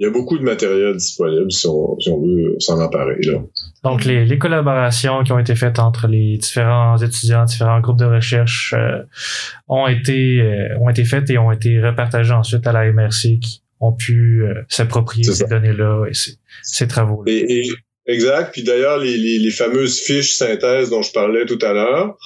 y, 0.00 0.06
a, 0.06 0.10
beaucoup 0.10 0.38
de 0.38 0.42
matériel 0.42 0.96
disponible 0.96 1.50
si 1.52 1.66
on, 1.66 1.96
veut 1.96 2.56
s'en 2.58 2.80
emparer. 2.80 3.20
Là. 3.22 3.40
Donc 3.84 4.04
les, 4.04 4.38
collaborations 4.38 5.22
qui 5.22 5.32
ont 5.32 5.38
été 5.38 5.54
faites 5.54 5.78
entre 5.78 6.08
les 6.08 6.38
différents 6.38 6.96
étudiants, 6.98 7.44
différents 7.44 7.80
groupes 7.80 7.98
de 7.98 8.04
recherche 8.04 8.74
euh, 8.76 9.02
ont 9.68 9.86
été 9.86 10.40
euh, 10.40 10.78
ont 10.80 10.88
été 10.88 11.04
faites 11.04 11.30
et 11.30 11.38
ont 11.38 11.52
été 11.52 11.80
repartagées 11.80 12.32
ensuite 12.32 12.66
à 12.66 12.72
la 12.72 12.90
MRC 12.92 13.38
qui 13.40 13.62
ont 13.80 13.92
pu 13.92 14.44
euh, 14.44 14.54
s'approprier 14.68 15.24
ces 15.24 15.46
données-là 15.46 16.06
et 16.08 16.14
ces, 16.62 16.88
travaux-là. 16.88 17.32
Exact. 18.06 18.52
Puis 18.52 18.62
d'ailleurs, 18.62 18.98
les, 18.98 19.16
les, 19.16 19.38
les, 19.38 19.50
fameuses 19.50 20.00
fiches 20.00 20.34
synthèse 20.34 20.90
dont 20.90 21.02
je 21.02 21.12
parlais 21.12 21.46
tout 21.46 21.58
à 21.62 21.72
l'heure, 21.72 22.16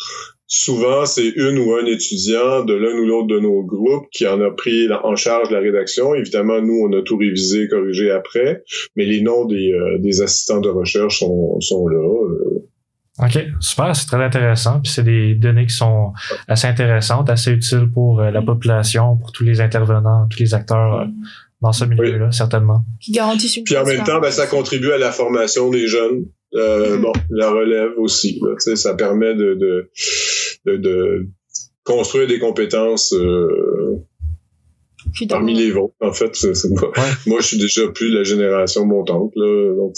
souvent 0.48 1.06
c'est 1.06 1.28
une 1.28 1.58
ou 1.58 1.74
un 1.74 1.84
étudiant 1.84 2.64
de 2.64 2.74
l'un 2.74 2.98
ou 2.98 3.04
l'autre 3.04 3.28
de 3.28 3.38
nos 3.38 3.62
groupes 3.62 4.08
qui 4.10 4.26
en 4.26 4.40
a 4.40 4.50
pris 4.50 4.88
en 5.04 5.14
charge 5.14 5.50
la 5.50 5.60
rédaction. 5.60 6.14
Évidemment, 6.14 6.60
nous, 6.60 6.88
on 6.88 6.98
a 6.98 7.02
tout 7.02 7.16
révisé, 7.16 7.68
corrigé 7.68 8.10
après, 8.10 8.64
mais 8.96 9.04
les 9.04 9.20
noms 9.20 9.44
des, 9.44 9.72
euh, 9.72 9.98
des 9.98 10.20
assistants 10.20 10.60
de 10.60 10.70
recherche 10.70 11.20
sont, 11.20 11.60
sont 11.60 11.86
là. 11.86 11.98
Euh. 11.98 12.64
OK, 13.20 13.38
super, 13.60 13.94
c'est 13.94 14.06
très 14.06 14.24
intéressant. 14.24 14.80
Puis 14.80 14.92
c'est 14.92 15.02
des 15.02 15.34
données 15.34 15.66
qui 15.66 15.74
sont 15.74 16.12
assez 16.46 16.66
intéressantes, 16.66 17.30
assez 17.30 17.50
utiles 17.50 17.88
pour 17.92 18.20
euh, 18.20 18.30
la 18.30 18.42
population, 18.42 19.16
pour 19.16 19.32
tous 19.32 19.44
les 19.44 19.60
intervenants, 19.60 20.26
tous 20.30 20.38
les 20.38 20.54
acteurs 20.54 21.06
dans 21.60 21.72
ce 21.72 21.84
milieu-là, 21.84 22.30
certainement. 22.30 22.84
Qui 23.00 23.12
garantissent 23.12 23.56
une 23.56 23.64
Puis 23.64 23.76
en 23.76 23.84
même 23.84 24.04
temps, 24.04 24.20
ben, 24.20 24.30
ça 24.30 24.46
contribue 24.46 24.92
à 24.92 24.98
la 24.98 25.10
formation 25.10 25.70
des 25.70 25.86
jeunes. 25.86 26.26
Euh, 26.54 26.96
mm-hmm. 26.96 27.00
Bon, 27.00 27.12
la 27.30 27.50
relève 27.50 27.90
aussi. 27.98 28.40
Là, 28.42 28.76
ça 28.76 28.94
permet 28.94 29.34
de, 29.34 29.54
de, 29.54 29.90
de, 30.66 30.76
de, 30.76 31.28
construire 31.84 32.26
des 32.26 32.38
compétences 32.38 33.12
euh, 33.12 33.96
parmi 35.28 35.54
les 35.54 35.70
vôtres. 35.70 35.94
En 36.00 36.12
fait, 36.12 36.32
moi, 36.70 36.92
moi, 37.26 37.40
je 37.40 37.46
suis 37.46 37.58
déjà 37.58 37.88
plus 37.88 38.10
de 38.10 38.18
la 38.18 38.24
génération 38.24 38.86
montante. 38.86 39.32
Là, 39.34 39.74
donc, 39.74 39.94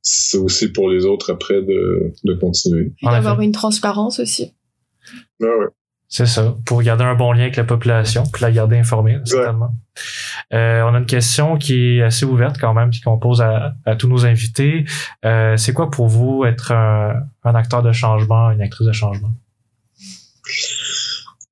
c'est, 0.00 0.38
aussi 0.38 0.72
pour 0.72 0.88
les 0.88 1.04
autres 1.04 1.30
après 1.32 1.62
de, 1.62 2.12
de 2.24 2.34
continuer. 2.34 2.92
D'avoir 3.02 3.40
une 3.40 3.52
transparence 3.52 4.20
aussi. 4.20 4.54
Ah 5.42 5.46
ouais. 5.58 5.66
C'est 6.12 6.26
ça, 6.26 6.54
pour 6.66 6.82
garder 6.82 7.04
un 7.04 7.14
bon 7.14 7.32
lien 7.32 7.44
avec 7.44 7.56
la 7.56 7.64
population, 7.64 8.24
puis 8.30 8.42
la 8.42 8.52
garder 8.52 8.76
informée, 8.76 9.16
certainement. 9.24 9.70
Euh, 10.52 10.82
on 10.82 10.94
a 10.94 10.98
une 10.98 11.06
question 11.06 11.56
qui 11.56 11.96
est 11.96 12.02
assez 12.02 12.26
ouverte 12.26 12.58
quand 12.60 12.74
même, 12.74 12.90
qu'on 13.02 13.16
pose 13.16 13.40
à, 13.40 13.72
tous 13.98 14.08
nos 14.08 14.26
invités. 14.26 14.84
Euh, 15.24 15.56
c'est 15.56 15.72
quoi 15.72 15.90
pour 15.90 16.08
vous 16.08 16.44
être 16.44 16.70
un, 16.70 17.24
acteur 17.54 17.82
de 17.82 17.92
changement, 17.92 18.50
une 18.50 18.60
actrice 18.60 18.86
de 18.86 18.92
changement? 18.92 19.30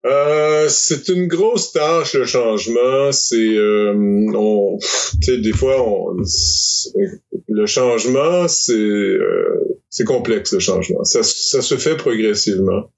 Euh, 0.04 0.66
c'est 0.68 1.08
une 1.08 1.26
grosse 1.26 1.72
tâche 1.72 2.12
le 2.12 2.26
changement. 2.26 3.12
C'est, 3.12 3.56
on, 3.58 4.78
tu 5.22 5.22
sais, 5.22 5.38
des 5.38 5.54
fois, 5.54 5.82
on, 5.82 6.16
le 7.48 7.64
changement, 7.64 8.46
c'est, 8.46 9.16
c'est 9.88 10.04
complexe 10.04 10.52
le 10.52 10.60
changement. 10.60 11.02
Ça, 11.04 11.22
ça 11.22 11.62
se 11.62 11.76
fait 11.78 11.96
progressivement 11.96 12.90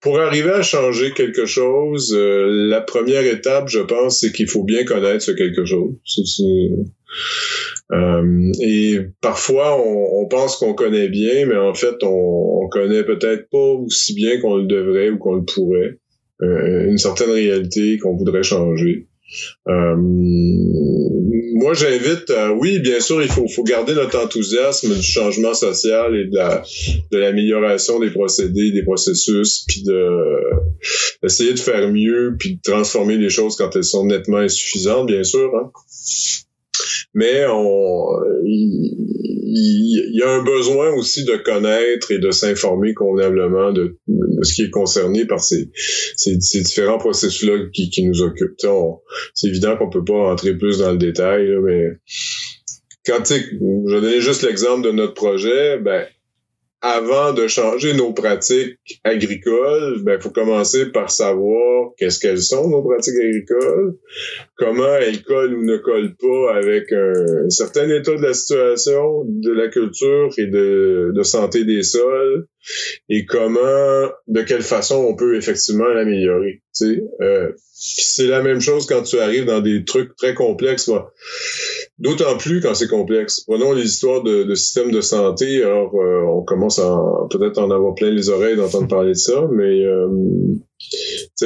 pour 0.00 0.20
arriver 0.20 0.50
à 0.50 0.62
changer 0.62 1.12
quelque 1.12 1.44
chose, 1.44 2.14
euh, 2.16 2.46
la 2.68 2.80
première 2.80 3.24
étape, 3.24 3.68
je 3.68 3.80
pense, 3.80 4.20
c'est 4.20 4.32
qu'il 4.32 4.48
faut 4.48 4.62
bien 4.62 4.84
connaître 4.84 5.32
quelque 5.32 5.64
chose. 5.64 5.96
Euh, 7.90 8.52
et 8.60 9.00
parfois, 9.20 9.80
on, 9.82 10.26
pense 10.28 10.56
qu'on 10.56 10.74
connaît 10.74 11.08
bien, 11.08 11.46
mais 11.46 11.56
en 11.56 11.74
fait, 11.74 12.02
on, 12.02 12.62
on 12.62 12.68
connaît 12.68 13.02
peut-être 13.02 13.48
pas 13.50 13.58
aussi 13.58 14.14
bien 14.14 14.40
qu'on 14.40 14.56
le 14.56 14.66
devrait 14.66 15.10
ou 15.10 15.18
qu'on 15.18 15.36
le 15.36 15.44
pourrait. 15.44 15.98
Euh, 16.40 16.86
une 16.88 16.98
certaine 16.98 17.30
réalité 17.30 17.98
qu'on 17.98 18.14
voudrait 18.14 18.44
changer. 18.44 19.07
Euh, 19.68 19.96
moi, 19.96 21.74
j'invite, 21.74 22.30
euh, 22.30 22.50
oui, 22.58 22.78
bien 22.80 23.00
sûr, 23.00 23.22
il 23.22 23.28
faut, 23.28 23.46
faut 23.48 23.64
garder 23.64 23.94
notre 23.94 24.18
enthousiasme 24.18 24.94
du 24.94 25.02
changement 25.02 25.54
social 25.54 26.14
et 26.16 26.26
de 26.26 26.36
la 26.36 26.62
de 27.10 27.18
l'amélioration 27.18 27.98
des 28.00 28.10
procédés, 28.10 28.70
des 28.70 28.82
processus, 28.82 29.64
puis 29.66 29.82
de 29.82 30.08
d'essayer 31.22 31.52
de 31.52 31.58
faire 31.58 31.90
mieux, 31.90 32.36
puis 32.38 32.56
de 32.56 32.60
transformer 32.62 33.16
les 33.16 33.30
choses 33.30 33.56
quand 33.56 33.74
elles 33.76 33.84
sont 33.84 34.06
nettement 34.06 34.38
insuffisantes, 34.38 35.06
bien 35.06 35.24
sûr. 35.24 35.50
Hein 35.56 35.70
mais 37.14 37.46
on, 37.48 38.20
y 39.50 40.22
a 40.22 40.30
un 40.30 40.42
besoin 40.42 40.90
aussi 40.94 41.24
de 41.24 41.36
connaître 41.36 42.10
et 42.10 42.18
de 42.18 42.30
s'informer 42.30 42.94
convenablement 42.94 43.72
de, 43.72 43.98
ce 44.42 44.54
qui 44.54 44.62
est 44.62 44.70
concerné 44.70 45.26
par 45.26 45.40
ces, 45.40 45.70
ces, 46.16 46.36
différents 46.36 46.98
processus-là 46.98 47.66
qui, 47.72 47.90
qui, 47.90 48.04
nous 48.04 48.22
occupent. 48.22 48.56
C'est 49.34 49.48
évident 49.48 49.76
qu'on 49.76 49.90
peut 49.90 50.04
pas 50.04 50.30
entrer 50.30 50.56
plus 50.56 50.78
dans 50.78 50.92
le 50.92 50.98
détail, 50.98 51.48
mais 51.62 51.86
quand 53.06 53.22
tu 53.22 53.34
je 53.34 54.00
donner 54.00 54.20
juste 54.20 54.42
l'exemple 54.42 54.82
de 54.82 54.92
notre 54.92 55.14
projet, 55.14 55.78
ben 55.78 56.06
avant 56.80 57.32
de 57.32 57.48
changer 57.48 57.94
nos 57.94 58.12
pratiques 58.12 58.78
agricoles, 59.02 60.00
ben 60.04 60.20
faut 60.20 60.30
commencer 60.30 60.86
par 60.92 61.10
savoir 61.10 61.90
qu'est-ce 61.96 62.20
qu'elles 62.20 62.40
sont 62.40 62.68
nos 62.68 62.82
pratiques 62.82 63.16
agricoles, 63.16 63.96
comment 64.56 64.94
elles 64.96 65.22
collent 65.24 65.54
ou 65.54 65.64
ne 65.64 65.76
collent 65.76 66.14
pas 66.14 66.56
avec 66.56 66.92
un, 66.92 67.50
certain 67.50 67.88
état 67.90 68.14
de 68.14 68.22
la 68.22 68.32
situation, 68.32 69.24
de 69.26 69.50
la 69.50 69.68
culture 69.68 70.30
et 70.38 70.46
de, 70.46 71.12
santé 71.24 71.64
des 71.64 71.82
sols, 71.82 72.46
et 73.08 73.26
comment, 73.26 74.10
de 74.28 74.42
quelle 74.42 74.62
façon 74.62 75.04
on 75.08 75.16
peut 75.16 75.36
effectivement 75.36 75.88
l'améliorer. 75.88 76.62
Euh, 77.20 77.50
c'est 77.80 78.26
la 78.26 78.42
même 78.42 78.60
chose 78.60 78.86
quand 78.86 79.02
tu 79.02 79.18
arrives 79.18 79.44
dans 79.44 79.60
des 79.60 79.84
trucs 79.84 80.14
très 80.16 80.34
complexes. 80.34 80.90
D'autant 81.98 82.36
plus 82.36 82.60
quand 82.60 82.74
c'est 82.74 82.86
complexe. 82.86 83.40
Prenons 83.40 83.72
les 83.72 83.84
histoires 83.84 84.22
de, 84.22 84.44
de 84.44 84.54
systèmes 84.54 84.92
de 84.92 85.00
santé. 85.00 85.64
Alors, 85.64 85.92
euh, 85.96 86.22
on 86.28 86.42
commence 86.42 86.78
à 86.78 86.96
peut-être 87.28 87.58
en 87.58 87.72
avoir 87.72 87.94
plein 87.96 88.10
les 88.10 88.30
oreilles 88.30 88.56
d'entendre 88.56 88.86
parler 88.86 89.10
de 89.10 89.14
ça, 89.14 89.42
mais 89.50 89.84
euh, 89.84 90.06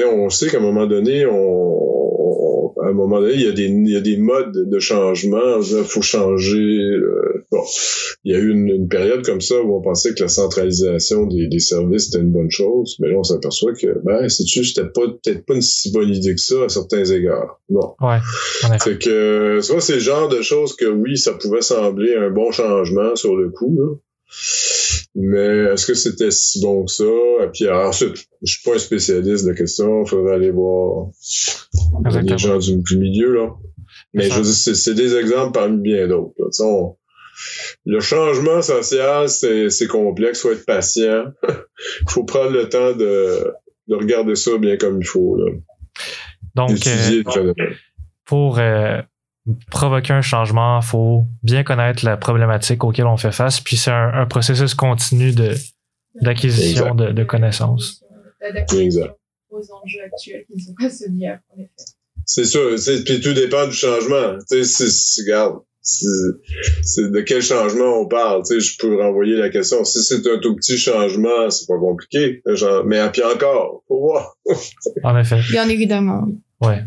on 0.05 0.29
sait 0.29 0.51
qu'à 0.51 0.59
un 0.59 0.61
moment 0.61 0.87
donné, 0.87 1.25
on, 1.25 2.22
un 2.93 2.97
moment 2.97 3.21
donné, 3.21 3.35
il 3.35 3.43
y 3.43 3.49
a 3.49 3.53
des, 3.53 3.65
il 3.65 3.91
y 3.91 3.97
a 3.97 4.01
des 4.01 4.17
modes 4.17 4.69
de 4.69 4.79
changement. 4.79 5.61
Il 5.61 5.85
faut 5.85 6.03
changer. 6.03 6.57
euh, 6.57 7.45
bon, 7.51 7.63
il 8.25 8.33
y 8.33 8.37
a 8.37 8.39
eu 8.39 8.51
une, 8.51 8.69
une 8.69 8.89
période 8.89 9.25
comme 9.25 9.41
ça 9.41 9.61
où 9.61 9.77
on 9.77 9.83
pensait 9.83 10.15
que 10.15 10.23
la 10.23 10.29
centralisation 10.29 11.27
des, 11.27 11.49
des 11.49 11.59
services 11.59 12.09
était 12.09 12.19
une 12.19 12.33
bonne 12.33 12.51
chose, 12.51 12.97
mais 13.01 13.09
là, 13.09 13.17
on 13.19 13.25
s'aperçoit 13.25 13.73
que, 13.73 13.99
ben, 14.05 14.29
c'est-tu, 14.29 14.65
c'était 14.65 14.89
pas, 14.89 15.03
peut-être 15.23 15.45
pas 15.45 15.55
une 15.55 15.63
si 15.63 15.91
bonne 15.93 16.11
idée 16.11 16.35
que 16.35 16.41
ça 16.41 16.65
à 16.65 16.69
certains 16.69 17.05
égards. 17.05 17.61
Bon. 17.69 17.95
Ouais. 18.01 18.19
Fait 18.83 18.99
que, 18.99 19.61
ça, 19.61 19.81
c'est 19.81 19.95
le 19.95 20.01
genre 20.01 20.29
de 20.29 20.43
choses 20.43 20.77
que 20.77 20.87
oui, 20.87 21.17
ça 21.17 21.33
pouvait 21.33 21.63
sembler 21.63 22.15
un 22.15 22.31
bon 22.31 22.53
changement 22.53 23.17
sur 23.17 23.37
le 23.37 23.51
coup, 23.51 23.75
là. 23.77 23.95
Mais 25.15 25.73
est-ce 25.73 25.87
que 25.87 25.95
c'était 25.95 26.31
si 26.31 26.61
bon 26.63 26.87
que 26.87 26.93
ça? 26.93 27.05
Et 27.05 27.49
puis 27.53 27.69
ensuite, 27.69 28.17
je 28.43 28.53
suis 28.53 28.63
pas 28.65 28.77
un 28.77 28.79
spécialiste 28.79 29.45
de 29.45 29.51
la 29.51 29.57
question, 29.57 30.05
il 30.05 30.09
faudrait 30.09 30.35
aller 30.37 30.51
voir 30.51 31.09
les 32.05 32.17
Exactement. 32.17 32.39
gens 32.39 32.59
du, 32.59 32.77
du 32.83 32.99
milieu, 32.99 33.35
là. 33.35 33.51
Mais 34.15 34.25
je 34.31 34.35
veux 34.35 34.43
dire, 34.43 34.53
c'est, 34.53 34.95
des 34.95 35.17
exemples 35.17 35.53
parmi 35.53 35.79
bien 35.81 36.09
d'autres. 36.09 36.35
on- 36.61 36.97
le 37.87 38.01
changement 38.01 38.63
social, 38.63 39.29
c'est, 39.29 39.87
complexe, 39.89 40.43
faut 40.43 40.53
être 40.53 40.67
patient. 40.67 41.25
faut 42.09 42.25
prendre 42.25 42.51
le 42.51 42.69
temps 42.69 42.93
de, 42.93 43.53
de 43.89 43.95
regarder 43.95 44.35
ça 44.35 44.57
bien 44.59 44.77
comme 44.77 45.01
il 45.01 45.07
faut, 45.07 45.37
là. 45.37 45.53
Donc, 46.55 46.71
euh, 46.87 47.55
pour 48.25 48.59
euh, 48.59 49.01
provoquer 49.71 50.13
un 50.13 50.23
changement, 50.23 50.81
il 50.81 50.87
faut 50.87 51.27
bien 51.43 51.65
connaître 51.65 52.05
la 52.05 52.17
problématique 52.17 52.85
auquelle 52.85 53.07
on 53.07 53.17
fait 53.17 53.33
face, 53.33 53.61
puis 53.61 53.77
c'est 53.77 53.91
un, 53.91 54.13
un 54.15 54.27
processus 54.27 54.75
continu 54.75 55.33
de 55.33 55.55
d'acquisition 56.21 56.95
de, 56.95 57.11
de 57.11 57.25
connaissances. 57.25 58.05
Exact. 58.79 59.15
aux 59.51 59.59
enjeux 59.59 60.01
actuels 60.05 60.45
qui 60.47 60.57
ne 60.57 60.61
sont 60.61 60.75
pas 60.79 60.91
ceux 60.91 61.09
d'hier, 61.11 61.39
en 61.51 61.61
effet. 61.61 61.71
C'est 62.27 62.45
sûr, 62.45 62.79
c'est- 62.79 63.03
puis 63.05 63.21
tout 63.21 63.33
dépend 63.35 63.67
du 63.67 63.73
changement. 63.73 64.39
Tu 64.51 64.65
sais, 64.65 64.89
c'est- 64.89 65.23
regarde, 65.23 65.61
de 66.97 67.21
quel 67.23 67.43
changement 67.43 68.01
on 68.01 68.07
parle. 68.07 68.43
Tu 68.45 68.55
sais, 68.55 68.61
je 68.61 68.79
peux 68.79 69.01
renvoyer 69.03 69.37
la 69.37 69.49
question. 69.51 69.85
Si 69.85 70.03
c'est 70.03 70.25
un 70.29 70.39
tout 70.39 70.55
petit 70.57 70.79
changement, 70.79 71.51
c'est 71.51 71.67
pas 71.67 71.79
compliqué. 71.79 72.41
Genre, 72.47 72.85
mais 72.85 73.01
puis 73.13 73.23
encore, 73.25 73.83
voir. 73.89 74.37
En 75.03 75.17
effet. 75.19 75.41
Bien 75.51 75.69
évidemment, 75.69 76.25
oui. 76.27 76.69
Ouais. 76.69 76.85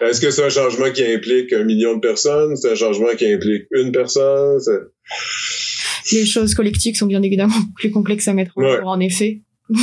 Est-ce 0.00 0.20
que 0.20 0.30
c'est 0.30 0.44
un 0.44 0.48
changement 0.48 0.90
qui 0.92 1.04
implique 1.04 1.52
un 1.52 1.64
million 1.64 1.94
de 1.94 2.00
personnes? 2.00 2.56
C'est 2.56 2.72
un 2.72 2.74
changement 2.74 3.14
qui 3.16 3.32
implique 3.32 3.64
une 3.72 3.92
personne? 3.92 4.58
C'est- 4.60 6.16
Les 6.16 6.26
choses 6.26 6.54
collectives 6.54 6.94
sont 6.96 7.06
bien 7.06 7.22
évidemment 7.22 7.54
plus 7.76 7.90
complexes 7.90 8.28
à 8.28 8.32
mettre 8.34 8.52
en 8.56 8.62
Ouais. 8.62 8.76
œuvre, 8.76 8.86
en 8.88 9.00
effet. 9.00 9.42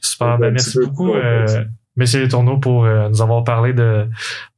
Super. 0.00 0.38
Ben, 0.38 0.50
merci 0.52 0.78
beaucoup, 0.78 1.14
euh, 1.14 1.64
Messieurs 1.96 2.22
les 2.22 2.28
tourneaux, 2.28 2.58
pour 2.58 2.84
euh, 2.84 3.08
nous 3.08 3.20
avoir 3.20 3.44
parlé 3.44 3.72
de, 3.72 4.06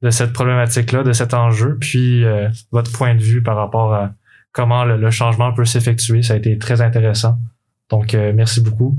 de 0.03 0.11
cette 0.11 0.33
problématique-là, 0.33 1.03
de 1.03 1.13
cet 1.13 1.35
enjeu, 1.35 1.77
puis 1.81 2.25
euh, 2.25 2.49
votre 2.71 2.93
point 2.93 3.15
de 3.15 3.23
vue 3.23 3.43
par 3.43 3.57
rapport 3.57 3.95
à 3.95 4.13
comment 4.53 4.85
le, 4.85 4.97
le 4.97 5.11
changement 5.11 5.53
peut 5.53 5.65
s'effectuer. 5.65 6.23
Ça 6.23 6.35
a 6.35 6.37
été 6.37 6.57
très 6.59 6.81
intéressant. 6.83 7.37
Donc, 7.91 8.15
euh, 8.15 8.33
merci 8.35 8.61
beaucoup. 8.61 8.99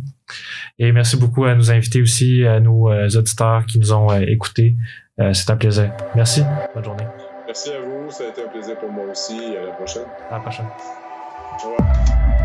Et 0.80 0.92
merci 0.92 1.16
beaucoup 1.18 1.46
à 1.46 1.56
nos 1.56 1.72
invités 1.72 2.02
aussi, 2.02 2.44
à 2.46 2.60
nos 2.60 2.90
euh, 2.92 3.08
auditeurs 3.16 3.66
qui 3.66 3.80
nous 3.80 3.94
ont 3.94 4.12
euh, 4.12 4.20
écoutés. 4.28 4.76
Euh, 5.20 5.34
C'est 5.34 5.50
un 5.52 5.58
plaisir. 5.58 5.92
Merci. 6.16 6.44
Bonne 6.74 6.84
journée. 6.84 7.08
Merci 7.46 7.72
à 7.72 7.80
vous. 7.82 8.10
Ça 8.10 8.24
a 8.26 8.28
été 8.28 8.44
un 8.44 8.48
plaisir 8.48 8.78
pour 8.78 8.92
moi 8.92 9.06
aussi. 9.12 9.56
À 9.56 9.66
la 9.66 9.72
prochaine. 9.74 10.06
À 10.30 10.36
la 10.36 10.40
prochaine. 10.40 10.66
Au 11.64 11.70
revoir. 11.70 12.43